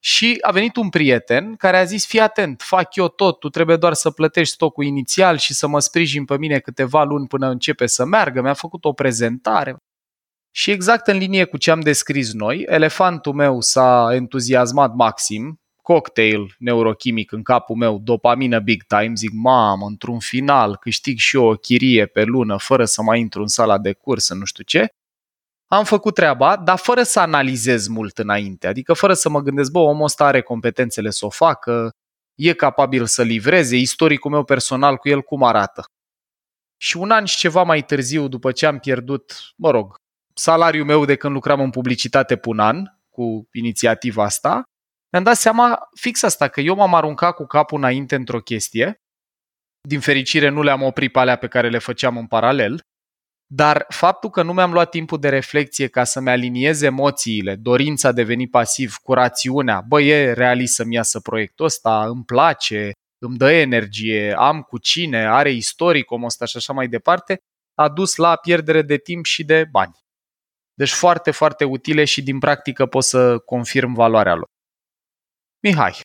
și 0.03 0.37
a 0.41 0.51
venit 0.51 0.75
un 0.75 0.89
prieten 0.89 1.55
care 1.55 1.77
a 1.77 1.83
zis, 1.83 2.05
fii 2.05 2.19
atent, 2.19 2.61
fac 2.61 2.95
eu 2.95 3.07
tot, 3.07 3.39
tu 3.39 3.49
trebuie 3.49 3.77
doar 3.77 3.93
să 3.93 4.11
plătești 4.11 4.53
stocul 4.53 4.85
inițial 4.85 5.37
și 5.37 5.53
să 5.53 5.67
mă 5.67 5.79
sprijin 5.79 6.25
pe 6.25 6.37
mine 6.37 6.59
câteva 6.59 7.03
luni 7.03 7.27
până 7.27 7.47
începe 7.47 7.85
să 7.85 8.05
meargă. 8.05 8.41
Mi-a 8.41 8.53
făcut 8.53 8.85
o 8.85 8.93
prezentare. 8.93 9.75
Și 10.51 10.71
exact 10.71 11.07
în 11.07 11.17
linie 11.17 11.43
cu 11.43 11.57
ce 11.57 11.71
am 11.71 11.79
descris 11.79 12.33
noi, 12.33 12.63
elefantul 12.67 13.33
meu 13.33 13.61
s-a 13.61 14.09
entuziasmat 14.13 14.93
maxim, 14.93 15.61
cocktail 15.81 16.55
neurochimic 16.59 17.31
în 17.31 17.43
capul 17.43 17.75
meu, 17.75 17.99
dopamină 17.99 18.59
big 18.59 18.83
time, 18.83 19.11
zic, 19.15 19.31
mamă, 19.33 19.85
într-un 19.85 20.19
final 20.19 20.77
câștig 20.77 21.17
și 21.17 21.35
eu 21.35 21.45
o 21.45 21.53
chirie 21.53 22.05
pe 22.05 22.23
lună 22.23 22.57
fără 22.57 22.85
să 22.85 23.01
mai 23.01 23.19
intru 23.19 23.41
în 23.41 23.47
sala 23.47 23.77
de 23.77 23.93
curs, 23.93 24.33
nu 24.33 24.45
știu 24.45 24.63
ce 24.63 24.93
am 25.67 25.83
făcut 25.83 26.13
treaba, 26.13 26.57
dar 26.57 26.77
fără 26.77 27.03
să 27.03 27.19
analizez 27.19 27.87
mult 27.87 28.17
înainte, 28.17 28.67
adică 28.67 28.93
fără 28.93 29.13
să 29.13 29.29
mă 29.29 29.41
gândesc, 29.41 29.71
bă, 29.71 29.79
omul 29.79 30.03
ăsta 30.03 30.25
are 30.25 30.41
competențele 30.41 31.09
să 31.09 31.25
o 31.25 31.29
facă, 31.29 31.91
e 32.35 32.53
capabil 32.53 33.05
să 33.05 33.23
livreze, 33.23 33.75
istoricul 33.75 34.31
meu 34.31 34.43
personal 34.43 34.97
cu 34.97 35.09
el 35.09 35.21
cum 35.21 35.43
arată. 35.43 35.85
Și 36.77 36.97
un 36.97 37.11
an 37.11 37.25
și 37.25 37.37
ceva 37.37 37.63
mai 37.63 37.85
târziu, 37.85 38.27
după 38.27 38.51
ce 38.51 38.65
am 38.65 38.79
pierdut, 38.79 39.53
mă 39.55 39.71
rog, 39.71 39.95
salariul 40.33 40.85
meu 40.85 41.05
de 41.05 41.15
când 41.15 41.33
lucram 41.33 41.59
în 41.59 41.69
publicitate 41.69 42.35
pe 42.37 42.49
un 42.49 42.59
an, 42.59 42.83
cu 43.09 43.47
inițiativa 43.51 44.23
asta, 44.23 44.63
mi-am 45.11 45.23
dat 45.23 45.35
seama 45.35 45.89
fix 45.93 46.23
asta, 46.23 46.47
că 46.47 46.61
eu 46.61 46.75
m-am 46.75 46.95
aruncat 46.95 47.35
cu 47.35 47.45
capul 47.45 47.77
înainte 47.77 48.15
într-o 48.15 48.39
chestie, 48.39 49.01
din 49.87 49.99
fericire 49.99 50.49
nu 50.49 50.61
le-am 50.61 50.81
oprit 50.81 51.11
pe 51.11 51.19
alea 51.19 51.35
pe 51.35 51.47
care 51.47 51.69
le 51.69 51.77
făceam 51.77 52.17
în 52.17 52.27
paralel, 52.27 52.81
dar 53.55 53.85
faptul 53.89 54.29
că 54.29 54.43
nu 54.43 54.53
mi-am 54.53 54.71
luat 54.71 54.89
timpul 54.89 55.19
de 55.19 55.29
reflexie 55.29 55.87
ca 55.87 56.03
să-mi 56.03 56.29
aliniez 56.29 56.81
emoțiile, 56.81 57.55
dorința 57.55 58.11
de 58.11 58.23
veni 58.23 58.47
pasiv 58.47 58.95
cu 58.95 59.13
rațiunea, 59.13 59.81
bă, 59.81 60.01
e 60.01 60.33
realist 60.33 60.73
să-mi 60.73 60.93
iasă 60.93 61.19
proiectul 61.19 61.65
ăsta, 61.65 62.05
îmi 62.05 62.23
place, 62.23 62.91
îmi 63.21 63.37
dă 63.37 63.51
energie, 63.51 64.33
am 64.37 64.61
cu 64.61 64.77
cine, 64.77 65.25
are 65.27 65.51
istoric 65.51 66.11
omul 66.11 66.25
ăsta 66.25 66.45
și 66.45 66.57
așa 66.57 66.73
mai 66.73 66.87
departe, 66.87 67.37
a 67.73 67.89
dus 67.89 68.15
la 68.15 68.35
pierdere 68.35 68.81
de 68.81 68.97
timp 68.97 69.25
și 69.25 69.43
de 69.43 69.65
bani. 69.71 69.99
Deci 70.73 70.91
foarte, 70.91 71.31
foarte 71.31 71.63
utile 71.63 72.05
și 72.05 72.23
din 72.23 72.39
practică 72.39 72.85
pot 72.85 73.03
să 73.03 73.39
confirm 73.39 73.93
valoarea 73.93 74.35
lor. 74.35 74.49
Mihai, 75.63 75.99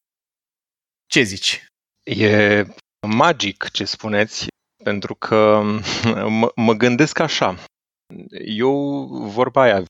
ce 1.07 1.23
zici? 1.23 1.67
E 2.03 2.65
magic 3.07 3.71
ce 3.71 3.85
spuneți 3.85 4.47
pentru 4.85 5.15
că 5.15 5.63
mă, 6.41 6.53
mă 6.55 6.73
gândesc 6.73 7.19
așa. 7.19 7.57
Eu, 8.45 9.05
vorba 9.11 9.63
aia, 9.63 9.83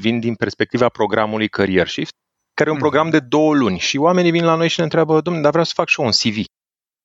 vin 0.00 0.20
din 0.20 0.34
perspectiva 0.34 0.88
programului 0.88 1.48
Career 1.48 1.88
Shift, 1.88 2.14
care 2.54 2.68
e 2.68 2.72
un 2.72 2.78
mhm. 2.78 2.88
program 2.88 3.10
de 3.10 3.20
două 3.20 3.54
luni 3.54 3.78
și 3.78 3.96
oamenii 3.96 4.30
vin 4.30 4.44
la 4.44 4.54
noi 4.54 4.68
și 4.68 4.78
ne 4.78 4.84
întreabă, 4.84 5.20
domnule, 5.20 5.42
dar 5.42 5.50
vreau 5.50 5.66
să 5.66 5.72
fac 5.74 5.88
și 5.88 6.00
eu 6.00 6.06
un 6.06 6.12
CV. 6.12 6.44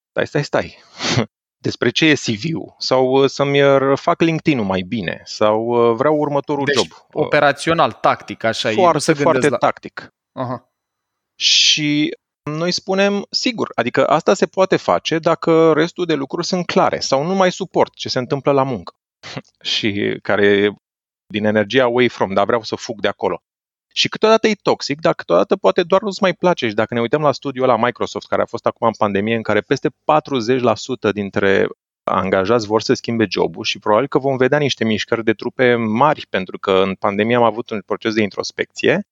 Stai, 0.10 0.28
stai, 0.28 0.44
stai. 0.44 0.78
despre 1.62 1.90
ce 1.90 2.06
e 2.06 2.14
CV-ul 2.14 2.76
sau 2.78 3.24
uh, 3.24 3.30
să-mi 3.30 3.62
uh, 3.62 3.98
fac 3.98 4.22
LinkedIn-ul 4.22 4.66
mai 4.66 4.82
bine 4.82 5.22
sau 5.26 5.66
uh, 5.66 5.96
vreau 5.96 6.16
următorul 6.16 6.66
Deci, 6.66 6.76
job. 6.76 6.88
operațional, 7.12 7.92
tactic, 7.92 8.44
așa 8.44 8.72
e. 8.72 8.76
Nu 8.76 8.82
foarte, 8.82 9.00
se 9.00 9.14
foarte 9.14 9.32
gândesc 9.32 9.62
la... 9.62 9.68
tactic. 9.68 10.14
Aha. 10.32 10.72
Și 11.36 12.18
noi 12.44 12.72
spunem, 12.72 13.26
sigur, 13.30 13.72
adică 13.76 14.08
asta 14.08 14.34
se 14.34 14.46
poate 14.46 14.76
face 14.76 15.20
dacă 15.20 15.74
restul 15.74 16.06
de 16.06 16.14
lucruri 16.14 16.46
sunt 16.46 16.66
clare 16.66 17.00
sau 17.00 17.24
nu 17.24 17.36
mai 17.36 17.52
suport 17.52 17.94
ce 17.94 18.10
se 18.10 18.20
întâmplă 18.20 18.52
la 18.52 18.64
muncă 18.64 18.94
și 19.74 20.20
care 20.22 20.76
din 21.28 21.46
energia 21.46 21.84
away 21.84 22.08
from, 22.08 22.34
dar 22.34 22.46
vreau 22.46 22.64
să 22.64 22.76
fug 22.76 23.00
de 23.00 23.08
acolo. 23.08 23.42
Și 23.94 24.10
câteodată 24.10 24.48
e 24.48 24.56
toxic, 24.62 25.00
dar 25.02 25.14
câteodată 25.14 25.56
poate 25.56 25.84
doar 25.84 26.02
nu-ți 26.02 26.22
mai 26.22 26.34
place. 26.34 26.68
Și 26.68 26.74
dacă 26.74 26.94
ne 26.94 27.02
uităm 27.02 27.22
la 27.22 27.32
studiul 27.32 27.68
la 27.68 27.78
Microsoft, 27.78 28.28
care 28.28 28.42
a 28.42 28.46
fost 28.46 28.66
acum 28.66 28.88
în 28.88 28.94
pandemie, 28.98 29.36
în 29.36 29.42
care 29.42 29.62
peste 29.62 29.90
40% 29.90 29.94
dintre 31.14 31.68
angajați 32.04 32.68
vor 32.68 32.82
să 32.82 32.94
schimbe 32.94 33.26
jobul 33.30 33.64
și 33.64 33.80
probabil 33.80 34.08
că 34.08 34.20
vom 34.20 34.38
vedea 34.38 34.58
niște 34.58 34.84
mișcări 34.84 35.24
de 35.24 35.34
trupe 35.34 35.76
mari, 35.76 36.28
pentru 36.30 36.60
că 36.60 36.72
în 36.72 36.96
pandemie 36.96 37.36
am 37.36 37.44
avut 37.44 37.70
un 37.70 37.82
proces 37.86 38.14
de 38.14 38.22
introspecție, 38.22 39.08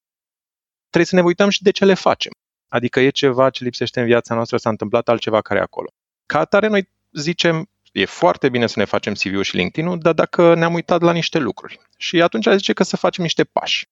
trebuie 0.80 1.06
să 1.06 1.16
ne 1.16 1.22
uităm 1.22 1.50
și 1.50 1.64
de 1.64 1.72
ce 1.72 1.86
le 1.86 1.94
facem. 1.94 2.32
Adică 2.70 3.00
e 3.00 3.10
ceva 3.10 3.50
ce 3.50 3.64
lipsește 3.64 4.00
în 4.00 4.06
viața 4.06 4.36
noastră, 4.36 4.58
s-a 4.58 4.70
întâmplat 4.70 5.08
altceva 5.10 5.42
care 5.42 5.60
e 5.60 5.64
acolo. 5.64 5.90
Ca 6.26 6.40
atare, 6.40 6.68
noi 6.68 6.90
zicem, 7.12 7.70
e 7.92 8.06
foarte 8.06 8.50
bine 8.50 8.68
să 8.68 8.80
ne 8.80 8.86
facem 8.86 9.14
CV-ul 9.14 9.44
și 9.44 9.56
LinkedIn-ul, 9.56 10.00
dar 10.00 10.14
dacă 10.14 10.56
ne-am 10.56 10.74
uitat 10.74 11.02
la 11.02 11.12
niște 11.12 11.38
lucruri. 11.40 11.80
Și 11.98 12.22
atunci 12.22 12.48
zice 12.50 12.74
că 12.74 12.84
să 12.84 12.98
facem 12.98 13.24
niște 13.24 13.44
pași. 13.44 13.88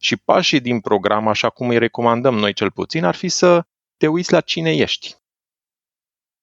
Și 0.00 0.16
pașii 0.16 0.60
din 0.60 0.80
program, 0.80 1.28
așa 1.28 1.50
cum 1.50 1.68
îi 1.68 1.78
recomandăm 1.78 2.34
noi 2.34 2.52
cel 2.52 2.70
puțin, 2.70 3.04
ar 3.04 3.14
fi 3.14 3.28
să 3.28 3.64
te 3.96 4.06
uiți 4.06 4.32
la 4.32 4.40
cine 4.40 4.72
ești. 4.72 5.16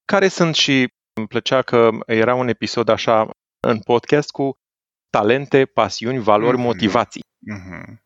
Care 0.06 0.28
sunt 0.28 0.56
și 0.56 0.94
îmi 1.14 1.28
plăcea 1.28 1.62
că 1.62 1.90
era 2.06 2.36
un 2.36 2.48
episod 2.48 2.90
așa 2.90 3.30
în 3.60 3.80
podcast 3.80 4.32
cu 4.32 4.58
talente, 5.10 5.66
pasiuni, 5.66 6.20
valori, 6.20 6.58
Mhm. 6.58 6.66
motivații. 6.66 7.22
Mhm. 7.40 8.02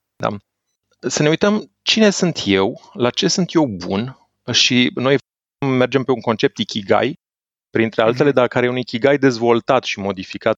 Să 1.08 1.24
ne 1.24 1.30
uităm 1.30 1.72
cine 1.82 2.10
sunt 2.10 2.42
eu, 2.46 2.82
la 2.94 3.10
ce 3.10 3.28
sunt 3.28 3.54
eu 3.54 3.66
bun 3.68 4.18
și 4.52 4.92
noi 4.96 5.18
mergem 5.60 6.04
pe 6.04 6.12
un 6.12 6.22
concept 6.22 6.58
Ikigai, 6.58 7.20
printre 7.70 8.02
altele, 8.02 8.30
Mhm. 8.30 8.36
dar 8.38 8.48
care 8.48 8.66
e 8.66 8.70
un 8.70 8.78
Ikigai 8.78 9.18
dezvoltat 9.18 9.84
și 9.84 10.00
modificat 10.00 10.56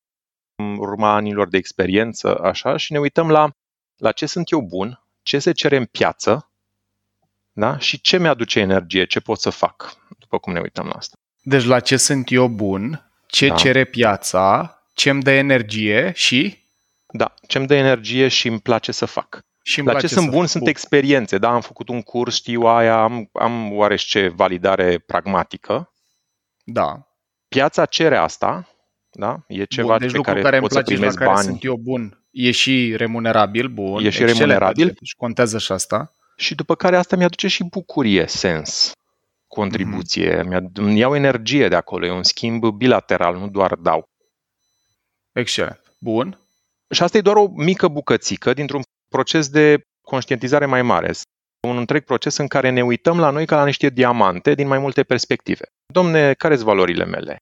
în 0.56 0.78
urma 0.78 1.14
anilor 1.16 1.48
de 1.50 1.58
experiență, 1.58 2.40
așa, 2.40 2.78
și 2.78 2.92
ne 2.92 3.00
uităm 3.00 3.30
la, 3.30 3.50
la 3.96 4.12
ce 4.12 4.26
sunt 4.26 4.50
eu 4.52 4.62
bun, 4.62 5.04
ce 5.24 5.40
se 5.40 5.52
cere 5.52 5.78
în 5.78 5.86
piață 5.86 6.50
da? 7.52 7.78
și 7.78 8.02
ce 8.02 8.18
mi-aduce 8.18 8.60
energie, 8.60 9.06
ce 9.06 9.20
pot 9.20 9.40
să 9.40 9.50
fac, 9.50 9.98
după 10.20 10.38
cum 10.38 10.54
ne 10.54 10.60
uităm 10.60 10.86
la 10.86 10.94
asta. 10.94 11.18
Deci 11.42 11.64
la 11.64 11.80
ce 11.80 11.98
sunt 11.98 12.32
eu 12.32 12.48
bun, 12.48 13.12
ce 13.28 13.48
Da. 13.48 13.56
cere 13.56 13.84
piața, 13.84 14.76
ce 14.94 15.10
îmi 15.10 15.22
dă 15.24 15.32
energie 15.32 16.12
și... 16.16 16.64
Da, 17.08 17.34
ce 17.48 17.58
îmi 17.58 17.68
dă 17.68 17.74
energie 17.76 18.28
și 18.28 18.48
îmi 18.48 18.60
place 18.60 18.92
să 18.92 19.06
fac. 19.06 19.40
Și 19.68 19.80
îmi 19.80 19.88
La 19.88 19.94
place 19.94 20.08
ce 20.08 20.14
sunt 20.14 20.26
să 20.26 20.32
bun 20.32 20.42
fac. 20.42 20.50
sunt 20.50 20.68
experiențe, 20.68 21.38
da, 21.38 21.50
am 21.50 21.62
făcut 21.62 21.90
un 21.90 22.02
curs, 22.02 22.36
știu 22.36 22.62
aia, 22.62 23.02
am, 23.04 23.30
am 23.34 23.72
oarește 23.74 24.28
validare 24.28 24.98
pragmatică. 24.98 25.94
Da. 26.64 27.08
Piața 27.48 27.86
cere 27.86 28.18
asta, 28.18 28.70
da, 29.12 29.40
e 29.48 29.64
ceva 29.64 29.88
bun, 29.88 29.98
deci 29.98 30.12
pe 30.12 30.18
lucru 30.18 30.32
care, 30.32 30.44
care 30.44 30.58
îmi 30.58 30.68
pot 30.68 30.72
să 30.72 30.80
place 30.84 30.94
și 30.96 31.00
la 31.02 31.08
primesc 31.08 31.18
care 31.18 31.34
bani. 31.36 31.46
sunt 31.48 31.64
eu 31.64 31.76
bun 31.78 32.24
e 32.32 32.52
și 32.52 32.96
remunerabil, 32.96 33.68
bun. 33.68 33.98
E 33.98 34.00
și 34.02 34.06
excelent, 34.08 34.38
remunerabil. 34.38 34.86
Deci 34.88 35.16
contează 35.18 35.58
și 35.58 35.72
asta. 35.72 36.14
Și 36.36 36.56
după 36.56 36.76
care 36.76 36.96
asta 36.96 37.16
mi-aduce 37.16 37.48
și 37.48 37.64
bucurie, 37.64 38.28
sens, 38.28 38.92
contribuție, 39.48 40.42
Mhm. 40.42 40.58
mm-hmm. 40.68 40.72
îmi 40.74 40.98
iau 41.00 41.16
energie 41.16 41.68
de 41.68 41.76
acolo, 41.76 42.06
e 42.06 42.12
un 42.12 42.24
schimb 42.24 42.66
bilateral, 42.66 43.36
nu 43.38 43.48
doar 43.48 43.76
dau. 43.76 44.10
Excelent. 45.32 45.82
Bun. 46.00 46.40
Și 46.90 47.04
asta 47.04 47.18
e 47.18 47.22
doar 47.22 47.36
o 47.36 47.48
mică 47.48 47.88
bucățică 47.88 48.54
dintr-un 48.54 48.82
proces 49.16 49.50
de 49.50 49.82
conștientizare 50.02 50.66
mai 50.66 50.82
mare. 50.82 51.12
Un 51.68 51.78
întreg 51.78 52.04
proces 52.04 52.38
în 52.38 52.48
care 52.48 52.70
ne 52.70 52.84
uităm 52.84 53.20
la 53.20 53.30
noi 53.30 53.46
ca 53.46 53.56
la 53.56 53.66
niște 53.66 53.90
diamante 53.90 54.54
din 54.54 54.68
mai 54.68 54.78
multe 54.78 55.04
perspective. 55.04 55.66
Domne, 55.94 56.34
care 56.34 56.54
sunt 56.54 56.68
valorile 56.68 57.06
mele? 57.06 57.38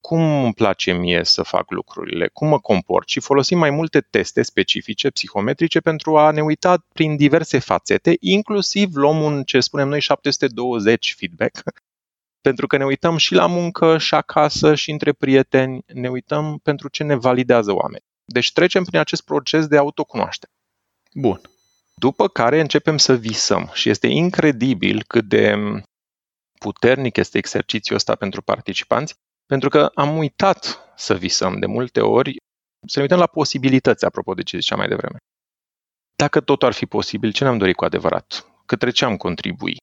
Cum 0.00 0.44
îmi 0.44 0.54
place 0.54 0.92
mie 0.92 1.24
să 1.24 1.42
fac 1.42 1.70
lucrurile? 1.70 2.28
Cum 2.32 2.48
mă 2.48 2.58
comport? 2.60 3.08
Și 3.08 3.20
folosim 3.20 3.58
mai 3.58 3.70
multe 3.70 4.00
teste 4.00 4.42
specifice, 4.42 5.10
psihometrice, 5.10 5.80
pentru 5.80 6.18
a 6.18 6.30
ne 6.30 6.42
uita 6.42 6.86
prin 6.94 7.16
diverse 7.16 7.58
fațete, 7.58 8.16
inclusiv 8.20 8.94
luăm 8.94 9.22
un, 9.22 9.42
ce 9.42 9.60
spunem 9.60 9.88
noi, 9.88 10.00
720 10.00 11.14
feedback, 11.18 11.62
pentru 12.46 12.66
că 12.66 12.76
ne 12.76 12.84
uităm 12.84 13.16
și 13.16 13.34
la 13.34 13.46
muncă, 13.46 13.98
și 13.98 14.14
acasă, 14.14 14.74
și 14.74 14.90
între 14.90 15.12
prieteni, 15.12 15.84
ne 15.86 16.08
uităm 16.08 16.58
pentru 16.62 16.88
ce 16.88 17.02
ne 17.02 17.14
validează 17.14 17.72
oameni. 17.72 18.04
Deci 18.24 18.52
trecem 18.52 18.84
prin 18.84 18.98
acest 18.98 19.24
proces 19.24 19.66
de 19.66 19.76
autocunoaștere. 19.76 20.51
Bun. 21.14 21.40
După 21.94 22.28
care 22.28 22.60
începem 22.60 22.98
să 22.98 23.16
visăm 23.16 23.70
și 23.72 23.88
este 23.88 24.06
incredibil 24.06 25.02
cât 25.02 25.24
de 25.24 25.54
puternic 26.60 27.16
este 27.16 27.38
exercițiul 27.38 27.96
ăsta 27.96 28.14
pentru 28.14 28.42
participanți, 28.42 29.14
pentru 29.46 29.68
că 29.68 29.90
am 29.94 30.16
uitat 30.16 30.78
să 30.96 31.14
visăm 31.14 31.58
de 31.58 31.66
multe 31.66 32.00
ori, 32.00 32.36
să 32.86 32.92
ne 32.94 33.02
uităm 33.02 33.18
la 33.18 33.26
posibilități, 33.26 34.04
apropo 34.04 34.34
de 34.34 34.42
ce 34.42 34.58
ziceam 34.58 34.78
mai 34.78 34.88
devreme. 34.88 35.16
Dacă 36.16 36.40
totul 36.40 36.68
ar 36.68 36.74
fi 36.74 36.86
posibil, 36.86 37.32
ce 37.32 37.44
ne-am 37.44 37.58
dorit 37.58 37.76
cu 37.76 37.84
adevărat? 37.84 38.46
Către 38.66 38.90
ce 38.90 39.04
am 39.04 39.16
contribui? 39.16 39.76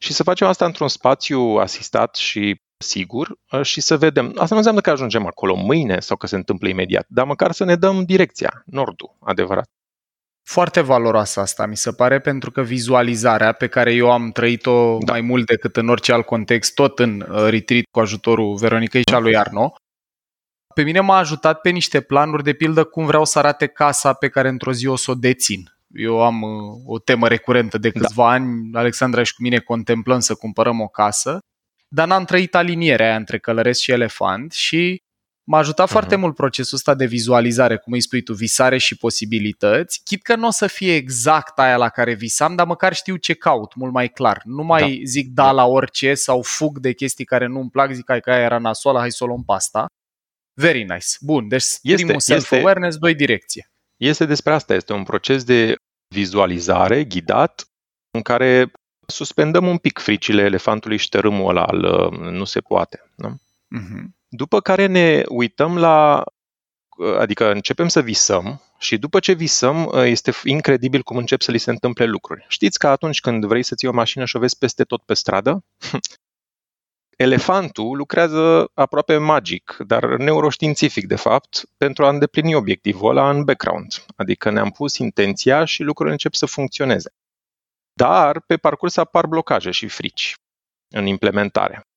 Și 0.00 0.12
să 0.12 0.22
facem 0.22 0.46
asta 0.46 0.64
într-un 0.64 0.88
spațiu 0.88 1.40
asistat 1.40 2.14
și 2.14 2.60
sigur 2.84 3.38
și 3.62 3.80
să 3.80 3.96
vedem. 3.96 4.26
Asta 4.26 4.48
nu 4.50 4.56
înseamnă 4.56 4.80
că 4.80 4.90
ajungem 4.90 5.26
acolo 5.26 5.54
mâine 5.54 6.00
sau 6.00 6.16
că 6.16 6.26
se 6.26 6.36
întâmplă 6.36 6.68
imediat, 6.68 7.06
dar 7.08 7.26
măcar 7.26 7.52
să 7.52 7.64
ne 7.64 7.76
dăm 7.76 8.04
direcția, 8.04 8.62
nordul, 8.66 9.16
adevărat. 9.20 9.68
Foarte 10.50 10.80
valoroasă 10.80 11.40
asta, 11.40 11.66
mi 11.66 11.76
se 11.76 11.92
pare, 11.92 12.20
pentru 12.20 12.50
că 12.50 12.62
vizualizarea 12.62 13.52
pe 13.52 13.68
care 13.68 13.94
eu 13.94 14.10
am 14.10 14.30
trăit-o 14.30 14.98
Da. 14.98 15.12
mai 15.12 15.20
mult 15.20 15.46
decât 15.46 15.76
în 15.76 15.88
orice 15.88 16.12
alt 16.12 16.26
context, 16.26 16.74
tot 16.74 16.98
în 16.98 17.20
uh, 17.20 17.48
retreat 17.48 17.84
cu 17.90 18.00
ajutorul 18.00 18.56
Veronicăi 18.56 19.02
și 19.08 19.14
a 19.14 19.18
lui 19.18 19.36
Arno, 19.36 19.74
pe 20.74 20.82
mine 20.82 21.00
m-a 21.00 21.16
ajutat 21.16 21.60
pe 21.60 21.70
niște 21.70 22.00
planuri, 22.00 22.42
de 22.42 22.52
pildă 22.52 22.84
cum 22.84 23.06
vreau 23.06 23.24
să 23.24 23.38
arate 23.38 23.66
casa 23.66 24.12
pe 24.12 24.28
care 24.28 24.48
într-o 24.48 24.72
zi 24.72 24.86
o 24.86 24.96
să 24.96 25.10
o 25.10 25.14
dețin. 25.14 25.76
Eu 25.88 26.22
am 26.22 26.42
uh, 26.42 26.50
o 26.86 26.98
temă 26.98 27.28
recurentă 27.28 27.78
de 27.78 27.90
câțiva 27.90 28.24
da. 28.24 28.30
ani, 28.30 28.70
Alexandra 28.72 29.22
și 29.22 29.34
cu 29.34 29.42
mine 29.42 29.58
contemplăm 29.58 30.20
să 30.20 30.34
cumpărăm 30.34 30.80
o 30.80 30.88
casă, 30.88 31.38
dar 31.88 32.06
n-am 32.06 32.24
trăit 32.24 32.54
alinierea 32.54 33.06
aia 33.06 33.16
între 33.16 33.38
călăresc 33.38 33.80
și 33.80 33.90
elefant 33.90 34.52
și 34.52 35.02
m-a 35.50 35.58
ajutat 35.58 35.88
uh-huh. 35.88 35.90
foarte 35.90 36.16
mult 36.16 36.34
procesul 36.34 36.76
ăsta 36.76 36.94
de 36.94 37.06
vizualizare, 37.06 37.76
cum 37.76 37.92
îi 37.92 38.00
spui 38.00 38.22
tu, 38.22 38.34
visare 38.34 38.78
și 38.78 38.96
posibilități, 38.96 40.00
chit 40.04 40.22
că 40.22 40.36
nu 40.36 40.46
o 40.46 40.50
să 40.50 40.66
fie 40.66 40.94
exact 40.94 41.58
aia 41.58 41.76
la 41.76 41.88
care 41.88 42.14
visam, 42.14 42.54
dar 42.54 42.66
măcar 42.66 42.94
știu 42.94 43.16
ce 43.16 43.34
caut, 43.34 43.74
mult 43.74 43.92
mai 43.92 44.08
clar. 44.08 44.40
Nu 44.44 44.62
mai 44.62 44.80
da. 44.80 45.04
zic 45.04 45.28
da, 45.28 45.44
da 45.44 45.50
la 45.50 45.64
orice 45.64 46.14
sau 46.14 46.42
fug 46.42 46.78
de 46.78 46.92
chestii 46.92 47.24
care 47.24 47.46
nu-mi 47.46 47.70
plac, 47.70 47.92
zic 47.92 48.04
hai 48.06 48.20
că 48.20 48.30
aia 48.30 48.44
era 48.44 48.58
nasoală, 48.58 48.98
hai 48.98 49.10
să 49.10 49.24
o 49.24 49.26
luăm 49.26 49.42
pasta. 49.44 49.86
Very 50.54 50.82
nice. 50.82 51.06
Bun, 51.20 51.48
deci 51.48 51.64
Este- 51.82 52.04
primul 52.04 52.20
self-awareness, 52.20 52.96
doi 52.96 53.14
direcție. 53.14 53.70
Este 53.96 54.24
despre 54.24 54.52
asta, 54.52 54.74
este 54.74 54.92
un 54.92 55.02
proces 55.02 55.44
de 55.44 55.74
vizualizare 56.14 57.04
ghidat 57.04 57.64
în 58.10 58.22
care 58.22 58.70
suspendăm 59.06 59.66
un 59.66 59.78
pic 59.78 59.98
fricile 59.98 60.42
elefantului 60.42 60.96
și 60.96 61.08
tărâmul 61.08 61.48
ăla 61.48 61.64
al 61.64 61.84
uh, 61.84 62.18
nu 62.18 62.44
se 62.44 62.60
poate. 62.60 63.10
Nu? 63.16 63.40
Uh-huh. 63.78 64.19
După 64.32 64.60
care 64.60 64.86
ne 64.86 65.22
uităm 65.28 65.78
la, 65.78 66.24
uh, 66.96 67.16
adică 67.16 67.50
începem 67.50 67.88
să 67.88 68.02
visăm 68.02 68.62
și 68.78 68.98
după 68.98 69.18
ce 69.20 69.32
visăm 69.32 69.86
uh, 69.86 70.04
este 70.04 70.32
incredibil 70.44 71.02
cum 71.02 71.16
încep 71.16 71.40
să 71.40 71.50
li 71.50 71.58
se 71.58 71.70
întâmple 71.70 72.04
lucruri. 72.04 72.44
Știți 72.48 72.78
că 72.78 72.88
atunci 72.88 73.20
când 73.20 73.44
vrei 73.44 73.62
să 73.62 73.74
ții 73.74 73.88
o 73.88 73.92
mașină 73.92 74.24
și 74.24 74.36
o 74.36 74.38
vezi 74.38 74.58
peste 74.58 74.84
tot 74.84 75.02
pe 75.02 75.14
stradă, 75.14 75.64
elefantul 77.16 77.96
lucrează 77.96 78.70
aproape 78.74 79.16
magic, 79.16 79.76
dar 79.86 80.16
neuroștiințific 80.16 81.06
de 81.06 81.16
fapt, 81.16 81.62
pentru 81.76 82.04
a 82.04 82.08
îndeplini 82.08 82.54
obiectivul 82.54 83.10
ăla 83.10 83.30
în 83.30 83.44
background. 83.44 84.04
Adică 84.16 84.50
ne-am 84.50 84.70
pus 84.70 84.96
intenția 84.96 85.64
și 85.64 85.82
lucrurile 85.82 86.14
încep 86.14 86.34
să 86.34 86.46
funcționeze. 86.46 87.12
Dar 87.92 88.40
pe 88.40 88.56
parcurs 88.56 88.96
apar 88.96 89.26
blocaje 89.26 89.70
și 89.70 89.88
frici 89.88 90.34
în 90.88 91.06
implementare. 91.06 91.89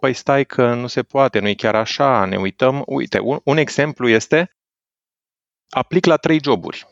Păi 0.00 0.12
stai 0.14 0.44
că 0.46 0.74
nu 0.74 0.86
se 0.86 1.02
poate, 1.02 1.38
nu 1.38 1.48
e 1.48 1.54
chiar 1.54 1.74
așa, 1.74 2.24
ne 2.24 2.36
uităm. 2.36 2.82
Uite, 2.86 3.18
un, 3.18 3.38
un 3.44 3.56
exemplu 3.56 4.08
este 4.08 4.56
aplic 5.68 6.04
la 6.04 6.16
trei 6.16 6.40
joburi 6.44 6.86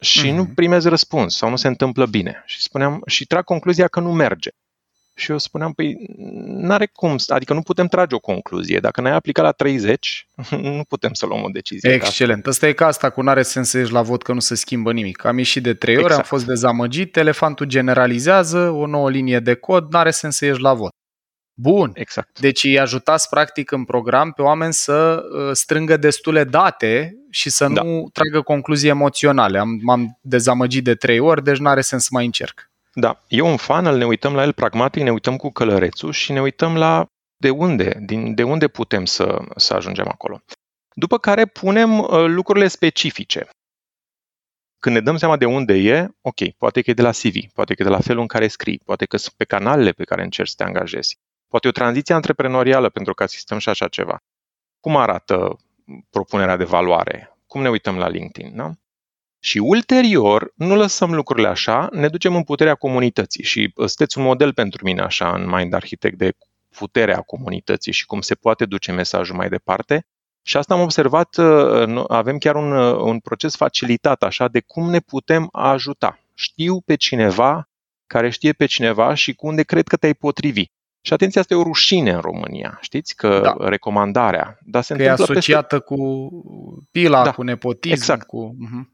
și 0.00 0.26
Mhm. 0.26 0.36
nu 0.36 0.46
primez 0.46 0.84
răspuns 0.84 1.36
sau 1.36 1.50
nu 1.50 1.56
se 1.56 1.68
întâmplă 1.68 2.06
bine. 2.06 2.42
Și 2.46 2.60
spuneam 2.62 3.02
și 3.06 3.26
trag 3.26 3.44
concluzia 3.44 3.88
că 3.88 4.00
nu 4.00 4.12
merge. 4.12 4.50
Și 5.18 5.30
eu 5.30 5.38
spuneam, 5.38 5.72
păi 5.72 5.96
n-are 6.46 6.86
cum, 6.86 7.16
adică 7.26 7.52
nu 7.52 7.62
putem 7.62 7.86
trage 7.86 8.14
o 8.14 8.18
concluzie. 8.18 8.78
Dacă 8.80 9.00
n-ai 9.00 9.12
aplicat 9.12 9.44
la 9.44 9.52
30, 9.52 10.26
nu 10.50 10.84
putem 10.88 11.12
să 11.12 11.26
luăm 11.26 11.42
o 11.42 11.48
decizie. 11.48 11.88
ca 11.90 11.94
asta. 11.96 12.06
Excelent. 12.08 12.46
Asta 12.46 12.68
e 12.68 12.72
ca 12.72 12.86
asta 12.86 13.10
cu 13.10 13.22
n-are 13.22 13.42
sens 13.42 13.68
să 13.68 13.78
ieși 13.78 13.92
la 13.92 14.02
vot 14.02 14.22
că 14.22 14.32
nu 14.32 14.40
se 14.40 14.54
schimbă 14.54 14.92
nimic. 14.92 15.24
Am 15.24 15.38
ieșit 15.38 15.62
de 15.62 15.74
trei 15.74 15.94
ori, 15.94 16.04
am 16.04 16.10
Exact. 16.10 16.26
fost 16.28 16.46
dezamăgit, 16.46 17.16
elefantul 17.16 17.66
generalizează, 17.66 18.70
o 18.70 18.86
nouă 18.86 19.10
linie 19.10 19.40
de 19.40 19.54
cod, 19.54 19.92
n-are 19.92 20.10
sens 20.10 20.36
să 20.36 20.44
ieși 20.44 20.60
la 20.60 20.74
vot. 20.74 20.90
Bun. 21.58 21.90
Exact. 21.94 22.40
Deci 22.40 22.64
îi 22.64 22.78
ajutați 22.78 23.28
practic 23.28 23.70
în 23.70 23.84
program 23.84 24.32
pe 24.32 24.42
oameni 24.42 24.72
să 24.72 25.22
uh, 25.32 25.50
strângă 25.52 25.96
destule 25.96 26.44
date 26.44 27.16
și 27.30 27.50
să 27.50 27.68
Da. 27.68 27.82
nu 27.82 28.08
tragă 28.12 28.42
concluzii 28.42 28.88
emoționale. 28.88 29.58
Am, 29.58 29.78
m-am 29.82 30.18
dezamăgit 30.20 30.84
de 30.84 30.94
trei 30.94 31.18
ori, 31.18 31.44
deci 31.44 31.58
nu 31.58 31.68
are 31.68 31.80
sens 31.80 32.02
să 32.02 32.08
mai 32.12 32.24
încerc. 32.24 32.70
Da, 32.94 33.22
e 33.28 33.40
un 33.40 33.56
funnel, 33.56 33.96
ne 33.96 34.06
uităm 34.06 34.34
la 34.34 34.42
el 34.42 34.52
pragmatic, 34.52 35.02
ne 35.02 35.12
uităm 35.12 35.36
cu 35.36 35.50
călărețul 35.50 36.12
și 36.12 36.32
ne 36.32 36.40
uităm 36.40 36.76
la 36.76 37.06
de 37.36 37.50
unde, 37.50 37.98
din, 38.04 38.34
de 38.34 38.42
unde 38.42 38.68
putem 38.68 39.04
să, 39.04 39.38
să 39.56 39.74
ajungem 39.74 40.08
acolo. 40.08 40.40
După 40.94 41.18
care 41.18 41.46
punem 41.46 41.98
uh, 41.98 42.08
lucrurile 42.26 42.68
specifice. 42.68 43.48
Când 44.78 44.94
ne 44.94 45.00
dăm 45.00 45.16
seama 45.16 45.36
de 45.36 45.44
unde 45.44 45.74
e, 45.74 46.08
ok, 46.20 46.50
poate 46.58 46.82
că 46.82 46.90
e 46.90 46.94
de 46.94 47.02
la 47.02 47.10
CV, 47.10 47.34
poate 47.54 47.74
că 47.74 47.82
e 47.82 47.84
de 47.84 47.90
la 47.90 48.00
felul 48.00 48.20
în 48.20 48.26
care 48.26 48.48
scrii, 48.48 48.80
poate 48.84 49.04
că 49.04 49.16
sunt 49.16 49.34
pe 49.36 49.44
canalele 49.44 49.90
pe 49.90 50.04
care 50.04 50.22
încerci 50.22 50.48
să 50.48 50.54
te 50.56 50.64
angajezi, 50.64 51.18
poate 51.48 51.66
e 51.66 51.70
o 51.70 51.72
tranziție 51.72 52.14
antreprenorială 52.14 52.88
pentru 52.88 53.14
că 53.14 53.22
asistăm 53.22 53.58
și 53.58 53.68
așa 53.68 53.88
ceva. 53.88 54.22
Cum 54.80 54.96
arată 54.96 55.56
propunerea 56.10 56.56
de 56.56 56.64
valoare? 56.64 57.36
Cum 57.46 57.62
ne 57.62 57.68
uităm 57.68 57.96
la 57.96 58.08
LinkedIn? 58.08 58.56
Da? 58.56 58.70
Și 59.38 59.58
ulterior, 59.58 60.52
nu 60.54 60.76
lăsăm 60.76 61.14
lucrurile 61.14 61.48
așa, 61.48 61.88
ne 61.92 62.08
ducem 62.08 62.34
în 62.34 62.42
puterea 62.42 62.74
comunității 62.74 63.44
și 63.44 63.72
uh, 63.74 63.86
sunteți 63.86 64.18
un 64.18 64.24
model 64.24 64.52
pentru 64.52 64.84
mine 64.84 65.00
așa 65.00 65.34
în 65.34 65.48
Mind 65.48 65.72
Architect 65.72 66.18
de 66.18 66.32
puterea 66.78 67.20
comunității 67.20 67.92
și 67.92 68.06
cum 68.06 68.20
se 68.20 68.34
poate 68.34 68.64
duce 68.64 68.92
mesajul 68.92 69.36
mai 69.36 69.48
departe. 69.48 70.06
Și 70.42 70.56
asta 70.56 70.74
am 70.74 70.80
observat, 70.80 71.36
uh, 71.36 71.86
nu- 71.86 72.04
avem 72.08 72.38
chiar 72.38 72.54
un, 72.54 72.72
uh, 72.72 73.00
un 73.00 73.18
proces 73.18 73.56
facilitat 73.56 74.22
așa 74.22 74.48
de 74.48 74.60
cum 74.60 74.90
ne 74.90 75.00
putem 75.00 75.48
ajuta. 75.52 76.18
Știu 76.34 76.80
pe 76.80 76.94
cineva 76.94 77.68
care 78.06 78.30
știe 78.30 78.52
pe 78.52 78.66
cineva 78.66 79.14
și 79.14 79.34
cu 79.34 79.46
unde 79.46 79.62
cred 79.62 79.86
că 79.86 79.96
te-ai 79.96 80.14
potrivi. 80.14 80.64
Și 81.06 81.12
atenție, 81.12 81.40
asta 81.40 81.54
e 81.54 81.56
o 81.56 81.62
rușine 81.62 82.10
în 82.10 82.20
România, 82.20 82.78
știți? 82.80 83.16
Că 83.16 83.40
Da. 83.42 83.68
recomandarea, 83.68 84.58
dar 84.64 84.82
se 84.82 84.94
Că 84.94 85.02
e 85.02 85.08
întâmplă 85.08 85.34
peste 85.34 85.52
asociată 85.52 85.80
cu 85.80 86.30
pila, 86.90 87.24
Da, 87.24 87.32
cu 87.32 87.42
nepotism, 87.42 87.94
exact. 87.94 88.26
cu... 88.26 88.56
Uh-huh. 88.64 88.84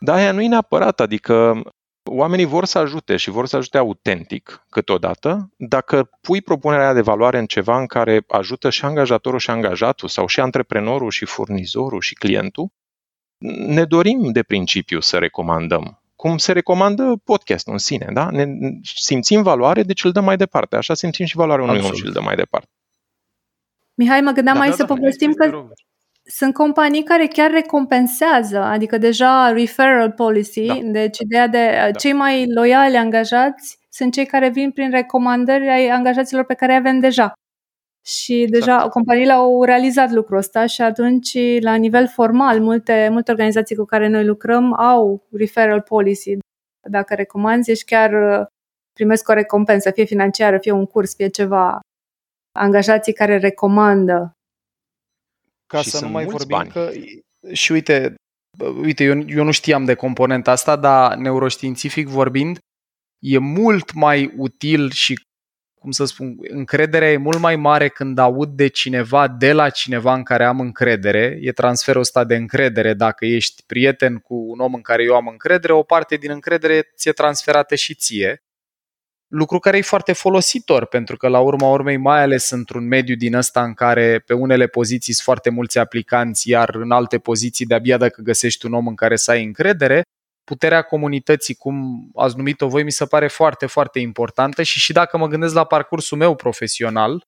Da, 0.00 0.12
aia 0.12 0.32
nu 0.32 0.42
e 0.42 0.48
neapărat, 0.48 1.00
adică 1.00 1.62
oamenii 2.04 2.44
vor 2.44 2.64
să 2.64 2.78
ajute 2.78 3.16
și 3.16 3.30
vor 3.30 3.46
să 3.46 3.56
ajute 3.56 3.78
autentic 3.78 4.64
câteodată. 4.70 5.50
Dacă 5.56 6.10
pui 6.20 6.40
propunerea 6.40 6.84
aia 6.84 6.94
de 6.94 7.00
valoare 7.00 7.38
în 7.38 7.46
ceva 7.46 7.78
în 7.78 7.86
care 7.86 8.24
ajută 8.28 8.70
și 8.70 8.84
angajatorul 8.84 9.38
și 9.38 9.50
angajatul 9.50 10.08
sau 10.08 10.26
și 10.26 10.40
antreprenorul 10.40 11.10
și 11.10 11.24
furnizorul 11.24 12.00
și 12.00 12.14
clientul, 12.14 12.68
ne 13.66 13.84
dorim 13.84 14.32
de 14.32 14.42
principiu 14.42 15.00
să 15.00 15.18
recomandăm. 15.18 16.01
Cum 16.22 16.36
se 16.36 16.52
recomandă 16.52 17.20
podcastul 17.24 17.72
în 17.72 17.78
sine, 17.78 18.06
da? 18.12 18.30
Ne 18.30 18.46
simțim 18.94 19.42
valoare, 19.42 19.82
deci 19.82 20.04
îl 20.04 20.10
dăm 20.12 20.24
mai 20.24 20.36
departe. 20.36 20.76
Așa 20.76 20.94
simțim 20.94 21.26
și 21.26 21.36
valoarea 21.36 21.64
unui 21.64 21.76
om 21.76 21.80
Absolut. 21.80 22.00
și 22.00 22.06
îl 22.06 22.12
dăm 22.12 22.24
mai 22.24 22.34
departe. 22.34 22.68
Mihai, 23.94 24.20
mă 24.20 24.30
gândeam 24.30 24.54
Da, 24.54 24.60
mai 24.60 24.68
da, 24.68 24.74
să 24.74 24.84
da, 24.84 24.94
povestim 24.94 25.32
te 25.32 25.36
că 25.36 25.50
rog. 25.50 25.72
sunt 26.24 26.54
companii 26.54 27.02
care 27.02 27.26
chiar 27.26 27.50
recompensează, 27.50 28.58
adică 28.58 28.98
deja 28.98 29.52
referral 29.52 30.10
policy, 30.10 30.66
Da. 30.66 30.78
deci 30.82 31.18
ideea 31.18 31.46
de 31.46 31.90
cei 31.98 32.12
mai 32.12 32.52
loiali 32.54 32.96
angajați 32.96 33.78
sunt 33.88 34.12
cei 34.12 34.26
care 34.26 34.48
vin 34.48 34.70
prin 34.70 34.90
recomandări 34.90 35.68
ai 35.68 35.88
angajaților 35.88 36.44
pe 36.44 36.54
care 36.54 36.72
îi 36.72 36.78
avem 36.78 36.98
deja. 36.98 37.32
Și 38.04 38.46
deja 38.50 38.74
Exact. 38.74 38.90
companiile 38.90 39.32
au 39.32 39.64
realizat 39.64 40.10
lucrul 40.10 40.36
ăsta 40.36 40.66
și 40.66 40.82
atunci, 40.82 41.60
la 41.60 41.74
nivel 41.74 42.08
formal, 42.08 42.60
multe, 42.60 43.08
multe 43.10 43.30
organizații 43.30 43.76
cu 43.76 43.84
care 43.84 44.08
noi 44.08 44.24
lucrăm 44.24 44.72
au 44.72 45.26
referral 45.32 45.80
policy. 45.80 46.38
Dacă 46.88 47.14
recomanzi, 47.14 47.70
ești 47.70 47.84
chiar 47.84 48.40
uh, 48.40 48.46
primesc 48.92 49.28
o 49.28 49.32
recompensă, 49.32 49.90
fie 49.90 50.04
financiară, 50.04 50.58
fie 50.58 50.72
un 50.72 50.86
curs, 50.86 51.14
fie 51.14 51.28
ceva. 51.28 51.80
Angajații 52.58 53.12
care 53.12 53.38
recomandă 53.38 54.32
Ca 55.66 55.80
Și 55.82 55.90
să 55.90 55.96
nu 55.96 56.00
sunt 56.00 56.12
mai 56.12 56.24
mulți 56.24 56.46
vorbim 56.46 56.56
bani. 56.56 56.70
că... 56.70 56.90
Și 57.52 57.72
uite, 57.72 58.14
bă, 58.58 58.64
uite, 58.64 59.04
eu, 59.04 59.18
eu 59.26 59.44
nu 59.44 59.50
știam 59.50 59.84
de 59.84 59.94
componenta 59.94 60.50
asta, 60.50 60.76
dar 60.76 61.16
neuroștiințific 61.16 62.06
vorbind, 62.08 62.58
e 63.24 63.38
mult 63.38 63.92
mai 63.92 64.34
util 64.36 64.90
și, 64.90 65.22
cum 65.82 65.90
să 65.90 66.04
spun, 66.04 66.36
încrederea 66.48 67.12
e 67.12 67.16
mult 67.16 67.38
mai 67.38 67.56
mare 67.56 67.88
când 67.88 68.18
aud 68.18 68.48
de 68.48 68.66
cineva, 68.66 69.28
de 69.28 69.52
la 69.52 69.70
cineva 69.70 70.14
în 70.14 70.22
care 70.22 70.44
am 70.44 70.60
încredere. 70.60 71.38
E 71.40 71.52
transferul 71.52 72.00
ăsta 72.00 72.24
de 72.24 72.34
încredere. 72.34 72.94
Dacă 72.94 73.26
ești 73.26 73.62
prieten 73.66 74.16
cu 74.16 74.34
un 74.34 74.58
om 74.58 74.74
în 74.74 74.80
care 74.80 75.02
eu 75.02 75.14
am 75.14 75.26
încredere, 75.26 75.72
o 75.72 75.82
parte 75.82 76.16
din 76.16 76.30
încredere 76.30 76.92
ți-e 76.96 77.12
transferată 77.12 77.74
și 77.74 77.94
ție. 77.94 78.42
Lucru 79.28 79.58
care 79.58 79.76
e 79.76 79.82
foarte 79.82 80.12
folositor, 80.12 80.86
pentru 80.86 81.16
că 81.16 81.28
la 81.28 81.40
urma 81.40 81.68
urmei, 81.68 81.96
mai 81.96 82.22
ales 82.22 82.50
într-un 82.50 82.86
mediu 82.86 83.14
din 83.14 83.34
ăsta 83.34 83.62
în 83.62 83.74
care 83.74 84.18
pe 84.26 84.32
unele 84.32 84.66
poziții 84.66 85.12
sunt 85.12 85.24
foarte 85.24 85.50
mulți 85.50 85.78
aplicanți, 85.78 86.48
iar 86.48 86.74
în 86.74 86.90
alte 86.90 87.18
poziții 87.18 87.66
de-abia 87.66 87.96
dacă 87.96 88.22
găsești 88.22 88.66
un 88.66 88.72
om 88.72 88.86
în 88.86 88.94
care 88.94 89.16
să 89.16 89.30
ai 89.30 89.44
încredere, 89.44 90.02
puterea 90.44 90.82
comunității, 90.82 91.54
cum 91.54 92.08
ați 92.14 92.36
numit-o 92.36 92.68
voi, 92.68 92.82
mi 92.82 92.92
se 92.92 93.06
pare 93.06 93.28
foarte, 93.28 93.66
foarte 93.66 93.98
importantă 93.98 94.62
și 94.62 94.78
și 94.78 94.92
dacă 94.92 95.16
mă 95.16 95.26
gândesc 95.26 95.54
la 95.54 95.64
parcursul 95.64 96.18
meu 96.18 96.34
profesional, 96.34 97.26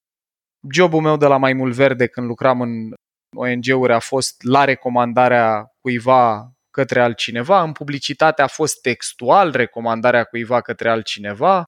jobul 0.71 1.01
meu 1.01 1.17
de 1.17 1.27
la 1.27 1.37
Mai 1.37 1.53
Mult 1.53 1.75
Verde 1.75 2.07
când 2.07 2.27
lucram 2.27 2.61
în 2.61 2.93
ONG-uri 3.37 3.93
a 3.93 3.99
fost 3.99 4.43
la 4.43 4.65
recomandarea 4.65 5.73
cuiva 5.81 6.53
către 6.71 7.01
altcineva, 7.01 7.63
în 7.63 7.73
publicitate 7.73 8.43
a 8.43 8.47
fost 8.47 8.81
textual 8.81 9.51
recomandarea 9.51 10.25
cuiva 10.25 10.61
către 10.61 10.89
altcineva, 10.89 11.65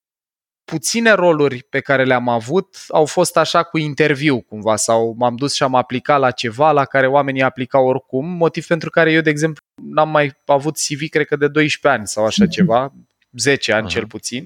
puține 0.73 1.11
roluri 1.11 1.63
pe 1.63 1.81
care 1.81 2.05
le-am 2.05 2.29
avut 2.29 2.77
au 2.89 3.05
fost 3.05 3.37
așa 3.37 3.63
cu 3.63 3.79
interviu 3.79 4.41
cumva 4.41 4.77
sau 4.77 5.15
m-am 5.19 5.37
dus 5.37 5.55
și 5.55 5.63
am 5.63 5.75
aplicat 5.75 6.21
la 6.21 6.31
ceva 6.31 6.73
la 6.73 6.85
care 6.85 7.07
oamenii 7.07 7.43
aplicau 7.43 7.87
oricum, 7.87 8.27
motiv 8.27 8.67
pentru 8.67 8.91
care 8.91 9.13
eu, 9.13 9.21
de 9.21 9.31
exemplu, 9.31 9.63
n-am 9.83 10.11
mai 10.11 10.33
avut 10.47 10.77
CV, 10.77 11.09
cred 11.09 11.27
că 11.27 11.37
de 11.37 11.49
12 11.49 12.01
ani 12.01 12.09
sau 12.09 12.25
așa 12.25 12.47
ceva, 12.47 12.93
10 13.37 13.73
ani 13.73 13.81
Aha. 13.81 13.91
cel 13.91 14.07
puțin. 14.07 14.45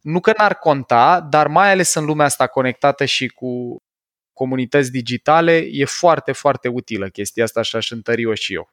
Nu 0.00 0.20
că 0.20 0.32
n-ar 0.38 0.54
conta, 0.54 1.20
dar 1.20 1.46
mai 1.46 1.70
ales 1.70 1.94
în 1.94 2.04
lumea 2.04 2.26
asta 2.26 2.46
conectată 2.46 3.04
și 3.04 3.28
cu 3.28 3.76
comunități 4.32 4.90
digitale, 4.90 5.56
e 5.70 5.84
foarte, 5.84 6.32
foarte 6.32 6.68
utilă 6.68 7.08
chestia 7.08 7.44
asta 7.44 7.62
și 7.62 7.76
aș 7.76 7.90
întări-o 7.90 8.34
și 8.34 8.54
eu. 8.54 8.68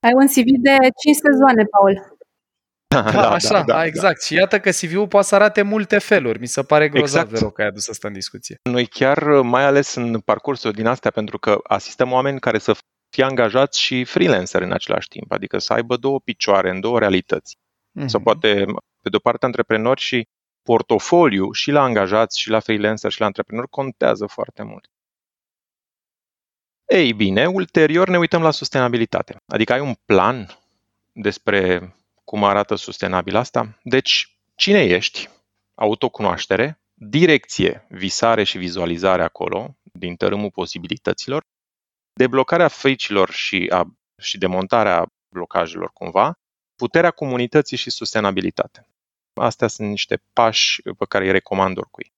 Ai 0.00 0.12
un 0.14 0.26
CV 0.26 0.48
de 0.68 0.76
5 1.02 1.16
sezoane, 1.16 1.64
Paul. 1.64 2.13
Da, 3.02 3.30
așa, 3.30 3.62
da, 3.62 3.84
exact. 3.84 4.22
Și 4.22 4.34
iată 4.34 4.60
că 4.60 4.70
CV-ul 4.70 5.08
poate 5.08 5.26
să 5.26 5.34
arate 5.34 5.62
multe 5.62 5.98
feluri. 5.98 6.38
Mi 6.38 6.46
se 6.46 6.62
pare 6.62 6.88
grozav, 6.88 7.04
Exact. 7.06 7.24
exact. 7.26 7.40
Vero, 7.40 7.52
că 7.52 7.60
ai 7.62 7.68
adus 7.68 7.88
asta 7.88 8.08
în 8.08 8.14
discuție. 8.14 8.58
Noi 8.62 8.86
chiar, 8.86 9.22
mai 9.40 9.64
ales 9.64 9.94
în 9.94 10.20
parcursul 10.20 10.72
din 10.72 10.86
astea, 10.86 11.10
pentru 11.10 11.38
că 11.38 11.58
asistăm 11.62 12.12
oameni 12.12 12.40
care 12.40 12.58
să 12.58 12.76
fie 13.14 13.24
angajați 13.24 13.80
și 13.80 14.04
freelancer 14.04 14.62
în 14.62 14.72
același 14.72 15.08
timp, 15.08 15.32
adică 15.32 15.58
să 15.58 15.72
aibă 15.72 15.96
două 15.96 16.20
picioare 16.20 16.70
în 16.70 16.80
două 16.80 16.98
realități. 16.98 17.56
Mhm. 17.98 18.06
Sau 18.06 18.20
poate, 18.20 18.64
pe 19.00 19.08
de-o 19.08 19.18
parte, 19.18 19.44
antreprenori 19.46 20.00
și 20.00 20.28
portofoliu 20.62 21.52
și 21.52 21.70
la 21.70 21.82
angajați 21.82 22.40
și 22.40 22.50
la 22.50 22.60
freelancer 22.60 23.10
și 23.10 23.20
la 23.20 23.26
antreprenori 23.26 23.68
contează 23.68 24.26
foarte 24.26 24.62
mult. 24.62 24.88
Ei 26.86 27.12
bine, 27.12 27.46
ulterior 27.46 28.08
ne 28.08 28.18
uităm 28.18 28.42
la 28.42 28.50
sustenabilitate. 28.50 29.36
Adică 29.46 29.72
ai 29.72 29.80
un 29.80 29.94
plan 30.04 30.58
despre 31.12 31.94
cum 32.24 32.44
arată 32.44 32.74
sustenabil 32.74 33.36
asta. 33.36 33.78
Deci, 33.82 34.38
cine 34.54 34.84
ești? 34.84 35.28
Autocunoaștere, 35.74 36.80
direcție, 36.94 37.86
visare 37.88 38.44
și 38.44 38.58
vizualizare 38.58 39.22
acolo, 39.22 39.76
din 39.82 40.16
tărâmul 40.16 40.50
posibilităților, 40.50 41.42
deblocarea 42.12 42.68
fricilor 42.68 43.30
și, 43.30 43.70
a, 43.72 43.84
și 44.22 44.38
demontarea 44.38 45.06
blocajelor 45.34 45.90
cumva, 45.92 46.32
puterea 46.76 47.10
comunității 47.10 47.76
și 47.76 47.90
sustenabilitate. 47.90 48.86
Astea 49.40 49.68
sunt 49.68 49.88
niște 49.88 50.22
pași 50.32 50.82
pe 50.82 51.04
care 51.08 51.24
îi 51.24 51.32
recomand 51.32 51.78
oricui. 51.78 52.12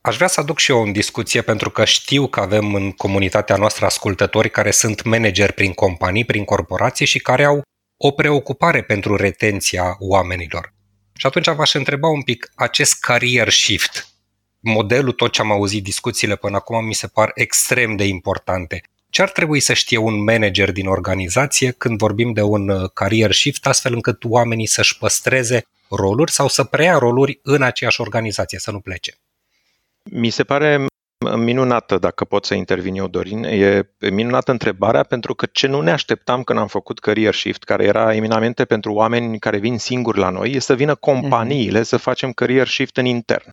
Aș 0.00 0.16
vrea 0.16 0.28
să 0.28 0.40
aduc 0.40 0.58
și 0.58 0.70
eu 0.70 0.82
în 0.82 0.92
discuție 0.92 1.42
pentru 1.42 1.70
că 1.70 1.84
știu 1.84 2.26
că 2.26 2.40
avem 2.40 2.74
în 2.74 2.92
comunitatea 2.92 3.56
noastră 3.56 3.84
ascultători 3.84 4.50
care 4.50 4.70
sunt 4.70 5.02
manageri 5.02 5.52
prin 5.52 5.72
companii, 5.72 6.24
prin 6.24 6.44
corporații 6.44 7.06
și 7.06 7.18
care 7.18 7.44
au 7.44 7.62
o 8.00 8.10
preocupare 8.10 8.82
pentru 8.82 9.16
retenția 9.16 9.96
oamenilor. 9.98 10.72
Și 11.14 11.26
atunci 11.26 11.48
v-aș 11.48 11.74
întreba 11.74 12.08
un 12.08 12.22
pic, 12.22 12.50
acest 12.54 13.00
career 13.00 13.48
shift, 13.50 14.08
modelul, 14.60 15.12
tot 15.12 15.32
ce 15.32 15.40
am 15.40 15.50
auzit, 15.50 15.82
discuțiile 15.82 16.36
până 16.36 16.56
acum, 16.56 16.84
mi 16.84 16.94
se 16.94 17.06
par 17.06 17.30
extrem 17.34 17.96
de 17.96 18.04
importante. 18.04 18.82
Ce 19.10 19.22
ar 19.22 19.30
trebui 19.30 19.60
să 19.60 19.72
știe 19.72 19.98
un 19.98 20.22
manager 20.22 20.72
din 20.72 20.86
organizație 20.86 21.70
când 21.70 21.98
vorbim 21.98 22.32
de 22.32 22.42
un 22.42 22.68
uh, 22.68 22.90
career 22.94 23.32
shift, 23.32 23.66
astfel 23.66 23.94
încât 23.94 24.24
oamenii 24.24 24.66
să-și 24.66 24.98
păstreze 24.98 25.66
roluri 25.90 26.32
sau 26.32 26.48
să 26.48 26.64
preia 26.64 26.98
roluri 26.98 27.40
în 27.42 27.62
aceeași 27.62 28.00
organizație, 28.00 28.58
să 28.58 28.70
nu 28.70 28.80
plece? 28.80 29.14
Mi 30.02 30.30
se 30.30 30.44
pare 30.44 30.86
minunată, 31.36 31.98
dacă 31.98 32.24
pot 32.24 32.44
să 32.44 32.54
intervin 32.54 32.94
eu, 32.94 33.06
Dorin, 33.06 33.44
e 33.44 33.90
minunată 34.10 34.50
întrebarea 34.50 35.02
pentru 35.02 35.34
că 35.34 35.46
ce 35.46 35.66
nu 35.66 35.80
ne 35.80 35.90
așteptam 35.90 36.42
când 36.42 36.58
am 36.58 36.66
făcut 36.66 36.98
career 36.98 37.34
shift, 37.34 37.64
care 37.64 37.84
era 37.84 38.14
eminamente 38.14 38.64
pentru 38.64 38.92
oameni 38.92 39.38
care 39.38 39.58
vin 39.58 39.78
singuri 39.78 40.18
la 40.18 40.30
noi, 40.30 40.52
e 40.52 40.58
să 40.58 40.74
vină 40.74 40.94
companiile 40.94 41.82
să 41.82 41.96
facem 41.96 42.32
career 42.32 42.66
shift 42.66 42.96
în 42.96 43.04
intern. 43.04 43.50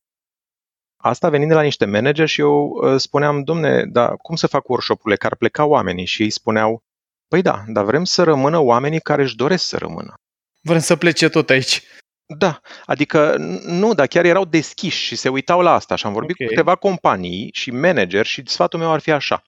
Asta 0.98 1.30
venind 1.30 1.50
de 1.50 1.56
la 1.56 1.62
niște 1.62 1.86
manageri 1.86 2.30
și 2.30 2.42
eu 2.42 2.70
uh, 2.70 3.00
spuneam, 3.00 3.44
domne, 3.44 3.84
dar 3.86 4.16
cum 4.18 4.36
să 4.36 4.48
fac 4.48 4.70
workshop-urile, 4.70 5.16
că 5.16 5.26
ar 5.26 5.36
pleca 5.36 5.66
oamenii? 5.66 6.06
Și 6.06 6.22
ei 6.22 6.30
spuneau, 6.30 6.82
păi 7.28 7.42
da, 7.42 7.64
dar 7.68 7.84
vrem 7.84 8.04
să 8.04 8.24
rămână 8.24 8.58
oamenii 8.58 9.00
care 9.00 9.22
își 9.22 9.36
doresc 9.36 9.66
să 9.68 9.78
rămână. 9.78 10.14
Vrem 10.62 10.80
să 10.80 10.96
plece 10.96 11.30
tot 11.30 11.50
aici. 11.50 11.84
Da, 12.28 12.62
adică 12.86 13.36
nu, 13.66 13.94
dar 13.94 14.08
chiar 14.08 14.26
erau 14.26 14.46
deschiși 14.46 15.06
și 15.06 15.16
se 15.16 15.30
uitau 15.30 15.62
la 15.62 15.74
asta 15.74 15.96
și 15.96 16.06
am 16.06 16.14
vorbit 16.14 16.36
okay. 16.36 16.48
cu 16.48 16.54
câteva 16.54 16.76
companii 16.76 17.50
și 17.54 17.72
manageri 17.72 18.28
și 18.28 18.44
sfatul 18.46 18.80
meu 18.80 18.92
ar 18.92 19.00
fi 19.00 19.12
așa. 19.12 19.44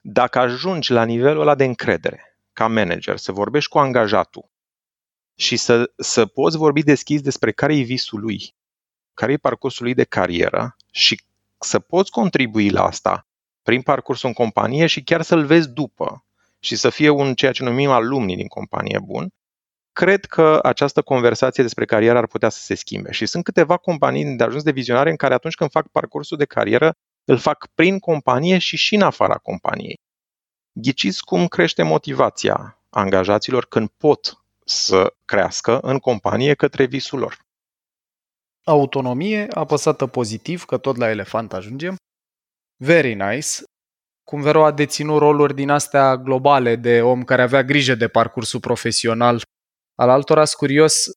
Dacă 0.00 0.38
ajungi 0.38 0.92
la 0.92 1.04
nivelul 1.04 1.40
ăla 1.40 1.54
de 1.54 1.64
încredere 1.64 2.38
ca 2.52 2.66
manager, 2.66 3.16
să 3.16 3.32
vorbești 3.32 3.70
cu 3.70 3.78
angajatul 3.78 4.50
și 5.34 5.56
să, 5.56 5.92
să 5.96 6.26
poți 6.26 6.56
vorbi 6.56 6.82
deschis 6.82 7.20
despre 7.20 7.52
care 7.52 7.76
e 7.76 7.82
visul 7.82 8.20
lui, 8.20 8.54
care 9.14 9.32
e 9.32 9.36
parcursul 9.36 9.84
lui 9.84 9.94
de 9.94 10.04
carieră 10.04 10.76
și 10.90 11.22
să 11.58 11.78
poți 11.78 12.10
contribui 12.10 12.70
la 12.70 12.84
asta 12.84 13.26
prin 13.62 13.82
parcursul 13.82 14.28
în 14.28 14.34
companie 14.34 14.86
și 14.86 15.02
chiar 15.02 15.22
să-l 15.22 15.44
vezi 15.44 15.68
după 15.68 16.24
și 16.58 16.76
să 16.76 16.90
fie 16.90 17.08
un 17.08 17.34
ceea 17.34 17.52
ce 17.52 17.62
numim 17.62 17.90
alumni 17.90 18.36
din 18.36 18.46
companie 18.46 18.98
bun, 19.04 19.32
cred 19.98 20.24
că 20.24 20.58
această 20.62 21.02
conversație 21.02 21.62
despre 21.62 21.84
carieră 21.84 22.18
ar 22.18 22.26
putea 22.26 22.48
să 22.48 22.60
se 22.60 22.74
schimbe. 22.74 23.12
Și 23.12 23.26
sunt 23.26 23.44
câteva 23.44 23.76
companii 23.76 24.36
de 24.36 24.44
ajuns 24.44 24.62
de 24.62 24.70
vizionare 24.70 25.10
în 25.10 25.16
care 25.16 25.34
atunci 25.34 25.54
când 25.54 25.70
fac 25.70 25.88
parcursul 25.88 26.36
de 26.36 26.44
carieră, 26.44 26.92
îl 27.24 27.38
fac 27.38 27.66
prin 27.74 27.98
companie 27.98 28.58
și 28.58 28.76
și 28.76 28.94
în 28.94 29.02
afara 29.02 29.34
companiei. 29.34 30.00
Ghiciți 30.72 31.24
cum 31.24 31.46
crește 31.46 31.82
motivația 31.82 32.82
angajaților 32.90 33.66
când 33.66 33.88
pot 33.88 34.44
să 34.64 35.14
crească 35.24 35.78
în 35.78 35.98
companie 35.98 36.54
către 36.54 36.84
visul 36.84 37.18
lor. 37.18 37.38
Autonomie 38.64 39.46
apăsată 39.50 40.06
pozitiv, 40.06 40.64
că 40.64 40.78
tot 40.78 40.96
la 40.96 41.10
elefant 41.10 41.52
ajungem. 41.52 41.96
Very 42.76 43.14
nice. 43.14 43.48
Cum 44.22 44.40
Vero 44.40 44.64
a 44.64 44.72
deținut 44.72 45.18
roluri 45.18 45.54
din 45.54 45.70
astea 45.70 46.16
globale 46.16 46.76
de 46.76 47.02
om 47.02 47.24
care 47.24 47.42
avea 47.42 47.62
grijă 47.62 47.94
de 47.94 48.08
parcursul 48.08 48.60
profesional 48.60 49.46
al 50.00 50.08
altora. 50.08 50.42
curios 50.56 51.10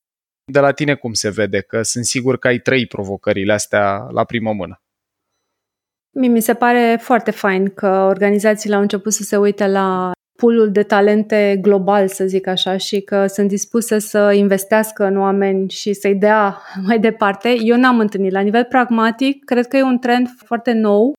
de 0.52 0.60
la 0.60 0.72
tine 0.72 0.94
cum 0.94 1.12
se 1.12 1.30
vede, 1.30 1.60
că 1.60 1.82
sunt 1.82 2.04
sigur 2.04 2.38
că 2.38 2.46
ai 2.46 2.58
trei 2.58 2.86
provocările 2.86 3.52
astea 3.52 4.06
la 4.10 4.24
primă 4.24 4.52
mână. 4.52 4.76
Mi 6.14 6.40
se 6.40 6.54
pare 6.54 6.98
foarte 7.00 7.30
fain 7.30 7.68
că 7.74 7.86
organizațiile 7.86 8.74
au 8.74 8.80
început 8.80 9.12
să 9.12 9.22
se 9.22 9.36
uite 9.36 9.66
la 9.66 10.12
poolul 10.38 10.70
de 10.70 10.82
talente 10.82 11.58
global, 11.60 12.08
să 12.08 12.24
zic 12.26 12.46
așa, 12.46 12.76
și 12.76 13.00
că 13.00 13.26
sunt 13.26 13.48
dispuse 13.48 13.98
să 13.98 14.32
investească 14.32 15.04
în 15.04 15.18
oameni 15.18 15.70
și 15.70 15.92
să-i 15.92 16.14
dea 16.14 16.62
mai 16.86 16.98
departe. 16.98 17.54
Eu 17.58 17.76
n-am 17.76 17.98
întâlnit. 17.98 18.32
La 18.32 18.40
nivel 18.40 18.64
pragmatic, 18.64 19.44
cred 19.44 19.66
că 19.66 19.76
e 19.76 19.82
un 19.82 19.98
trend 19.98 20.28
foarte 20.44 20.72
nou 20.72 21.12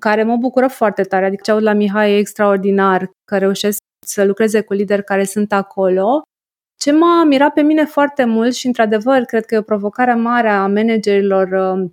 care 0.00 0.22
mă 0.22 0.36
bucură 0.36 0.66
foarte 0.66 1.02
tare. 1.02 1.26
Adică 1.26 1.42
ce 1.44 1.50
aud 1.50 1.62
la 1.62 1.72
Mihai 1.72 2.12
e 2.12 2.18
extraordinar, 2.18 3.10
că 3.24 3.38
reușesc 3.38 3.78
să 4.06 4.24
lucreze 4.24 4.60
cu 4.60 4.72
lideri 4.72 5.04
care 5.04 5.24
sunt 5.24 5.52
acolo. 5.52 6.22
Ce 6.76 6.92
m-a 6.92 7.24
mirat 7.24 7.52
pe 7.52 7.62
mine 7.62 7.84
foarte 7.84 8.24
mult 8.24 8.54
și, 8.54 8.66
într-adevăr, 8.66 9.22
cred 9.22 9.44
că 9.44 9.54
e 9.54 9.58
o 9.58 9.62
provocare 9.62 10.14
mare 10.14 10.48
a 10.48 10.66
managerilor 10.66 11.48
uh, 11.48 11.90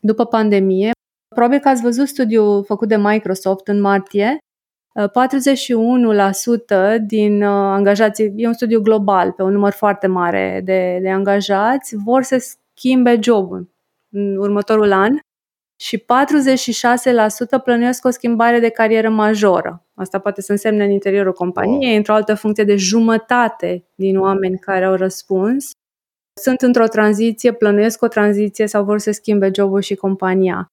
după 0.00 0.24
pandemie. 0.24 0.90
Probabil 1.34 1.58
că 1.58 1.68
ați 1.68 1.82
văzut 1.82 2.08
studiul 2.08 2.64
făcut 2.64 2.88
de 2.88 2.96
Microsoft 2.96 3.68
în 3.68 3.80
martie 3.80 4.38
41% 4.98 5.00
din 7.06 7.42
uh, 7.42 7.48
angajații, 7.48 8.32
e 8.36 8.46
un 8.46 8.52
studiu 8.52 8.80
global 8.80 9.32
pe 9.32 9.42
un 9.42 9.52
număr 9.52 9.72
foarte 9.72 10.06
mare 10.06 10.60
de, 10.64 10.98
de 11.02 11.10
angajați, 11.10 11.96
vor 11.96 12.22
să 12.22 12.56
schimbe 12.74 13.18
jobul 13.22 13.70
în 14.10 14.36
următorul 14.36 14.92
an 14.92 15.18
și 15.80 15.98
46% 15.98 17.62
plănuiesc 17.64 18.04
o 18.04 18.10
schimbare 18.10 18.58
de 18.60 18.68
carieră 18.68 19.08
majoră. 19.08 19.82
Asta 19.98 20.18
poate 20.18 20.40
să 20.40 20.52
însemne 20.52 20.84
în 20.84 20.90
interiorul 20.90 21.32
companiei, 21.32 21.88
wow. 21.88 21.96
într-o 21.96 22.12
altă 22.12 22.34
funcție 22.34 22.64
de 22.64 22.76
jumătate 22.76 23.84
din 23.94 24.18
oameni 24.18 24.58
care 24.58 24.84
au 24.84 24.94
răspuns. 24.94 25.70
Sunt 26.40 26.60
într-o 26.60 26.86
tranziție, 26.86 27.52
plănuiesc 27.52 28.02
o 28.02 28.08
tranziție 28.08 28.66
sau 28.66 28.84
vor 28.84 28.98
să 28.98 29.10
schimbe 29.10 29.50
jobul 29.54 29.80
și 29.80 29.94
compania. 29.94 30.66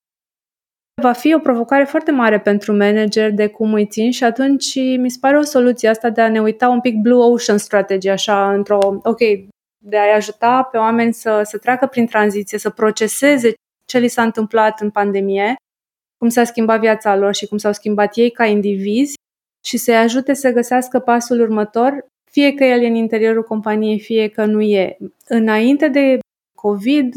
Va 1.01 1.11
fi 1.11 1.33
o 1.33 1.39
provocare 1.39 1.83
foarte 1.83 2.11
mare 2.11 2.39
pentru 2.39 2.75
manager 2.75 3.31
de 3.31 3.47
cum 3.47 3.73
îi 3.73 3.87
țin 3.87 4.11
și 4.11 4.23
atunci 4.23 4.75
mi 4.75 5.09
se 5.09 5.17
pare 5.21 5.37
o 5.37 5.41
soluție 5.41 5.89
asta 5.89 6.09
de 6.09 6.21
a 6.21 6.29
ne 6.29 6.41
uita 6.41 6.69
un 6.69 6.81
pic 6.81 6.95
Blue 6.95 7.23
Ocean 7.23 7.57
Strategy, 7.57 8.09
așa, 8.09 8.53
într-o, 8.53 8.77
ok, 9.03 9.19
de 9.83 9.97
a-i 9.97 10.15
ajuta 10.15 10.63
pe 10.71 10.77
oameni 10.77 11.13
să, 11.13 11.41
să 11.43 11.57
treacă 11.57 11.85
prin 11.85 12.05
tranziție, 12.05 12.57
să 12.57 12.69
proceseze 12.69 13.53
ce 13.85 13.99
li 13.99 14.07
s-a 14.07 14.23
întâmplat 14.23 14.81
în 14.81 14.89
pandemie, 14.89 15.55
cum 16.17 16.29
s-a 16.29 16.43
schimbat 16.43 16.79
viața 16.79 17.15
lor 17.15 17.33
și 17.33 17.47
cum 17.47 17.57
s-au 17.57 17.73
schimbat 17.73 18.17
ei 18.17 18.31
ca 18.31 18.45
indivizi 18.45 19.14
și 19.65 19.77
să-i 19.77 19.97
ajute 19.97 20.33
să 20.33 20.51
găsească 20.51 20.99
pasul 20.99 21.39
următor, 21.39 22.05
fie 22.31 22.53
că 22.53 22.63
el 22.63 22.81
e 22.81 22.87
în 22.87 22.95
interiorul 22.95 23.43
companiei, 23.43 23.99
fie 23.99 24.27
că 24.27 24.45
nu 24.45 24.61
e. 24.61 24.97
Înainte 25.27 25.87
de 25.87 26.19
COVID, 26.55 27.13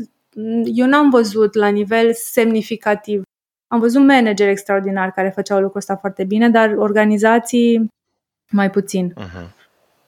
eu 0.65 0.87
n-am 0.87 1.11
văzut 1.11 1.55
la 1.55 1.69
nivel 1.69 2.13
semnificativ 2.15 3.23
am 3.69 3.81
văzut 3.81 4.03
manageri 4.03 4.51
extraordinari 4.51 5.13
care 5.13 5.31
făceau 5.31 5.61
lucrul 5.61 5.79
ăsta 5.79 5.97
foarte 5.97 6.25
bine, 6.25 6.51
dar 6.51 6.75
organizații 6.77 7.89
mai 8.51 8.71
puțin. 8.71 9.15
Uh-huh. 9.21 9.57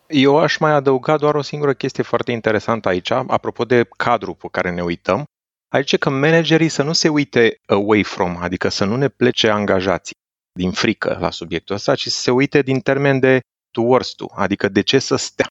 Eu 0.06 0.38
aș 0.38 0.56
mai 0.58 0.72
adăuga 0.72 1.16
doar 1.16 1.34
o 1.34 1.42
singură 1.42 1.72
chestie 1.72 2.02
foarte 2.02 2.32
interesantă 2.32 2.88
aici, 2.88 3.10
apropo 3.10 3.64
de 3.64 3.88
cadrul 3.96 4.34
pe 4.34 4.48
care 4.50 4.70
ne 4.70 4.82
uităm. 4.82 5.24
Aici 5.68 5.98
că 5.98 6.10
managerii 6.10 6.68
să 6.68 6.82
nu 6.82 6.92
se 6.92 7.08
uite 7.08 7.60
away 7.66 8.02
from, 8.02 8.36
adică 8.40 8.68
să 8.68 8.84
nu 8.84 8.96
ne 8.96 9.08
plece 9.08 9.48
angajații 9.48 10.16
din 10.60 10.70
frică 10.70 11.16
la 11.20 11.30
subiectul 11.30 11.74
ăsta, 11.74 11.94
ci 11.94 12.08
să 12.08 12.20
se 12.20 12.30
uite 12.30 12.62
din 12.62 12.80
termen 12.80 13.18
de 13.18 13.40
towards 13.70 14.08
to, 14.08 14.26
adică 14.34 14.68
de 14.68 14.80
ce 14.80 14.98
să 14.98 15.16
stea. 15.16 15.46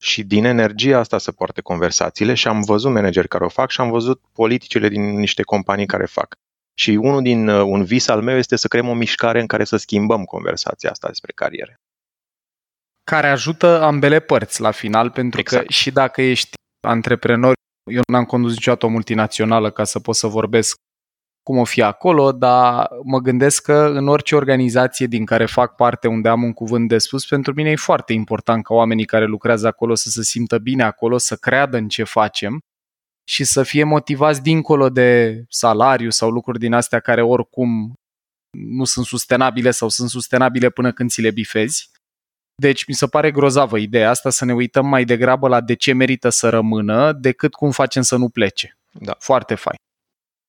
Și 0.00 0.24
din 0.24 0.44
energia 0.44 0.98
asta 0.98 1.18
să 1.18 1.32
poarte 1.32 1.60
conversațiile 1.60 2.34
și 2.34 2.48
am 2.48 2.60
văzut 2.62 2.92
manageri 2.92 3.28
care 3.28 3.44
o 3.44 3.48
fac 3.48 3.70
și 3.70 3.80
am 3.80 3.90
văzut 3.90 4.20
politicile 4.32 4.88
din 4.88 5.18
niște 5.18 5.42
companii 5.42 5.86
care 5.86 6.06
fac. 6.06 6.34
Și 6.74 6.90
unul 6.90 7.22
din 7.22 7.48
uh, 7.48 7.62
un 7.62 7.84
vis 7.84 8.08
al 8.08 8.22
meu 8.22 8.36
este 8.36 8.56
să 8.56 8.68
creăm 8.68 8.88
o 8.88 8.94
mișcare 8.94 9.40
în 9.40 9.46
care 9.46 9.64
să 9.64 9.76
schimbăm 9.76 10.24
conversația 10.24 10.90
asta 10.90 11.08
despre 11.08 11.32
cariere. 11.32 11.74
Care 13.04 13.28
ajută 13.28 13.80
ambele 13.82 14.20
părți 14.20 14.60
la 14.60 14.70
final, 14.70 15.10
pentru 15.10 15.40
exact. 15.40 15.66
că 15.66 15.72
și 15.72 15.90
dacă 15.90 16.22
ești 16.22 16.50
antreprenor, 16.86 17.52
eu 17.90 18.02
n-am 18.12 18.24
condus 18.24 18.52
niciodată 18.52 18.86
o 18.86 18.88
multinațională 18.88 19.70
ca 19.70 19.84
să 19.84 20.00
pot 20.00 20.14
să 20.14 20.26
vorbesc 20.26 20.76
cum 21.48 21.58
o 21.58 21.64
fi 21.64 21.82
acolo, 21.82 22.32
dar 22.32 22.88
mă 23.04 23.18
gândesc 23.18 23.62
că 23.62 23.92
în 23.94 24.08
orice 24.08 24.36
organizație 24.36 25.06
din 25.06 25.24
care 25.24 25.46
fac 25.46 25.74
parte, 25.74 26.08
unde 26.08 26.28
am 26.28 26.42
un 26.42 26.52
cuvânt 26.52 26.88
de 26.88 26.98
spus, 26.98 27.26
pentru 27.26 27.52
mine 27.54 27.70
e 27.70 27.76
foarte 27.76 28.12
important 28.12 28.64
ca 28.64 28.74
oamenii 28.74 29.04
care 29.04 29.24
lucrează 29.24 29.66
acolo 29.66 29.94
să 29.94 30.08
se 30.08 30.22
simtă 30.22 30.58
bine 30.58 30.82
acolo, 30.82 31.18
să 31.18 31.36
creadă 31.36 31.76
în 31.76 31.88
ce 31.88 32.04
facem 32.04 32.58
și 33.28 33.44
să 33.44 33.62
fie 33.62 33.84
motivați 33.84 34.42
dincolo 34.42 34.88
de 34.88 35.42
salariu 35.48 36.10
sau 36.10 36.30
lucruri 36.30 36.58
din 36.58 36.72
astea 36.72 37.00
care 37.00 37.22
oricum 37.22 37.92
nu 38.58 38.84
sunt 38.84 39.06
sustenabile 39.06 39.70
sau 39.70 39.88
sunt 39.88 40.08
sustenabile 40.08 40.70
până 40.70 40.92
când 40.92 41.10
ți 41.10 41.20
le 41.20 41.30
bifezi. 41.30 41.90
Deci 42.62 42.86
mi 42.86 42.94
se 42.94 43.06
pare 43.06 43.30
grozavă 43.30 43.78
ideea 43.78 44.10
asta 44.10 44.30
să 44.30 44.44
ne 44.44 44.52
uităm 44.52 44.86
mai 44.86 45.04
degrabă 45.04 45.48
la 45.48 45.60
de 45.60 45.74
ce 45.74 45.92
merită 45.92 46.28
să 46.28 46.48
rămână 46.48 47.12
decât 47.12 47.54
cum 47.54 47.70
facem 47.70 48.02
să 48.02 48.16
nu 48.16 48.28
plece. 48.28 48.78
Da. 48.92 49.16
Foarte 49.18 49.54
fain. 49.54 49.76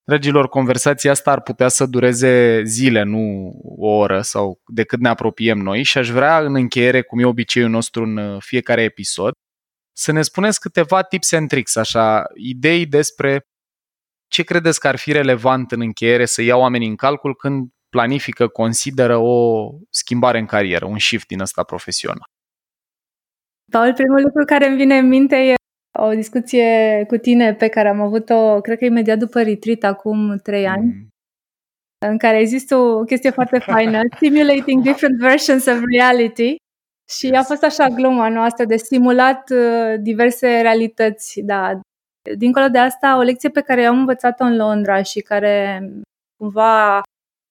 Dragilor, 0.09 0.47
conversația 0.47 1.11
asta 1.11 1.31
ar 1.31 1.41
putea 1.41 1.67
să 1.67 1.85
dureze 1.85 2.63
zile, 2.63 3.03
nu 3.03 3.53
o 3.63 3.87
oră 3.87 4.21
sau 4.21 4.61
de 4.65 4.83
cât 4.83 4.99
ne 4.99 5.09
apropiem 5.09 5.57
noi 5.57 5.83
și 5.83 5.97
aș 5.97 6.09
vrea 6.09 6.39
în 6.39 6.55
încheiere, 6.55 7.01
cum 7.01 7.19
e 7.19 7.25
obiceiul 7.25 7.69
nostru 7.69 8.03
în 8.03 8.39
fiecare 8.39 8.81
episod, 8.81 9.31
să 9.97 10.11
ne 10.11 10.21
spuneți 10.21 10.59
câteva 10.59 11.01
tips 11.01 11.31
and 11.31 11.47
tricks, 11.47 11.75
așa, 11.75 12.23
idei 12.35 12.85
despre 12.85 13.47
ce 14.27 14.43
credeți 14.43 14.79
că 14.79 14.87
ar 14.87 14.95
fi 14.95 15.11
relevant 15.11 15.71
în 15.71 15.81
încheiere 15.81 16.25
să 16.25 16.41
iau 16.41 16.59
oamenii 16.59 16.87
în 16.87 16.95
calcul 16.95 17.35
când 17.35 17.69
planifică, 17.89 18.47
consideră 18.47 19.17
o 19.17 19.69
schimbare 19.89 20.39
în 20.39 20.45
carieră, 20.45 20.85
un 20.85 20.99
shift 20.99 21.27
din 21.27 21.39
ăsta 21.39 21.63
profesional. 21.63 22.29
Paul, 23.71 23.93
primul 23.93 24.21
lucru 24.21 24.43
care 24.45 24.67
îmi 24.67 24.77
vine 24.77 24.97
în 24.97 25.07
minte 25.07 25.35
e 25.35 25.53
o 26.05 26.13
discuție 26.13 27.03
cu 27.07 27.17
tine 27.17 27.53
pe 27.53 27.67
care 27.67 27.87
am 27.87 28.01
avut-o, 28.01 28.61
cred 28.61 28.77
că 28.77 28.85
imediat 28.85 29.17
după 29.17 29.41
retreat, 29.41 29.83
acum 29.83 30.37
trei 30.43 30.67
ani, 30.67 30.85
mm. 30.85 31.07
în 32.07 32.17
care 32.17 32.39
există 32.39 32.75
o 32.75 33.03
chestie 33.03 33.29
foarte 33.29 33.59
faină, 33.59 33.99
Simulating 34.19 34.83
Different 34.83 35.19
Versions 35.19 35.65
of 35.65 35.79
Reality, 35.97 36.55
și 37.09 37.29
a 37.29 37.43
fost 37.43 37.63
așa 37.63 37.87
gluma 37.87 38.29
noastră 38.29 38.65
de 38.65 38.77
simulat 38.77 39.49
uh, 39.49 39.93
diverse 39.99 40.61
realități, 40.61 41.41
da. 41.41 41.79
Dincolo 42.37 42.67
de 42.67 42.77
asta, 42.77 43.17
o 43.17 43.21
lecție 43.21 43.49
pe 43.49 43.61
care 43.61 43.85
am 43.85 43.97
învățat-o 43.97 44.43
în 44.43 44.55
Londra 44.55 45.01
și 45.01 45.19
care 45.19 45.83
cumva 46.37 47.01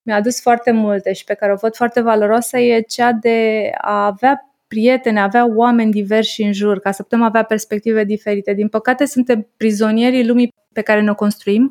mi-a 0.06 0.16
adus 0.16 0.40
foarte 0.40 0.70
multe 0.70 1.12
și 1.12 1.24
pe 1.24 1.34
care 1.34 1.52
o 1.52 1.56
văd 1.56 1.74
foarte 1.74 2.00
valoroasă 2.00 2.58
e 2.58 2.80
cea 2.80 3.12
de 3.12 3.70
a 3.78 4.06
avea 4.06 4.50
prieteni, 4.68 5.18
a 5.18 5.22
avea 5.22 5.54
oameni 5.54 5.92
diversi 5.92 6.42
în 6.42 6.52
jur, 6.52 6.78
ca 6.78 6.92
să 6.92 7.02
putem 7.02 7.22
avea 7.22 7.42
perspective 7.42 8.04
diferite. 8.04 8.54
Din 8.54 8.68
păcate, 8.68 9.04
suntem 9.04 9.48
prizonierii 9.56 10.26
lumii 10.26 10.52
pe 10.72 10.82
care 10.82 11.00
ne 11.00 11.10
o 11.10 11.14
construim 11.14 11.70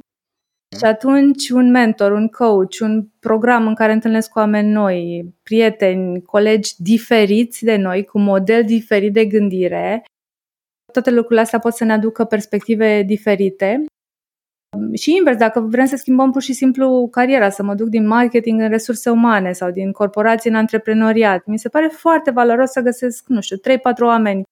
Și 0.78 0.86
atunci 0.86 1.50
un 1.50 1.72
mentor, 1.72 2.12
un 2.12 2.28
coach, 2.28 2.80
un 2.82 3.08
program 3.20 3.68
în 3.68 3.76
care 3.76 3.92
întâlnesc 3.92 4.30
cu 4.30 4.40
oameni 4.40 4.72
noi, 4.72 5.26
prieteni, 5.44 6.22
colegi 6.22 6.74
diferiți 6.78 7.64
de 7.64 7.76
noi, 7.76 8.04
cu 8.06 8.20
model 8.20 8.64
diferit 8.64 9.14
de 9.14 9.26
gândire, 9.26 10.04
toate 10.94 11.12
lucrurile 11.12 11.42
astea 11.42 11.60
pot 11.60 11.74
să 11.74 11.84
ne 11.84 11.94
aducă 11.94 12.26
perspective 12.26 13.04
diferite. 13.04 13.86
Și 14.94 15.16
invers, 15.16 15.38
dacă 15.38 15.60
vrem 15.60 15.86
să 15.86 15.96
schimbăm 15.96 16.32
pur 16.32 16.42
și 16.42 16.54
simplu 16.54 17.08
cariera, 17.12 17.50
să 17.50 17.64
mă 17.64 17.76
duc 17.76 17.88
din 17.88 18.08
marketing 18.08 18.62
în 18.62 18.70
resurse 18.70 19.10
umane 19.10 19.54
sau 19.54 19.72
din 19.72 19.92
corporație 19.92 20.50
în 20.50 20.56
antreprenoriat, 20.56 21.46
mi 21.46 21.60
se 21.60 21.70
pare 21.70 21.88
foarte 21.88 22.32
valoros 22.32 22.72
să 22.72 22.82
găsesc, 22.82 23.28
nu 23.28 23.42
știu, 23.42 23.58
3-4 23.58 23.60
oameni 24.02 24.44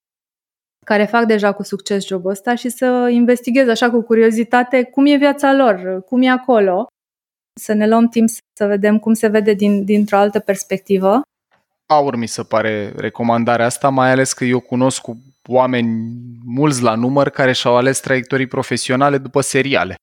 care 0.86 1.06
fac 1.06 1.26
deja 1.26 1.52
cu 1.52 1.64
succes 1.64 2.06
jobul 2.06 2.32
ăsta 2.32 2.56
și 2.56 2.70
să 2.70 3.10
investighez 3.12 3.68
așa 3.68 3.90
cu 3.90 4.02
curiozitate 4.02 4.84
cum 4.84 5.06
e 5.06 5.16
viața 5.16 5.54
lor, 5.54 6.04
cum 6.04 6.22
e 6.22 6.30
acolo, 6.30 6.88
să 7.60 7.74
ne 7.74 7.88
luăm 7.88 8.08
timp 8.08 8.30
să 8.58 8.66
vedem 8.66 9.00
cum 9.00 9.14
se 9.14 9.28
vede 9.28 9.54
din, 9.54 9.84
dintr-o 9.84 10.18
altă 10.18 10.40
perspectivă. 10.40 11.22
Aur 11.86 12.16
mi 12.16 12.28
se 12.28 12.44
pare 12.44 12.94
recomandarea 12.98 13.66
asta, 13.66 13.90
mai 13.90 14.12
ales 14.12 14.34
că 14.34 14.44
eu 14.44 14.60
cunosc 14.60 15.02
cu 15.02 15.18
oameni 15.48 16.12
mulți 16.46 16.82
la 16.82 16.96
număr 16.96 17.30
care 17.30 17.52
și-au 17.52 17.76
ales 17.76 18.00
traiectorii 18.00 18.48
profesionale 18.48 19.18
după 19.18 19.42
seriale. 19.42 19.96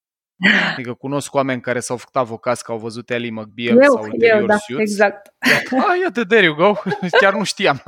Adică 0.73 0.95
cunosc 0.95 1.35
oameni 1.35 1.61
care 1.61 1.81
s-au 1.81 1.97
făcut 1.97 2.17
avocați, 2.17 2.65
că 2.65 2.73
au 2.73 2.79
văzut 2.79 3.11
Ellie 3.11 3.31
McBeal 3.31 3.83
eu, 3.83 3.93
sau 3.95 4.03
Ulterior 4.03 4.41
eu, 4.41 4.47
da, 4.47 4.57
Suits. 4.57 4.81
exact. 4.81 5.35
Ah, 5.71 5.99
iată, 6.03 6.25
there 6.25 6.45
you 6.45 6.55
go. 6.55 6.73
Chiar 7.21 7.35
nu 7.35 7.45
știam. 7.45 7.83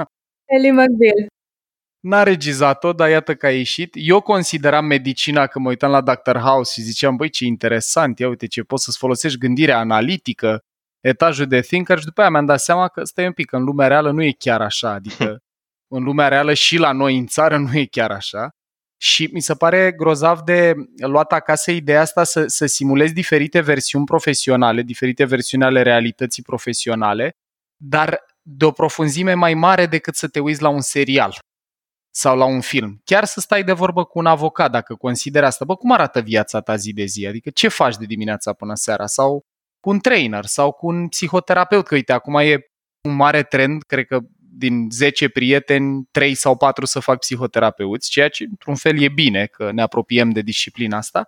Ellie 0.44 0.70
McBeal. 0.70 1.26
N-a 2.00 2.22
regizat-o, 2.22 2.92
dar 2.92 3.08
iată 3.08 3.34
că 3.34 3.46
a 3.46 3.50
ieșit. 3.50 3.94
Eu 3.98 4.20
consideram 4.20 4.84
medicina, 4.84 5.46
că 5.46 5.58
mă 5.58 5.68
uitam 5.68 5.90
la 5.90 6.00
Dr. 6.00 6.36
House 6.36 6.72
și 6.72 6.86
ziceam, 6.86 7.16
băi, 7.16 7.28
ce 7.28 7.44
interesant, 7.44 8.18
ia 8.18 8.28
uite 8.28 8.46
ce 8.46 8.62
poți 8.62 8.84
să-ți 8.84 8.98
folosești 8.98 9.38
gândirea 9.38 9.78
analitică, 9.78 10.60
etajul 11.00 11.46
de 11.46 11.60
thinker 11.60 11.98
și 11.98 12.04
după 12.04 12.20
aia 12.20 12.30
mi-am 12.30 12.46
dat 12.46 12.60
seama 12.60 12.88
că 12.88 13.04
stai 13.04 13.26
un 13.26 13.32
pic, 13.32 13.46
că 13.46 13.56
în 13.56 13.64
lumea 13.64 13.86
reală 13.86 14.10
nu 14.10 14.22
e 14.22 14.34
chiar 14.38 14.60
așa, 14.60 14.90
adică 14.90 15.38
în 15.88 16.02
lumea 16.02 16.28
reală 16.28 16.54
și 16.54 16.76
la 16.76 16.92
noi 16.92 17.18
în 17.18 17.26
țară 17.26 17.58
nu 17.64 17.76
e 17.76 17.84
chiar 17.84 18.10
așa. 18.10 18.48
Și 18.96 19.28
mi 19.32 19.40
se 19.40 19.54
pare 19.54 19.92
grozav 19.92 20.40
de 20.40 20.74
luat 20.96 21.32
acasă 21.32 21.70
ideea 21.70 22.00
asta 22.00 22.24
să, 22.24 22.46
să 22.46 22.66
simulezi 22.66 23.12
diferite 23.12 23.60
versiuni 23.60 24.04
profesionale, 24.04 24.82
diferite 24.82 25.24
versiuni 25.24 25.64
ale 25.64 25.82
realității 25.82 26.42
profesionale, 26.42 27.36
dar 27.76 28.20
de 28.42 28.64
o 28.64 28.70
profunzime 28.70 29.34
mai 29.34 29.54
mare 29.54 29.86
decât 29.86 30.14
să 30.14 30.28
te 30.28 30.40
uiți 30.40 30.62
la 30.62 30.68
un 30.68 30.80
serial 30.80 31.38
sau 32.16 32.36
la 32.36 32.44
un 32.44 32.60
film. 32.60 33.00
Chiar 33.04 33.24
să 33.24 33.40
stai 33.40 33.64
de 33.64 33.72
vorbă 33.72 34.04
cu 34.04 34.18
un 34.18 34.26
avocat 34.26 34.70
dacă 34.70 34.94
consideri 34.94 35.46
asta. 35.46 35.64
Bă, 35.64 35.76
cum 35.76 35.92
arată 35.92 36.20
viața 36.20 36.60
ta 36.60 36.76
zi 36.76 36.92
de 36.92 37.04
zi? 37.04 37.26
Adică 37.26 37.50
ce 37.50 37.68
faci 37.68 37.96
de 37.96 38.04
dimineața 38.04 38.52
până 38.52 38.74
seara? 38.74 39.06
Sau 39.06 39.44
cu 39.80 39.90
un 39.90 39.98
trainer 39.98 40.44
sau 40.44 40.72
cu 40.72 40.86
un 40.86 41.08
psihoterapeut, 41.08 41.86
că 41.86 41.94
uite, 41.94 42.12
acum 42.12 42.34
e 42.34 42.58
un 43.08 43.14
mare 43.14 43.42
trend, 43.42 43.82
cred 43.82 44.06
că 44.06 44.18
din 44.56 44.90
10 44.90 45.28
prieteni, 45.28 46.08
3 46.10 46.34
sau 46.34 46.56
4 46.56 46.84
să 46.84 47.00
fac 47.00 47.18
psihoterapeuți, 47.18 48.10
ceea 48.10 48.28
ce 48.28 48.44
într-un 48.44 48.74
fel 48.74 49.00
e 49.02 49.08
bine 49.08 49.46
că 49.46 49.70
ne 49.72 49.82
apropiem 49.82 50.30
de 50.30 50.40
disciplina 50.40 50.96
asta. 50.96 51.26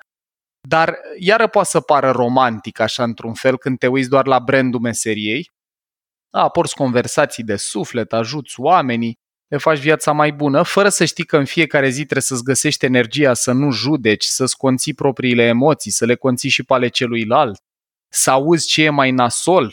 Dar 0.68 0.98
iară 1.18 1.46
poate 1.46 1.68
să 1.68 1.80
pară 1.80 2.10
romantic 2.10 2.78
așa 2.78 3.02
într-un 3.02 3.34
fel 3.34 3.58
când 3.58 3.78
te 3.78 3.86
uiți 3.86 4.08
doar 4.08 4.26
la 4.26 4.38
brandul 4.38 4.80
meseriei. 4.80 5.50
Da, 6.30 6.48
porți 6.48 6.74
conversații 6.74 7.44
de 7.44 7.56
suflet, 7.56 8.12
ajuți 8.12 8.60
oamenii, 8.60 9.18
le 9.48 9.56
faci 9.56 9.78
viața 9.78 10.12
mai 10.12 10.32
bună, 10.32 10.62
fără 10.62 10.88
să 10.88 11.04
știi 11.04 11.24
că 11.24 11.36
în 11.36 11.44
fiecare 11.44 11.88
zi 11.88 12.02
trebuie 12.02 12.22
să-ți 12.22 12.42
găsești 12.42 12.84
energia 12.84 13.34
să 13.34 13.52
nu 13.52 13.70
judeci, 13.70 14.24
să-ți 14.24 14.56
conții 14.56 14.94
propriile 14.94 15.42
emoții, 15.42 15.90
să 15.90 16.04
le 16.04 16.14
conții 16.14 16.48
și 16.48 16.62
pe 16.62 16.74
ale 16.74 16.88
celuilalt, 16.88 17.58
să 18.08 18.30
auzi 18.30 18.66
ce 18.66 18.82
e 18.82 18.90
mai 18.90 19.10
nasol 19.10 19.72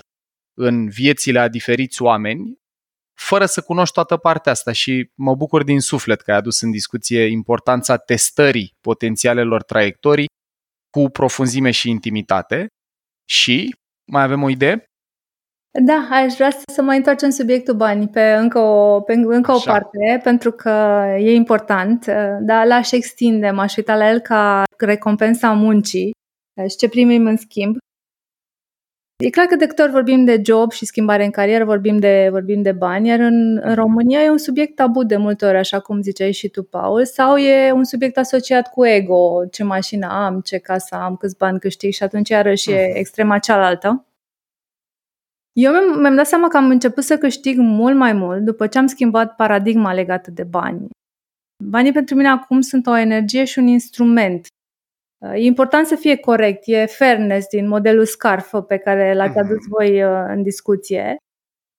în 0.53 0.89
viețile 0.89 1.39
a 1.39 1.47
diferiți 1.47 2.01
oameni, 2.01 2.61
fără 3.13 3.45
să 3.45 3.61
cunoști 3.61 3.93
toată 3.93 4.17
partea 4.17 4.51
asta 4.51 4.71
și 4.71 5.11
mă 5.15 5.35
bucur 5.35 5.63
din 5.63 5.79
suflet 5.79 6.21
că 6.21 6.31
ai 6.31 6.37
adus 6.37 6.61
în 6.61 6.71
discuție 6.71 7.25
importanța 7.25 7.97
testării 7.97 8.75
potențialelor 8.81 9.63
traiectorii 9.63 10.27
cu 10.89 11.09
profunzime 11.09 11.71
și 11.71 11.89
intimitate 11.89 12.67
și 13.29 13.75
mai 14.11 14.23
avem 14.23 14.43
o 14.43 14.49
idee? 14.49 14.85
Da, 15.81 16.07
aș 16.11 16.33
vrea 16.33 16.49
să 16.73 16.81
mai 16.81 16.97
întoarcem 16.97 17.29
subiectul 17.29 17.75
bani 17.75 18.07
pe 18.07 18.33
încă 18.33 18.59
o, 18.59 19.01
pe 19.01 19.13
încă 19.13 19.51
o 19.51 19.59
parte, 19.65 20.19
pentru 20.23 20.51
că 20.51 21.05
e 21.19 21.33
important, 21.33 22.05
dar 22.39 22.65
l-aș 22.65 22.91
extinde, 22.91 23.49
m-aș 23.49 23.75
uita 23.75 23.95
la 23.95 24.09
el 24.09 24.19
ca 24.19 24.63
recompensa 24.77 25.51
muncii 25.51 26.11
și 26.69 26.75
ce 26.75 26.89
primim 26.89 27.25
în 27.25 27.37
schimb. 27.37 27.77
E 29.23 29.29
clar 29.29 29.45
că 29.45 29.55
de 29.55 29.67
câte 29.67 29.81
ori 29.81 29.91
vorbim 29.91 30.25
de 30.25 30.41
job 30.45 30.71
și 30.71 30.85
schimbare 30.85 31.23
în 31.23 31.31
carieră, 31.31 31.65
vorbim 31.65 31.99
de, 31.99 32.27
vorbim 32.31 32.61
de 32.61 32.71
bani, 32.71 33.07
iar 33.07 33.19
în, 33.19 33.59
în 33.63 33.75
România 33.75 34.21
e 34.21 34.29
un 34.29 34.37
subiect 34.37 34.75
tabu 34.75 35.03
de 35.03 35.17
multe 35.17 35.45
ori, 35.45 35.57
așa 35.57 35.79
cum 35.79 36.01
ziceai 36.01 36.31
și 36.31 36.49
tu, 36.49 36.63
Paul, 36.63 37.05
sau 37.05 37.37
e 37.37 37.71
un 37.71 37.83
subiect 37.83 38.17
asociat 38.17 38.69
cu 38.69 38.85
ego, 38.85 39.45
ce 39.51 39.63
mașină 39.63 40.07
am, 40.07 40.39
ce 40.41 40.57
casă 40.57 40.95
am, 40.95 41.15
câți 41.15 41.37
bani 41.37 41.59
câștig 41.59 41.91
și 41.91 42.03
atunci 42.03 42.29
iarăși 42.29 42.71
e 42.71 42.87
mm. 42.87 42.95
extrema 42.95 43.37
cealaltă. 43.37 44.05
Eu 45.53 45.71
mi-am, 45.71 45.99
mi-am 45.99 46.15
dat 46.15 46.27
seama 46.27 46.47
că 46.47 46.57
am 46.57 46.69
început 46.69 47.03
să 47.03 47.17
câștig 47.17 47.57
mult 47.57 47.95
mai 47.95 48.13
mult 48.13 48.41
după 48.41 48.67
ce 48.67 48.77
am 48.77 48.87
schimbat 48.87 49.35
paradigma 49.35 49.93
legată 49.93 50.31
de 50.31 50.43
bani. 50.43 50.87
Banii 51.63 51.91
pentru 51.91 52.15
mine 52.15 52.27
acum 52.27 52.61
sunt 52.61 52.87
o 52.87 52.97
energie 52.97 53.43
și 53.43 53.59
un 53.59 53.67
instrument. 53.67 54.47
E 55.31 55.45
important 55.45 55.87
să 55.87 55.95
fie 55.95 56.15
corect, 56.15 56.61
e 56.65 56.85
fairness 56.85 57.47
din 57.47 57.67
modelul 57.67 58.05
SCARF 58.05 58.53
pe 58.67 58.77
care 58.77 59.13
l-ați 59.13 59.37
adus 59.37 59.59
mhm. 59.59 59.69
voi 59.69 60.03
uh, 60.03 60.25
în 60.27 60.43
discuție. 60.43 61.15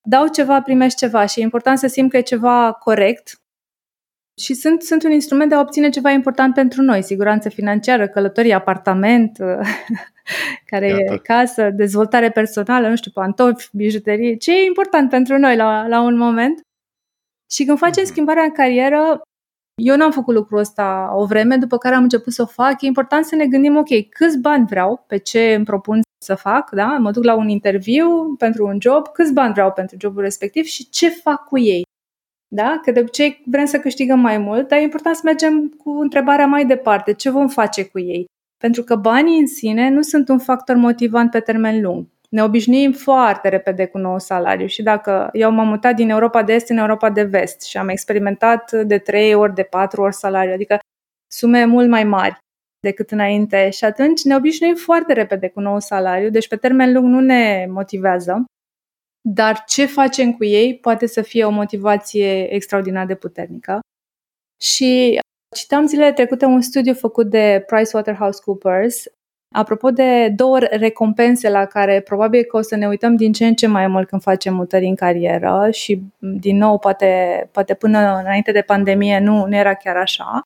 Dau 0.07 0.27
ceva, 0.27 0.61
primești 0.61 0.97
ceva 0.97 1.25
și 1.25 1.39
e 1.39 1.43
important 1.43 1.77
să 1.77 1.87
simt 1.87 2.09
că 2.09 2.17
e 2.17 2.21
ceva 2.21 2.71
corect 2.71 3.39
și 4.41 4.53
sunt, 4.53 4.81
sunt 4.81 5.03
un 5.03 5.11
instrument 5.11 5.49
de 5.49 5.55
a 5.55 5.59
obține 5.59 5.89
ceva 5.89 6.09
important 6.09 6.53
pentru 6.53 6.81
noi, 6.81 7.01
siguranță 7.01 7.49
financiară, 7.49 8.07
călătorie, 8.07 8.53
apartament, 8.53 9.37
care 10.71 10.87
Iată. 10.87 11.13
e 11.13 11.17
casă, 11.17 11.69
dezvoltare 11.69 12.29
personală, 12.29 12.89
nu 12.89 12.95
știu, 12.95 13.11
pantofi, 13.11 13.69
bijuterie, 13.73 14.35
ce 14.35 14.51
e 14.51 14.65
important 14.65 15.09
pentru 15.09 15.37
noi 15.37 15.55
la, 15.55 15.87
la 15.87 16.01
un 16.01 16.17
moment. 16.17 16.61
Și 17.51 17.65
când 17.65 17.77
facem 17.77 18.03
mm-hmm. 18.03 18.07
schimbarea 18.07 18.43
în 18.43 18.51
carieră, 18.51 19.21
eu 19.75 19.95
n-am 19.95 20.11
făcut 20.11 20.35
lucrul 20.35 20.59
ăsta 20.59 21.11
o 21.15 21.25
vreme, 21.25 21.57
după 21.57 21.77
care 21.77 21.95
am 21.95 22.03
început 22.03 22.33
să 22.33 22.41
o 22.41 22.45
fac. 22.45 22.81
E 22.81 22.85
important 22.85 23.25
să 23.25 23.35
ne 23.35 23.47
gândim, 23.47 23.77
ok, 23.77 24.09
câți 24.09 24.39
bani 24.39 24.65
vreau, 24.65 25.03
pe 25.07 25.17
ce 25.17 25.53
îmi 25.53 25.65
propun 25.65 26.01
să 26.17 26.35
fac, 26.35 26.69
da? 26.71 26.85
Mă 26.85 27.11
duc 27.11 27.23
la 27.23 27.35
un 27.35 27.49
interviu 27.49 28.35
pentru 28.37 28.65
un 28.65 28.77
job, 28.81 29.07
câți 29.07 29.33
bani 29.33 29.53
vreau 29.53 29.71
pentru 29.71 29.97
jobul 29.99 30.21
respectiv 30.21 30.63
și 30.63 30.89
ce 30.89 31.09
fac 31.09 31.47
cu 31.47 31.57
ei. 31.57 31.83
Da? 32.47 32.79
Că 32.83 32.91
de 32.91 32.99
obicei 32.99 33.41
vrem 33.45 33.65
să 33.65 33.79
câștigăm 33.79 34.19
mai 34.19 34.37
mult, 34.37 34.67
dar 34.67 34.79
e 34.79 34.81
important 34.81 35.15
să 35.15 35.21
mergem 35.25 35.67
cu 35.67 35.89
întrebarea 35.89 36.45
mai 36.45 36.65
departe. 36.65 37.13
Ce 37.13 37.29
vom 37.29 37.47
face 37.47 37.85
cu 37.85 37.99
ei? 37.99 38.25
Pentru 38.57 38.83
că 38.83 38.95
banii 38.95 39.39
în 39.39 39.47
sine 39.47 39.89
nu 39.89 40.01
sunt 40.01 40.29
un 40.29 40.39
factor 40.39 40.75
motivant 40.75 41.31
pe 41.31 41.39
termen 41.39 41.81
lung. 41.81 42.05
Ne 42.29 42.43
obișnuim 42.43 42.91
foarte 42.91 43.49
repede 43.49 43.85
cu 43.85 43.97
nou 43.97 44.19
salariu 44.19 44.67
și 44.67 44.83
dacă 44.83 45.29
eu 45.33 45.51
m-am 45.51 45.67
mutat 45.67 45.95
din 45.95 46.09
Europa 46.09 46.43
de 46.43 46.53
Est 46.53 46.69
în 46.69 46.77
Europa 46.77 47.09
de 47.09 47.23
Vest 47.23 47.61
și 47.61 47.77
am 47.77 47.89
experimentat 47.89 48.71
de 48.71 48.97
3 48.97 49.33
ori, 49.33 49.53
de 49.53 49.63
4 49.63 50.01
ori 50.01 50.15
salariu, 50.15 50.53
adică 50.53 50.79
sume 51.31 51.65
mult 51.65 51.89
mai 51.89 52.03
mari 52.03 52.37
decât 52.79 53.11
înainte 53.11 53.69
și 53.69 53.85
atunci 53.85 54.23
ne 54.23 54.35
obișnuim 54.35 54.75
foarte 54.75 55.13
repede 55.13 55.49
cu 55.49 55.59
nou 55.59 55.79
salariu, 55.79 56.29
deci 56.29 56.47
pe 56.47 56.55
termen 56.55 56.93
lung 56.93 57.05
nu 57.05 57.19
ne 57.19 57.65
motivează, 57.69 58.45
dar 59.21 59.63
ce 59.67 59.85
facem 59.85 60.33
cu 60.33 60.43
ei 60.43 60.77
poate 60.77 61.05
să 61.05 61.21
fie 61.21 61.45
o 61.45 61.49
motivație 61.49 62.53
extraordinar 62.53 63.05
de 63.05 63.15
puternică. 63.15 63.79
Și 64.61 65.19
Citam 65.55 65.85
zilele 65.85 66.13
trecute 66.13 66.45
un 66.45 66.61
studiu 66.61 66.93
făcut 66.93 67.29
de 67.29 67.63
PricewaterhouseCoopers 67.67 69.03
apropo 69.51 69.89
de 69.89 70.29
două 70.35 70.59
recompense 70.59 71.49
la 71.49 71.65
care 71.65 72.01
probabil 72.01 72.43
că 72.43 72.57
o 72.57 72.61
să 72.61 72.75
ne 72.75 72.87
uităm 72.87 73.15
din 73.15 73.33
ce 73.33 73.45
în 73.45 73.53
ce 73.53 73.67
mai 73.67 73.87
mult 73.87 74.07
când 74.07 74.21
facem 74.21 74.55
mutări 74.55 74.85
în 74.85 74.95
carieră 74.95 75.69
și, 75.71 76.01
din 76.19 76.57
nou, 76.57 76.79
poate, 76.79 77.49
poate 77.51 77.73
până 77.73 78.19
înainte 78.19 78.51
de 78.51 78.61
pandemie 78.61 79.19
nu, 79.19 79.45
nu 79.45 79.55
era 79.55 79.73
chiar 79.73 79.95
așa. 79.95 80.41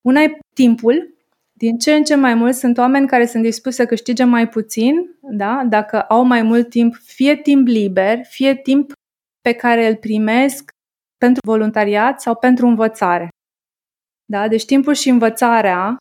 Una 0.00 0.20
e 0.20 0.38
timpul. 0.54 1.14
Din 1.52 1.78
ce 1.78 1.94
în 1.94 2.04
ce 2.04 2.14
mai 2.14 2.34
mult 2.34 2.54
sunt 2.54 2.78
oameni 2.78 3.06
care 3.06 3.26
sunt 3.26 3.42
dispuși 3.42 3.76
să 3.76 3.86
câștige 3.86 4.24
mai 4.24 4.48
puțin, 4.48 4.94
da? 5.20 5.62
dacă 5.68 6.00
au 6.00 6.24
mai 6.24 6.42
mult 6.42 6.68
timp, 6.68 6.94
fie 6.94 7.36
timp 7.36 7.66
liber, 7.66 8.24
fie 8.24 8.54
timp 8.54 8.92
pe 9.40 9.52
care 9.52 9.86
îl 9.86 9.96
primesc 9.96 10.70
pentru 11.18 11.40
voluntariat 11.46 12.20
sau 12.20 12.34
pentru 12.34 12.66
învățare. 12.66 13.28
Da? 14.24 14.48
Deci 14.48 14.64
timpul 14.64 14.94
și 14.94 15.08
învățarea 15.08 15.96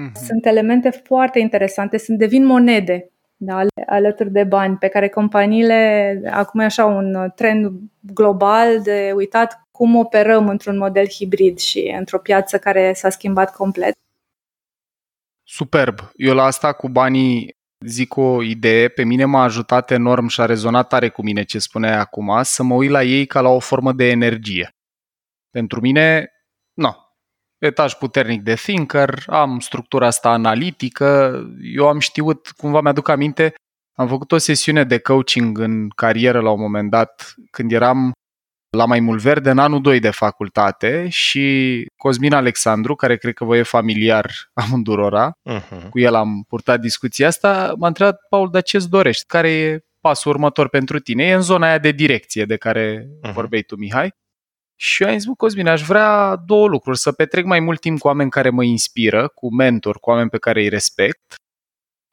mm-hmm. 0.00 0.12
sunt 0.12 0.46
elemente 0.46 0.90
foarte 0.90 1.38
interesante, 1.38 1.98
sunt 1.98 2.18
devin 2.18 2.46
monede 2.46 3.08
da? 3.36 3.60
alături 3.86 4.30
de 4.30 4.44
bani, 4.44 4.76
pe 4.76 4.88
care 4.88 5.08
companiile, 5.08 6.20
acum 6.30 6.60
e 6.60 6.64
așa 6.64 6.84
un 6.84 7.32
trend 7.34 7.72
global 8.00 8.82
de 8.82 9.12
uitat 9.14 9.66
cum 9.70 9.96
operăm 9.96 10.48
într-un 10.48 10.76
model 10.76 11.08
hibrid 11.08 11.58
și 11.58 11.94
într-o 11.98 12.18
piață 12.18 12.58
care 12.58 12.92
s-a 12.92 13.10
schimbat 13.10 13.54
complet. 13.54 13.94
Superb. 15.42 15.98
Eu 16.16 16.34
la 16.34 16.44
asta 16.44 16.72
cu 16.72 16.88
banii 16.88 17.56
zic 17.86 18.16
o 18.16 18.42
idee, 18.42 18.88
pe 18.88 19.04
mine 19.04 19.24
m-a 19.24 19.42
ajutat 19.42 19.90
enorm 19.90 20.26
și 20.26 20.40
a 20.40 20.44
rezonat 20.44 20.88
tare 20.88 21.08
cu 21.08 21.22
mine 21.22 21.42
ce 21.42 21.58
spuneai 21.58 21.98
acum, 21.98 22.42
să 22.42 22.62
mă 22.62 22.74
uit 22.74 22.90
la 22.90 23.02
ei 23.02 23.26
ca 23.26 23.40
la 23.40 23.48
o 23.48 23.58
formă 23.58 23.92
de 23.92 24.08
energie. 24.08 24.68
Pentru 25.50 25.80
mine, 25.80 26.18
nu, 26.18 26.33
etaj 27.58 27.92
puternic 27.94 28.42
de 28.42 28.54
thinker, 28.54 29.22
am 29.26 29.58
structura 29.58 30.06
asta 30.06 30.28
analitică, 30.28 31.40
eu 31.74 31.88
am 31.88 31.98
știut, 31.98 32.52
cumva 32.56 32.80
mi-aduc 32.80 33.08
aminte, 33.08 33.54
am 33.96 34.08
făcut 34.08 34.32
o 34.32 34.38
sesiune 34.38 34.84
de 34.84 34.98
coaching 34.98 35.58
în 35.58 35.88
carieră 35.88 36.40
la 36.40 36.50
un 36.50 36.60
moment 36.60 36.90
dat, 36.90 37.34
când 37.50 37.72
eram 37.72 38.12
la 38.74 38.84
mai 38.84 39.00
mult 39.00 39.20
verde 39.20 39.50
în 39.50 39.58
anul 39.58 39.80
2 39.80 39.98
de 39.98 40.10
facultate 40.10 41.08
și 41.08 41.86
Cosmin 41.96 42.32
Alexandru, 42.32 42.94
care 42.94 43.16
cred 43.16 43.34
că 43.34 43.44
vă 43.44 43.56
e 43.56 43.62
familiar 43.62 44.30
amândurora, 44.64 45.32
uh-huh. 45.50 45.88
cu 45.90 45.98
el 45.98 46.14
am 46.14 46.44
purtat 46.48 46.80
discuția 46.80 47.26
asta, 47.26 47.74
m-a 47.78 47.86
întrebat, 47.86 48.20
Paul, 48.28 48.50
dar 48.50 48.62
ce-ți 48.62 48.90
dorești? 48.90 49.26
Care 49.26 49.50
e 49.50 49.84
pasul 50.00 50.32
următor 50.32 50.68
pentru 50.68 50.98
tine? 50.98 51.24
E 51.24 51.34
în 51.34 51.40
zona 51.40 51.66
aia 51.66 51.78
de 51.78 51.90
direcție 51.90 52.44
de 52.44 52.56
care 52.56 53.06
uh-huh. 53.06 53.32
vorbeai 53.32 53.62
tu, 53.62 53.76
Mihai. 53.76 54.12
Și 54.76 55.02
eu 55.02 55.08
am 55.08 55.18
zis, 55.18 55.28
Cosmin, 55.36 55.66
aș 55.66 55.82
vrea 55.82 56.36
două 56.36 56.68
lucruri, 56.68 56.98
să 56.98 57.12
petrec 57.12 57.44
mai 57.44 57.60
mult 57.60 57.80
timp 57.80 57.98
cu 57.98 58.06
oameni 58.06 58.30
care 58.30 58.50
mă 58.50 58.64
inspiră, 58.64 59.28
cu 59.28 59.54
mentor, 59.54 60.00
cu 60.00 60.10
oameni 60.10 60.30
pe 60.30 60.38
care 60.38 60.60
îi 60.60 60.68
respect. 60.68 61.34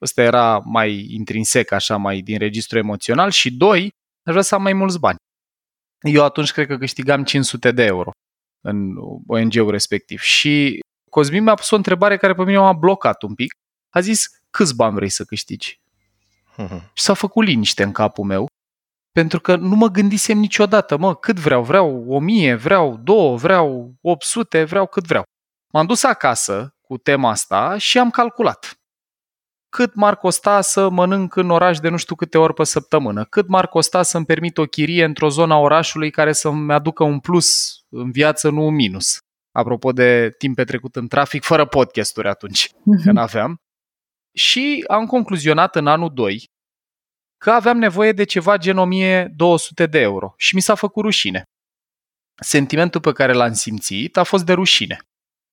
Ăsta 0.01 0.21
era 0.21 0.57
mai 0.57 1.07
intrinsec, 1.09 1.71
așa, 1.71 1.97
mai 1.97 2.21
din 2.21 2.37
registru 2.37 2.77
emoțional. 2.77 3.29
Și 3.29 3.51
doi, 3.51 3.83
aș 4.23 4.31
vrea 4.31 4.41
să 4.41 4.55
am 4.55 4.61
mai 4.61 4.73
mulți 4.73 4.99
bani. 4.99 5.17
Eu 6.01 6.23
atunci 6.23 6.51
cred 6.51 6.67
că 6.67 6.77
câștigam 6.77 7.23
500 7.23 7.71
de 7.71 7.83
euro 7.83 8.11
în 8.61 8.95
ONG-ul 9.27 9.71
respectiv. 9.71 10.19
Și 10.19 10.79
Cosmin 11.09 11.43
mi-a 11.43 11.53
pus 11.53 11.71
o 11.71 11.75
întrebare 11.75 12.17
care 12.17 12.33
pe 12.33 12.43
mine 12.43 12.57
m-a 12.57 12.73
blocat 12.73 13.21
un 13.21 13.35
pic. 13.35 13.53
A 13.89 13.99
zis, 13.99 14.41
câți 14.49 14.75
bani 14.75 14.95
vrei 14.95 15.09
să 15.09 15.23
câștigi? 15.23 15.79
Uh-huh. 16.57 16.81
Și 16.93 17.03
s-a 17.03 17.13
făcut 17.13 17.45
liniște 17.45 17.83
în 17.83 17.91
capul 17.91 18.25
meu 18.25 18.47
pentru 19.11 19.39
că 19.39 19.55
nu 19.55 19.75
mă 19.75 19.87
gândisem 19.87 20.37
niciodată, 20.37 20.97
mă, 20.97 21.15
cât 21.15 21.39
vreau, 21.39 21.63
vreau 21.63 22.05
1000, 22.07 22.55
vreau 22.55 22.97
2, 22.97 23.35
vreau 23.35 23.93
800, 24.01 24.63
vreau 24.63 24.87
cât 24.87 25.05
vreau. 25.05 25.23
M-am 25.73 25.85
dus 25.85 26.03
acasă 26.03 26.75
cu 26.81 26.97
tema 26.97 27.29
asta 27.29 27.77
și 27.77 27.97
am 27.97 28.09
calculat. 28.09 28.75
Cât 29.69 29.95
m-ar 29.95 30.15
costa 30.15 30.61
să 30.61 30.89
mănânc 30.89 31.35
în 31.35 31.49
oraș 31.49 31.79
de 31.79 31.89
nu 31.89 31.97
știu 31.97 32.15
câte 32.15 32.37
ori 32.37 32.53
pe 32.53 32.63
săptămână? 32.63 33.25
Cât 33.25 33.47
m-ar 33.47 33.67
costa 33.67 34.03
să-mi 34.03 34.25
permit 34.25 34.57
o 34.57 34.63
chirie 34.63 35.03
într-o 35.03 35.29
zonă 35.29 35.53
a 35.53 35.57
orașului 35.57 36.11
care 36.11 36.31
să-mi 36.33 36.73
aducă 36.73 37.03
un 37.03 37.19
plus 37.19 37.79
în 37.89 38.11
viață, 38.11 38.49
nu 38.49 38.65
un 38.65 38.73
minus? 38.73 39.17
Apropo 39.51 39.91
de 39.91 40.35
timp 40.37 40.55
petrecut 40.55 40.95
în 40.95 41.07
trafic, 41.07 41.43
fără 41.43 41.65
podcasturi 41.65 42.27
atunci, 42.27 42.71
că 43.03 43.11
n-aveam. 43.11 43.55
Și 44.33 44.83
am 44.87 45.05
concluzionat 45.05 45.75
în 45.75 45.87
anul 45.87 46.13
2 46.13 46.49
că 47.41 47.51
aveam 47.51 47.77
nevoie 47.77 48.11
de 48.11 48.23
ceva 48.23 48.57
gen 48.57 48.77
1200 48.77 49.85
de 49.85 49.99
euro 49.99 50.33
și 50.37 50.55
mi 50.55 50.61
s-a 50.61 50.75
făcut 50.75 51.03
rușine. 51.03 51.43
Sentimentul 52.41 53.01
pe 53.01 53.11
care 53.11 53.33
l-am 53.33 53.53
simțit 53.53 54.17
a 54.17 54.23
fost 54.23 54.45
de 54.45 54.53
rușine. 54.53 54.99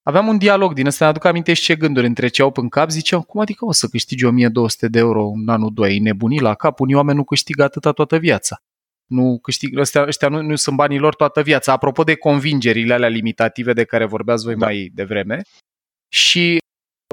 Aveam 0.03 0.29
un 0.29 0.39
dialog 0.39 0.73
din 0.73 0.87
ăsta, 0.87 1.05
ne-aduc 1.05 1.25
aminte 1.25 1.55
și 1.55 1.63
ce 1.63 1.77
gânduri 1.77 2.07
îmi 2.07 2.15
treceau 2.15 2.53
în 2.55 2.69
cap, 2.69 2.91
ziceam, 2.91 3.21
cum 3.21 3.41
adică 3.41 3.65
o 3.65 3.73
să 3.73 3.87
câștigi 3.87 4.25
1200 4.25 4.89
de 4.89 4.99
euro 4.99 5.27
în 5.27 5.49
anul 5.49 5.73
2, 5.73 5.97
e 5.97 6.01
nebunit 6.01 6.41
la 6.41 6.55
cap, 6.55 6.81
unii 6.81 6.95
oameni 6.95 7.17
nu 7.17 7.25
câștigă 7.25 7.63
atâta 7.63 7.93
toată 7.93 8.17
viața. 8.17 8.63
Nu 9.07 9.39
câștig, 9.43 9.79
ăstea, 9.79 10.03
ăștia 10.03 10.29
nu, 10.29 10.43
nu 10.43 10.57
sunt 10.57 10.77
banii 10.77 10.99
lor 10.99 11.15
toată 11.15 11.43
viața. 11.43 11.73
Apropo 11.73 12.03
de 12.03 12.15
convingerile 12.15 12.95
alea 12.95 13.09
limitative 13.09 13.73
de 13.73 13.85
care 13.85 14.05
vorbeați 14.07 14.45
voi 14.45 14.57
da. 14.57 14.65
mai 14.65 14.91
devreme, 14.95 15.43
și 16.09 16.59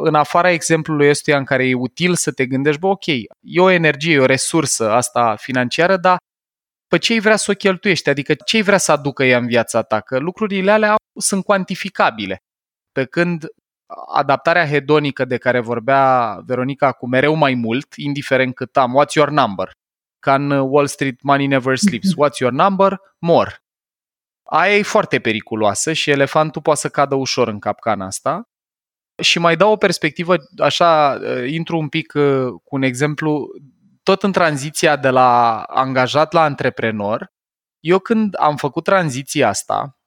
în 0.04 0.16
afara 0.16 0.50
exemplului 0.50 1.10
ăstuia 1.10 1.38
în 1.38 1.44
care 1.44 1.68
e 1.68 1.74
util 1.74 2.16
să 2.16 2.32
te 2.32 2.46
gândești, 2.46 2.80
bă, 2.80 2.88
ok, 2.88 3.06
e 3.42 3.60
o 3.60 3.70
energie, 3.70 4.14
e 4.14 4.20
o 4.20 4.26
resursă 4.26 4.92
asta 4.92 5.36
financiară, 5.36 5.98
dar 5.98 6.18
pe 6.88 6.98
ce 6.98 7.20
vrea 7.20 7.36
să 7.36 7.52
o 7.52 7.54
cheltuiești, 7.54 8.10
adică 8.10 8.34
ce 8.34 8.62
vrea 8.62 8.78
să 8.78 8.92
aducă 8.92 9.24
ea 9.24 9.38
în 9.38 9.48
viața 9.48 9.82
ta, 9.82 10.00
că 10.00 10.18
lucrurile 10.18 10.72
alea 10.72 10.96
sunt 11.20 11.44
cuantificabile. 11.44 12.38
Pe 12.92 13.06
când 13.06 13.46
adaptarea 14.14 14.68
hedonică 14.68 15.26
de 15.26 15.38
care 15.38 15.60
vorbea 15.60 16.38
Veronica 16.46 16.92
cu 16.92 17.08
mereu 17.08 17.34
mai 17.34 17.54
mult, 17.54 17.94
indiferent 17.96 18.56
cât 18.56 18.78
am, 18.78 19.02
what's 19.02 19.14
your 19.14 19.30
number? 19.30 19.72
Ca 20.20 20.34
în 20.34 20.52
Wall 20.52 20.88
Street 20.88 21.22
Money 21.22 21.48
Never 21.48 21.78
Sleeps, 21.78 22.10
what's 22.22 22.38
your 22.40 22.54
number? 22.54 23.00
More. 23.20 23.60
Aia 24.44 24.78
e 24.78 24.82
foarte 24.82 25.20
periculoasă 25.20 25.94
și 25.94 26.10
elefantul 26.10 26.62
poate 26.62 26.80
să 26.80 26.90
cadă 26.90 27.16
ușor 27.16 27.48
în 27.48 27.60
capcana 27.60 28.06
asta. 28.06 28.50
Și 29.22 29.40
mai 29.40 29.56
dau 29.56 29.72
o 29.72 29.78
perspectivă, 29.78 30.36
așa, 30.58 31.20
uh, 31.22 31.52
intru 31.52 31.78
un 31.78 31.88
pic 31.88 32.14
uh, 32.14 32.48
cu 32.64 32.76
un 32.76 32.82
exemplu, 32.82 33.48
tot 34.04 34.24
în 34.24 34.32
tranziția 34.32 34.96
de 34.96 35.10
la 35.10 35.62
angajat 35.62 36.34
la 36.34 36.42
antreprenor, 36.42 37.34
eu 37.80 38.00
când 38.00 38.36
am 38.40 38.56
făcut 38.56 38.84
tranziția 38.84 39.48
asta, 39.48 40.00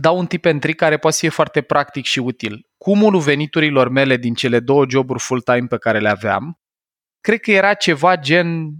dau 0.00 0.18
un 0.18 0.26
tip 0.26 0.44
and 0.44 0.60
trick 0.60 0.78
care 0.78 0.98
poate 0.98 1.16
să 1.16 1.22
fie 1.22 1.30
foarte 1.30 1.62
practic 1.62 2.04
și 2.04 2.18
util. 2.18 2.68
Cumulul 2.78 3.20
veniturilor 3.20 3.88
mele 3.88 4.16
din 4.16 4.34
cele 4.34 4.60
două 4.60 4.84
joburi 4.88 5.20
full-time 5.20 5.66
pe 5.66 5.78
care 5.78 5.98
le 5.98 6.08
aveam, 6.08 6.60
cred 7.20 7.40
că 7.40 7.50
era 7.50 7.74
ceva 7.74 8.16
gen 8.16 8.70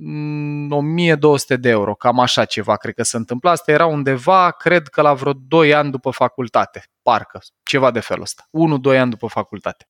1200 0.00 1.54
mm, 1.54 1.60
de 1.60 1.68
euro, 1.68 1.94
cam 1.94 2.20
așa 2.20 2.44
ceva 2.44 2.76
cred 2.76 2.94
că 2.94 3.02
se 3.02 3.16
întâmpla. 3.16 3.50
Asta 3.50 3.72
era 3.72 3.86
undeva, 3.86 4.50
cred 4.50 4.88
că 4.88 5.02
la 5.02 5.14
vreo 5.14 5.32
2 5.32 5.74
ani 5.74 5.90
după 5.90 6.10
facultate, 6.10 6.84
parcă, 7.02 7.40
ceva 7.62 7.90
de 7.90 8.00
felul 8.00 8.22
ăsta. 8.22 8.48
1-2 8.94 8.98
ani 8.98 9.10
după 9.10 9.26
facultate. 9.26 9.88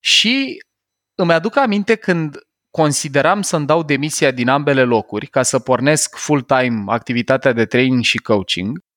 Și 0.00 0.62
îmi 1.14 1.32
aduc 1.32 1.56
aminte 1.56 1.94
când 1.94 2.36
consideram 2.70 3.42
să-mi 3.42 3.66
dau 3.66 3.82
demisia 3.82 4.30
din 4.30 4.48
ambele 4.48 4.82
locuri 4.84 5.26
ca 5.26 5.42
să 5.42 5.58
pornesc 5.58 6.16
full-time 6.16 6.84
activitatea 6.86 7.52
de 7.52 7.66
training 7.66 8.02
și 8.02 8.18
coaching, 8.18 8.78
Mă 8.78 8.91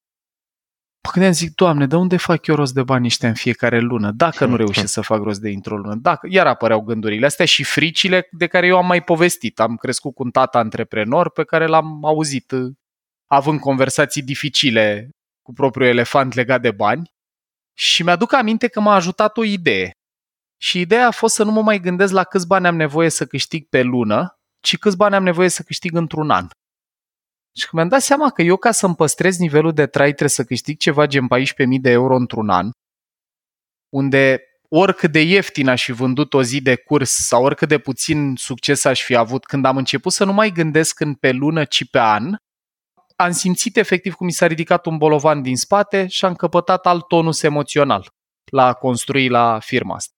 gândeam, 1.12 1.34
zic, 1.34 1.56
Doamne, 1.56 1.86
de 1.86 1.96
unde 1.96 2.18
fac 2.18 2.48
eu 2.48 2.56
rost 2.56 2.74
de 2.74 2.84
bani 2.84 3.06
ăștia 3.06 3.28
în 3.28 3.34
fiecare 3.34 3.80
lună? 3.80 4.12
Dacă 4.12 4.46
nu 4.46 4.56
reușesc 4.56 4.94
să 4.94 5.02
fac 5.02 5.22
rost 5.24 5.42
de 5.42 5.50
într-o 5.50 5.78
lună. 5.78 5.96
Dacă, 5.96 6.28
iar 6.30 6.48
apăreau 6.48 6.82
gândurile 6.82 7.26
astea 7.26 7.46
și 7.46 7.64
fricile 7.64 8.28
de 8.32 8.48
care 8.48 8.68
eu 8.68 8.78
am 8.78 8.86
mai 8.86 9.02
povestit. 9.02 9.60
Am 9.60 9.76
crescut 9.76 10.14
cu 10.14 10.24
un 10.24 10.32
tată 10.32 10.58
antreprenor 10.58 11.32
pe 11.32 11.44
care 11.44 11.66
l-am 11.66 12.06
auzit 12.06 12.54
având 13.26 13.60
conversații 13.60 14.22
dificile 14.22 15.10
cu 15.42 15.54
propriul 15.54 15.90
elefant 15.90 16.34
legat 16.34 16.62
de 16.62 16.72
bani 16.72 17.14
și 17.78 18.04
mi-aduc 18.04 18.34
aminte 18.34 18.68
că 18.68 18.80
m-a 18.80 18.96
ajutat 18.96 19.38
o 19.38 19.44
idee. 19.44 19.92
Și 20.58 20.80
ideea 20.80 21.08
a 21.08 21.12
fost 21.12 21.36
să 21.36 21.44
nu 21.44 21.52
mă 21.52 21.62
mai 21.62 21.80
gândesc 21.80 22.14
la 22.14 22.24
câți 22.24 22.48
bani 22.48 22.68
am 22.68 22.76
nevoie 22.76 23.10
să 23.10 23.26
câștig 23.26 23.70
pe 23.70 23.82
lună, 23.82 24.40
ci 24.60 24.78
câți 24.78 24.98
bani 24.98 25.16
am 25.16 25.24
nevoie 25.24 25.50
să 25.50 25.64
câștig 25.64 25.96
într-un 25.96 26.30
an. 26.30 26.48
Și 27.58 27.68
când 27.68 27.74
mi-am 27.74 27.88
dat 27.88 28.02
seama 28.02 28.30
că 28.30 28.42
eu 28.42 28.58
ca 28.58 28.72
să-mi 28.72 28.96
păstrez 28.96 29.38
nivelul 29.38 29.74
de 29.74 29.86
trai 29.86 30.08
trebuie 30.08 30.30
să 30.30 30.44
câștig 30.44 30.78
ceva 30.78 31.06
gen 31.06 31.28
14.000 31.36 31.82
de 31.82 31.90
euro 31.90 32.16
într-un 32.16 32.50
an, 32.50 32.70
unde 33.90 34.42
oricât 34.70 35.12
de 35.12 35.22
ieftin 35.22 35.68
aș 35.68 35.84
fi 35.84 35.92
vândut 35.92 36.34
o 36.34 36.44
zi 36.44 36.62
de 36.62 36.76
curs 36.76 37.12
sau 37.12 37.44
oricât 37.44 37.68
de 37.68 37.78
puțin 37.78 38.34
succes 38.36 38.86
aș 38.86 39.02
fi 39.04 39.16
avut, 39.16 39.46
când 39.46 39.66
am 39.66 39.78
început 39.78 40.12
să 40.12 40.24
nu 40.24 40.34
mai 40.34 40.52
gândesc 40.52 41.00
în 41.00 41.14
pe 41.14 41.32
lună, 41.32 41.64
ci 41.64 41.90
pe 41.90 42.00
an, 42.00 42.36
am 43.16 43.32
simțit 43.32 43.78
efectiv 43.78 44.14
cum 44.14 44.26
mi 44.26 44.32
s-a 44.32 44.48
ridicat 44.48 44.86
un 44.86 44.98
bolovan 44.98 45.42
din 45.42 45.58
spate 45.58 46.08
și 46.08 46.26
am 46.26 46.36
căpătat 46.36 46.86
alt 46.86 47.08
tonus 47.08 47.44
emoțional 47.44 48.14
la 48.52 48.66
a 48.66 48.74
construi 48.74 49.28
la 49.28 49.60
firma 49.60 49.96
asta. 49.96 50.14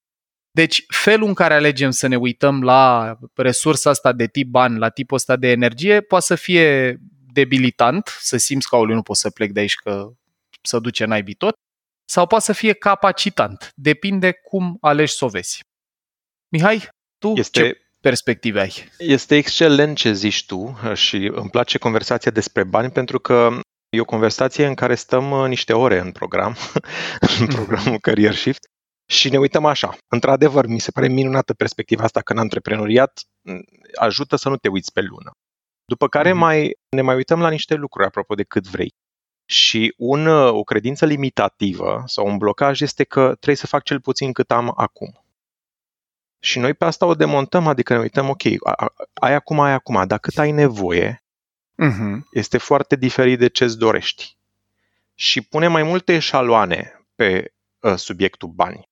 Deci, 0.51 0.85
felul 0.87 1.27
în 1.27 1.33
care 1.33 1.53
alegem 1.53 1.91
să 1.91 2.07
ne 2.07 2.15
uităm 2.15 2.63
la 2.63 3.13
resursa 3.35 3.89
asta 3.89 4.13
de 4.13 4.27
tip 4.27 4.49
bani, 4.49 4.77
la 4.77 4.89
tipul 4.89 5.17
ăsta 5.17 5.35
de 5.35 5.51
energie, 5.51 6.01
poate 6.01 6.25
să 6.25 6.35
fie 6.35 6.97
debilitant, 7.39 8.17
să 8.19 8.37
simți 8.37 8.67
că, 8.69 8.77
nu 8.77 9.01
pot 9.01 9.15
să 9.15 9.29
plec 9.29 9.51
de 9.51 9.59
aici 9.59 9.75
că 9.75 10.09
să 10.61 10.79
duce 10.79 11.05
naibii 11.05 11.33
tot, 11.33 11.53
sau 12.09 12.27
poate 12.27 12.43
să 12.43 12.53
fie 12.53 12.73
capacitant. 12.73 13.71
Depinde 13.75 14.31
cum 14.31 14.77
alegi 14.81 15.13
să 15.13 15.25
o 15.25 15.27
vezi. 15.27 15.59
Mihai, 16.49 16.89
tu 17.17 17.33
este, 17.35 17.59
ce 17.59 17.77
perspective 18.01 18.59
ai? 18.59 18.73
Este 18.97 19.35
excelent 19.35 19.97
ce 19.97 20.13
zici 20.13 20.45
tu 20.45 20.77
și 20.93 21.31
îmi 21.33 21.49
place 21.49 21.77
conversația 21.77 22.31
despre 22.31 22.63
bani 22.63 22.91
pentru 22.91 23.19
că 23.19 23.59
e 23.89 23.99
o 23.99 24.05
conversație 24.05 24.65
în 24.65 24.75
care 24.75 24.95
stăm 24.95 25.31
uh, 25.31 25.47
niște 25.47 25.73
ore 25.73 25.99
în 25.99 26.11
program, 26.11 26.55
în 27.39 27.45
mhm. 27.45 27.53
programul 27.53 27.99
Career 27.99 28.35
Shift 28.35 28.65
și 29.09 29.29
ne 29.29 29.37
uităm 29.37 29.65
așa. 29.65 29.97
Într-adevăr, 30.13 30.67
mi 30.67 30.79
se 30.79 30.91
pare 30.91 31.07
minunată 31.07 31.53
perspectiva 31.53 32.03
asta 32.03 32.21
că 32.21 32.33
în 32.33 32.39
antreprenoriat 32.39 33.19
ajută 33.95 34.35
să 34.35 34.49
nu 34.49 34.55
te 34.55 34.69
uiți 34.69 34.91
pe 34.91 35.01
lună. 35.01 35.31
După 35.85 36.07
care 36.07 36.29
mm-hmm. 36.29 36.45
mai, 36.47 36.76
ne 36.89 37.01
mai 37.01 37.15
uităm 37.15 37.39
la 37.39 37.49
niște 37.49 37.75
lucruri 37.75 38.07
apropo 38.07 38.35
de 38.35 38.43
cât 38.43 38.67
vrei. 38.67 38.95
Și 39.45 39.93
un, 39.97 40.27
o 40.27 40.63
credință 40.63 41.05
limitativă 41.05 42.03
sau 42.05 42.27
un 42.27 42.37
blocaj 42.37 42.81
este 42.81 43.03
că 43.03 43.25
trebuie 43.25 43.55
să 43.55 43.67
fac 43.67 43.83
cel 43.83 44.01
puțin 44.01 44.33
cât 44.33 44.51
am 44.51 44.73
acum. 44.75 45.21
Și 46.39 46.59
noi 46.59 46.73
pe 46.73 46.85
asta 46.85 47.05
o 47.05 47.15
demontăm, 47.15 47.67
adică 47.67 47.93
ne 47.93 47.99
uităm, 47.99 48.29
ok, 48.29 48.41
ai 49.13 49.33
acum, 49.33 49.59
ai 49.59 49.71
acum, 49.71 50.07
dar 50.07 50.19
cât 50.19 50.37
ai 50.37 50.51
nevoie, 50.51 51.23
uh-huh. 51.83 52.19
este 52.31 52.57
foarte 52.57 52.95
diferit 52.95 53.39
de 53.39 53.47
ce-ți 53.47 53.77
dorești. 53.77 54.37
Și 55.15 55.41
pune 55.41 55.67
mai 55.67 55.83
multe 55.83 56.13
eșaloane 56.13 57.05
pe 57.15 57.53
uh, 57.79 57.95
subiectul 57.95 58.49
bani. 58.49 58.89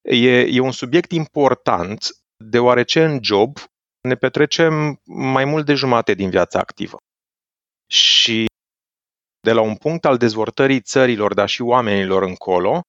E, 0.00 0.40
e 0.40 0.60
un 0.60 0.72
subiect 0.72 1.12
important 1.12 2.06
deoarece 2.36 3.04
în 3.04 3.18
job 3.22 3.58
ne 4.00 4.14
petrecem 4.14 5.00
mai 5.04 5.44
mult 5.44 5.66
de 5.66 5.74
jumate 5.74 6.14
din 6.14 6.30
viața 6.30 6.58
activă. 6.58 7.02
Și 7.92 8.46
de 9.40 9.52
la 9.52 9.60
un 9.60 9.74
punct 9.74 10.04
al 10.04 10.16
dezvoltării 10.16 10.80
țărilor, 10.80 11.34
dar 11.34 11.48
și 11.48 11.62
oamenilor 11.62 12.22
încolo, 12.22 12.80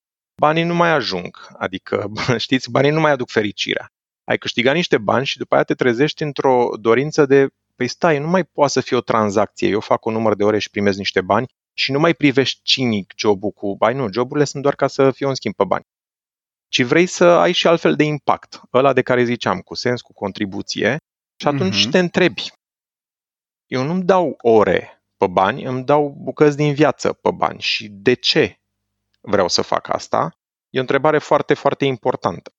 banii 0.42 0.64
nu 0.64 0.74
mai 0.74 0.90
ajung. 0.90 1.48
Adică, 1.58 2.12
știți, 2.38 2.72
banii 2.72 2.92
nu 2.92 3.00
mai 3.00 3.12
aduc 3.12 3.30
fericirea. 3.30 3.88
Ai 4.24 4.38
câștigat 4.38 4.74
niște 4.76 4.98
bani 4.98 5.26
și 5.26 5.38
după 5.38 5.54
aia 5.54 5.64
te 5.64 5.74
trezești 5.74 6.24
într-o 6.24 6.70
dorință 6.80 7.26
de, 7.26 7.48
păi 7.76 7.88
stai, 7.88 8.20
nu 8.20 8.28
mai 8.28 8.44
poate 8.44 8.72
să 8.72 8.82
fie 8.82 8.98
o 8.98 9.02
tranzacție. 9.02 9.68
Eu 9.68 9.80
fac 9.80 10.06
un 10.06 10.14
număr 10.14 10.36
de 10.36 10.44
ore 10.44 10.60
și 10.60 10.70
primez 10.70 10.98
niște 10.98 11.22
bani 11.22 11.48
și 11.74 11.92
nu 11.92 12.00
mai 12.00 12.14
privești 12.14 12.60
cinic 12.64 13.14
jobul 13.18 13.52
cu 13.52 13.76
bani. 13.76 13.98
Nu, 13.98 14.12
joburile 14.12 14.46
sunt 14.46 14.62
doar 14.62 14.76
ca 14.76 14.88
să 14.88 15.12
fie 15.12 15.28
un 15.28 15.36
schimb 15.36 15.56
pe 15.56 15.64
bani. 15.64 15.84
Ci 16.68 16.82
vrei 16.82 17.06
să 17.06 17.26
ai 17.26 17.52
și 17.52 17.68
altfel 17.68 17.96
de 17.96 18.04
impact, 18.04 18.62
ăla 18.74 18.94
de 18.94 19.02
care 19.02 19.24
ziceam, 19.24 19.60
cu 19.60 19.76
sens, 19.76 20.02
cu 20.02 20.14
contribuție, 20.14 20.98
și 21.42 21.48
atunci 21.48 21.88
mm-hmm. 21.88 21.92
te 21.92 22.00
întrebi. 22.00 22.52
Eu 23.74 23.84
nu-mi 23.84 24.04
dau 24.04 24.38
ore 24.42 25.04
pe 25.18 25.28
bani, 25.28 25.64
îmi 25.64 25.84
dau 25.84 26.16
bucăți 26.18 26.58
din 26.58 26.74
viață 26.74 27.14
pe 27.14 27.32
bani. 27.32 27.60
Și 27.60 27.88
de 27.90 28.14
ce 28.14 28.60
vreau 29.22 29.48
să 29.48 29.62
fac 29.62 29.90
asta? 29.90 30.38
E 30.70 30.78
o 30.78 30.82
întrebare 30.82 31.18
foarte, 31.18 31.54
foarte 31.54 31.86
importantă. 31.86 32.54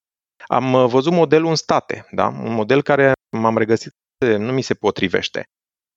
Am 0.46 0.72
uh, 0.72 0.86
văzut 0.88 1.12
modelul 1.12 1.48
în 1.48 1.54
state, 1.54 2.06
da? 2.10 2.26
un 2.26 2.52
model 2.52 2.82
care 2.82 3.12
m-am 3.30 3.58
regăsit, 3.58 3.92
nu 4.18 4.52
mi 4.52 4.62
se 4.62 4.74
potrivește. 4.74 5.48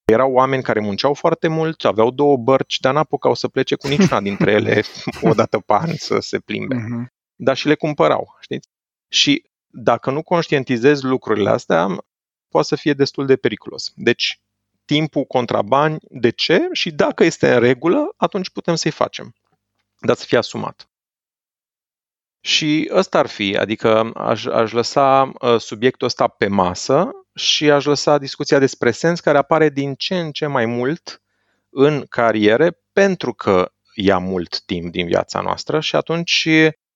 Erau 0.06 0.32
oameni 0.32 0.64
care 0.64 0.80
munceau 0.80 1.14
foarte 1.14 1.48
mult, 1.48 1.86
aveau 1.86 2.12
două 2.12 2.38
bărci, 2.38 2.80
dar 2.80 2.94
n-apucau 2.94 3.34
să 3.34 3.48
plece 3.48 3.76
cu 3.76 3.88
niciuna 3.88 4.22
dintre 4.22 4.52
ele 4.52 4.84
o 5.30 5.34
dată 5.34 5.60
pe 5.60 5.74
an 5.74 5.96
să 5.96 6.20
se 6.20 6.40
plimbe. 6.40 6.76
Uh-huh. 6.76 7.06
Dar 7.36 7.56
și 7.56 7.68
le 7.68 7.76
cumpărau, 7.76 8.38
știți? 8.40 8.68
Și 9.08 9.50
dacă 9.68 10.12
nu 10.12 10.24
conștientizezi 10.24 11.04
lucrurile 11.06 11.50
astea, 11.50 11.88
poate 12.48 12.68
să 12.68 12.76
fie 12.76 12.94
destul 12.94 13.26
de 13.26 13.36
periculos. 13.36 13.92
Deci, 13.96 14.42
timpul 14.88 15.24
contra 15.24 15.62
bani, 15.62 15.98
de 16.10 16.30
ce? 16.30 16.68
Și 16.72 16.92
dacă 16.92 17.24
este 17.24 17.54
în 17.54 17.60
regulă, 17.60 18.14
atunci 18.18 18.50
putem 18.50 18.76
să-i 18.76 18.92
facem. 18.92 19.36
Dar 20.00 20.16
să 20.16 20.26
fie 20.26 20.38
asumat. 20.38 20.90
Și 22.40 22.90
ăsta 22.94 23.20
ar 23.20 23.28
fi, 23.28 23.58
adică 23.58 24.12
aș, 24.16 24.46
aș 24.46 24.72
lăsa 24.72 25.32
uh, 25.42 25.60
subiectul 25.60 26.08
ăsta 26.08 26.28
pe 26.28 26.48
masă 26.48 27.12
și 27.36 27.72
aș 27.72 27.86
lăsa 27.86 28.18
discuția 28.18 28.60
despre 28.60 28.92
sens 28.92 29.20
care 29.20 29.38
apare 29.38 29.70
din 29.70 29.96
ce 29.96 30.20
în 30.20 30.32
ce 30.32 30.46
mai 30.46 30.66
mult 30.66 31.22
în 31.70 32.06
cariere 32.10 32.82
pentru 32.94 33.34
că 33.34 33.72
ia 33.94 34.18
mult 34.18 34.62
timp 34.62 34.92
din 34.92 35.06
viața 35.06 35.42
noastră 35.42 35.80
și 35.80 35.96
atunci 35.96 36.50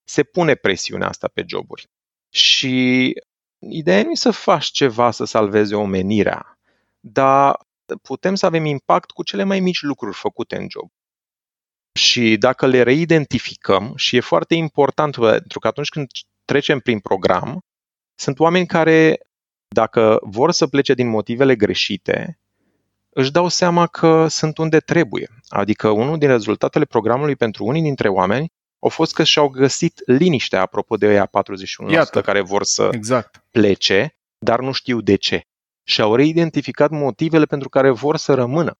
se 0.04 0.24
pune 0.24 0.56
presiunea 0.56 1.08
asta 1.08 1.28
pe 1.28 1.44
joburi. 1.48 1.90
Și 2.30 3.14
ideea 3.60 4.04
nu 4.04 4.12
e 4.12 4.16
să 4.16 4.32
faci 4.32 4.66
ceva 4.66 5.12
să 5.12 5.26
salveze 5.26 5.76
omenirea, 5.76 6.60
dar 7.00 7.58
putem 8.02 8.36
să 8.36 8.46
avem 8.46 8.66
impact 8.66 9.12
cu 9.12 9.24
cele 9.24 9.44
mai 9.44 9.60
mici 9.60 9.82
lucruri 9.82 10.16
făcute 10.16 10.56
în 10.56 10.68
job. 10.70 10.90
Și 12.00 12.38
dacă 12.38 12.66
le 12.66 12.82
reidentificăm, 12.82 13.94
și 13.96 14.16
e 14.16 14.20
foarte 14.20 14.56
important 14.56 15.16
pentru 15.16 15.60
că 15.60 15.68
atunci 15.68 15.90
când 15.90 16.08
trecem 16.46 16.80
prin 16.80 17.00
program, 17.00 17.60
sunt 18.16 18.40
oameni 18.40 18.66
care, 18.66 19.20
dacă 19.76 20.20
vor 20.22 20.52
să 20.52 20.68
plece 20.68 20.94
din 20.94 21.08
motivele 21.08 21.56
greșite, 21.56 22.40
își 23.10 23.32
dau 23.32 23.48
seama 23.48 23.88
că 23.88 24.28
sunt 24.28 24.58
unde 24.58 24.80
trebuie. 24.80 25.28
Adică 25.48 25.90
unul 25.90 26.18
din 26.18 26.28
rezultatele 26.28 26.86
programului 26.86 27.36
pentru 27.36 27.66
unii 27.66 27.82
dintre 27.82 28.08
oameni 28.08 28.52
au 28.80 28.90
fost 28.90 29.14
că 29.14 29.24
și-au 29.24 29.48
găsit 29.48 30.02
liniștea, 30.06 30.62
apropo 30.62 30.96
de 30.96 31.08
ăia 31.08 31.30
41% 31.88 31.92
Iată. 31.92 32.22
care 32.22 32.42
vor 32.42 32.64
să 32.64 32.90
exact. 32.92 33.44
plece, 33.52 34.16
dar 34.46 34.60
nu 34.60 34.72
știu 34.72 35.02
de 35.02 35.16
ce. 35.16 35.42
Și 35.84 36.02
au 36.02 36.16
reidentificat 36.16 36.90
motivele 36.90 37.46
pentru 37.46 37.70
care 37.70 37.90
vor 37.90 38.18
să 38.18 38.34
rămână. 38.34 38.74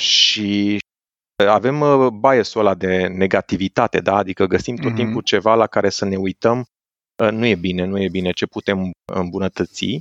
Și 0.00 0.78
avem 1.36 1.80
uh, 1.80 2.08
biasul 2.08 2.60
ăla 2.60 2.74
de 2.74 3.06
negativitate, 3.06 4.00
da? 4.00 4.16
adică 4.16 4.46
găsim 4.46 4.76
tot 4.76 4.92
mm-hmm. 4.92 4.94
timpul 4.94 5.22
ceva 5.22 5.54
la 5.54 5.66
care 5.66 5.88
să 5.88 6.04
ne 6.04 6.16
uităm, 6.16 6.64
uh, 7.22 7.30
nu 7.30 7.46
e 7.46 7.54
bine, 7.54 7.84
nu 7.84 8.02
e 8.02 8.08
bine, 8.08 8.30
ce 8.30 8.46
putem 8.46 8.90
îmbunătăți. 9.12 10.00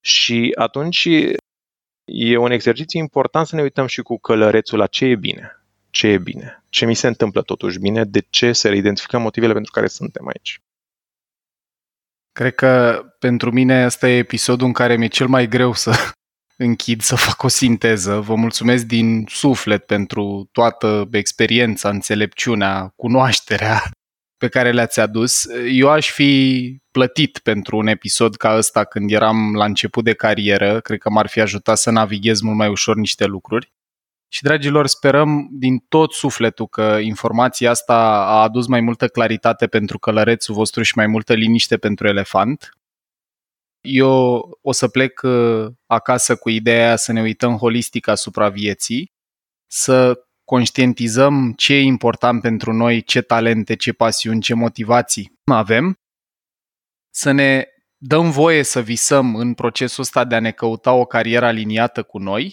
Și 0.00 0.52
atunci 0.54 1.08
e 2.04 2.36
un 2.36 2.50
exercițiu 2.50 3.00
important 3.00 3.46
să 3.46 3.56
ne 3.56 3.62
uităm 3.62 3.86
și 3.86 4.02
cu 4.02 4.18
călărețul 4.18 4.78
la 4.78 4.86
ce 4.86 5.04
e 5.04 5.16
bine. 5.16 5.54
Ce 5.90 6.06
e 6.06 6.18
bine? 6.18 6.64
Ce 6.68 6.86
mi 6.86 6.94
se 6.94 7.06
întâmplă 7.06 7.42
totuși 7.42 7.78
bine? 7.78 8.04
De 8.04 8.20
ce 8.30 8.52
să 8.52 8.68
reidentificăm 8.68 9.22
motivele 9.22 9.52
pentru 9.52 9.72
care 9.72 9.86
suntem 9.86 10.26
aici? 10.26 10.60
Cred 12.32 12.54
că 12.54 13.02
pentru 13.18 13.50
mine 13.50 13.84
ăsta 13.84 14.08
e 14.08 14.16
episodul 14.16 14.66
în 14.66 14.72
care 14.72 14.96
mi-e 14.96 15.08
cel 15.08 15.26
mai 15.26 15.48
greu 15.48 15.72
să 15.72 15.92
închid 16.56 17.00
să 17.00 17.16
fac 17.16 17.42
o 17.42 17.48
sinteză. 17.48 18.20
Vă 18.20 18.34
mulțumesc 18.34 18.84
din 18.84 19.24
suflet 19.28 19.86
pentru 19.86 20.48
toată 20.52 21.08
experiența, 21.10 21.88
înțelepciunea, 21.88 22.92
cunoașterea 22.96 23.82
pe 24.36 24.48
care 24.48 24.72
le-ați 24.72 25.00
adus. 25.00 25.46
Eu 25.70 25.88
aș 25.88 26.10
fi 26.10 26.76
plătit 26.90 27.38
pentru 27.38 27.76
un 27.76 27.86
episod 27.86 28.36
ca 28.36 28.56
ăsta 28.56 28.84
când 28.84 29.10
eram 29.10 29.54
la 29.54 29.64
început 29.64 30.04
de 30.04 30.14
carieră. 30.14 30.80
Cred 30.80 30.98
că 30.98 31.10
m-ar 31.10 31.28
fi 31.28 31.40
ajutat 31.40 31.78
să 31.78 31.90
navighez 31.90 32.40
mult 32.40 32.56
mai 32.56 32.68
ușor 32.68 32.96
niște 32.96 33.24
lucruri. 33.24 33.72
Și, 34.32 34.42
dragilor, 34.42 34.86
sperăm 34.86 35.48
din 35.52 35.78
tot 35.78 36.12
sufletul 36.12 36.66
că 36.66 36.98
informația 37.02 37.70
asta 37.70 37.94
a 38.26 38.42
adus 38.42 38.66
mai 38.66 38.80
multă 38.80 39.08
claritate 39.08 39.66
pentru 39.66 39.98
călărețul 39.98 40.54
vostru 40.54 40.82
și 40.82 40.92
mai 40.96 41.06
multă 41.06 41.34
liniște 41.34 41.76
pentru 41.76 42.06
elefant. 42.06 42.70
Eu 43.80 44.42
o 44.62 44.72
să 44.72 44.88
plec 44.88 45.20
uh, 45.22 45.66
acasă 45.86 46.36
cu 46.36 46.48
ideea 46.48 46.96
să 46.96 47.12
ne 47.12 47.20
uităm 47.20 47.56
holistic 47.56 48.08
asupra 48.08 48.48
vieții, 48.48 49.12
să 49.66 50.24
conștientizăm 50.44 51.52
ce 51.52 51.74
e 51.74 51.80
important 51.80 52.40
pentru 52.40 52.72
noi, 52.72 53.02
ce 53.02 53.20
talente, 53.20 53.76
ce 53.76 53.92
pasiuni, 53.92 54.40
ce 54.40 54.54
motivații 54.54 55.32
avem, 55.44 55.98
să 57.14 57.30
ne 57.30 57.64
dăm 57.96 58.30
voie 58.30 58.62
să 58.62 58.80
visăm 58.80 59.34
în 59.34 59.54
procesul 59.54 60.02
ăsta 60.02 60.24
de 60.24 60.34
a 60.34 60.40
ne 60.40 60.50
căuta 60.50 60.92
o 60.92 61.04
carieră 61.04 61.46
aliniată 61.46 62.02
cu 62.02 62.18
noi, 62.18 62.50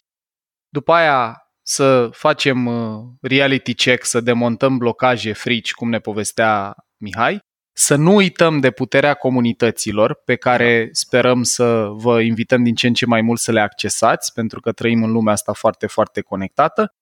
după 0.69 0.93
aia 0.93 1.46
să 1.69 2.09
facem 2.11 2.65
uh, 2.65 3.03
reality 3.21 3.73
check, 3.73 4.05
să 4.05 4.21
demontăm 4.21 4.77
blocaje, 4.77 5.33
frici, 5.33 5.73
cum 5.73 5.89
ne 5.89 5.99
povestea 5.99 6.75
Mihai, 6.97 7.39
să 7.73 7.95
nu 7.95 8.15
uităm 8.15 8.59
de 8.59 8.71
puterea 8.71 9.13
comunităților 9.13 10.21
pe 10.25 10.35
care 10.35 10.89
sperăm 10.91 11.43
să 11.43 11.87
vă 11.91 12.21
invităm 12.21 12.63
din 12.63 12.75
ce 12.75 12.87
în 12.87 12.93
ce 12.93 13.05
mai 13.05 13.21
mult 13.21 13.39
să 13.39 13.51
le 13.51 13.59
accesați, 13.59 14.33
pentru 14.33 14.59
că 14.59 14.71
trăim 14.71 15.03
în 15.03 15.11
lumea 15.11 15.33
asta 15.33 15.53
foarte, 15.53 15.87
foarte 15.87 16.21
conectată. 16.21 16.93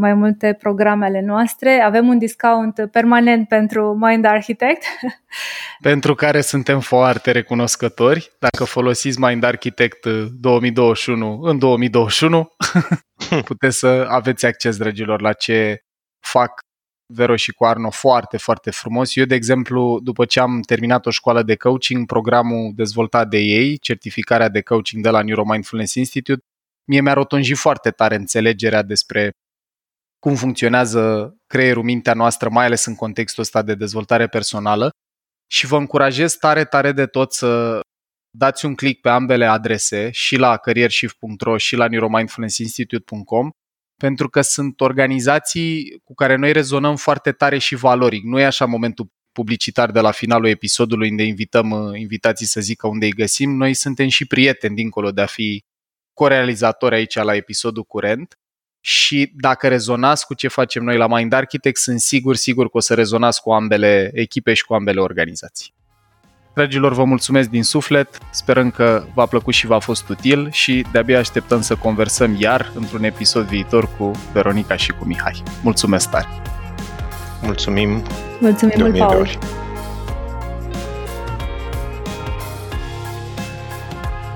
mai 0.00 0.14
multe 0.14 0.56
programe 0.58 1.06
ale 1.06 1.20
noastre. 1.20 1.80
Avem 1.80 2.08
un 2.08 2.18
discount 2.18 2.88
permanent 2.92 3.48
pentru 3.48 3.98
Mind 4.00 4.24
Architect. 4.24 4.82
Pentru 5.80 6.14
care 6.14 6.40
suntem 6.40 6.80
foarte 6.80 7.30
recunoscători. 7.30 8.32
Dacă 8.38 8.64
folosiți 8.64 9.20
Mind 9.20 9.44
Architect 9.44 10.06
2021 10.06 11.40
în 11.40 11.58
2021, 11.58 12.48
puteți 13.44 13.78
să 13.78 14.06
aveți 14.08 14.46
acces, 14.46 14.76
dragilor, 14.76 15.20
la 15.20 15.32
ce 15.32 15.84
fac 16.18 16.60
Vero 17.14 17.36
și 17.36 17.52
cu 17.52 17.64
Arno 17.64 17.90
foarte, 17.90 18.36
foarte 18.36 18.70
frumos. 18.70 19.16
Eu, 19.16 19.24
de 19.24 19.34
exemplu, 19.34 20.00
după 20.02 20.24
ce 20.24 20.40
am 20.40 20.60
terminat 20.60 21.06
o 21.06 21.10
școală 21.10 21.42
de 21.42 21.56
coaching, 21.56 22.06
programul 22.06 22.72
dezvoltat 22.74 23.28
de 23.28 23.38
ei, 23.38 23.78
certificarea 23.78 24.48
de 24.48 24.60
coaching 24.60 25.02
de 25.02 25.08
la 25.08 25.22
Neuromindfulness 25.22 25.94
Institute, 25.94 26.44
mie 26.84 27.00
mi-a 27.00 27.12
rotunjit 27.12 27.56
foarte 27.56 27.90
tare 27.90 28.14
înțelegerea 28.14 28.82
despre 28.82 29.32
cum 30.22 30.34
funcționează 30.34 31.34
creierul, 31.46 31.82
mintea 31.82 32.14
noastră, 32.14 32.48
mai 32.48 32.64
ales 32.64 32.84
în 32.84 32.94
contextul 32.94 33.42
ăsta 33.42 33.62
de 33.62 33.74
dezvoltare 33.74 34.26
personală 34.26 34.90
și 35.50 35.66
vă 35.66 35.76
încurajez 35.76 36.34
tare, 36.34 36.64
tare 36.64 36.92
de 36.92 37.06
tot 37.06 37.32
să 37.32 37.80
dați 38.36 38.64
un 38.64 38.74
click 38.74 39.00
pe 39.00 39.08
ambele 39.08 39.46
adrese, 39.46 40.10
și 40.10 40.36
la 40.36 40.56
careershift.ro 40.56 41.56
și 41.56 41.76
la 41.76 41.88
neuromindfulnessinstitute.com 41.88 43.50
pentru 43.96 44.28
că 44.28 44.40
sunt 44.40 44.80
organizații 44.80 46.00
cu 46.04 46.14
care 46.14 46.36
noi 46.36 46.52
rezonăm 46.52 46.96
foarte 46.96 47.32
tare 47.32 47.58
și 47.58 47.74
valoric. 47.74 48.22
Nu 48.24 48.40
e 48.40 48.44
așa 48.44 48.64
momentul 48.64 49.06
publicitar 49.32 49.90
de 49.90 50.00
la 50.00 50.10
finalul 50.10 50.48
episodului 50.48 51.10
unde 51.10 51.22
invităm 51.22 51.70
uh, 51.70 51.98
invitații 51.98 52.46
să 52.46 52.60
zică 52.60 52.86
unde 52.86 53.04
îi 53.04 53.12
găsim. 53.12 53.50
Noi 53.50 53.74
suntem 53.74 54.08
și 54.08 54.26
prieteni 54.26 54.74
dincolo 54.74 55.10
de 55.10 55.20
a 55.20 55.26
fi 55.26 55.62
corealizatori 56.12 56.94
aici 56.94 57.14
la 57.14 57.34
episodul 57.34 57.84
curent 57.84 58.36
și 58.84 59.32
dacă 59.34 59.68
rezonați 59.68 60.26
cu 60.26 60.34
ce 60.34 60.48
facem 60.48 60.82
noi 60.84 60.96
la 60.96 61.06
Mind 61.06 61.32
Architect, 61.32 61.78
sunt 61.78 62.00
sigur, 62.00 62.36
sigur 62.36 62.70
că 62.70 62.76
o 62.76 62.80
să 62.80 62.94
rezonați 62.94 63.42
cu 63.42 63.50
ambele 63.50 64.10
echipe 64.14 64.54
și 64.54 64.64
cu 64.64 64.74
ambele 64.74 65.00
organizații. 65.00 65.74
Dragilor, 66.54 66.92
vă 66.92 67.04
mulțumesc 67.04 67.48
din 67.48 67.62
suflet, 67.62 68.18
sperăm 68.30 68.70
că 68.70 69.04
v-a 69.14 69.26
plăcut 69.26 69.54
și 69.54 69.66
v-a 69.66 69.78
fost 69.78 70.08
util 70.08 70.50
și 70.50 70.84
de-abia 70.92 71.18
așteptăm 71.18 71.60
să 71.60 71.76
conversăm 71.76 72.36
iar 72.38 72.72
într-un 72.74 73.04
episod 73.04 73.46
viitor 73.46 73.88
cu 73.96 74.10
Veronica 74.32 74.76
și 74.76 74.92
cu 74.92 75.04
Mihai. 75.04 75.42
Mulțumesc 75.62 76.10
tare! 76.10 76.28
Mulțumim! 77.42 78.02
Mulțumim 78.40 78.74
mult, 78.78 78.98
Paul! 78.98 79.38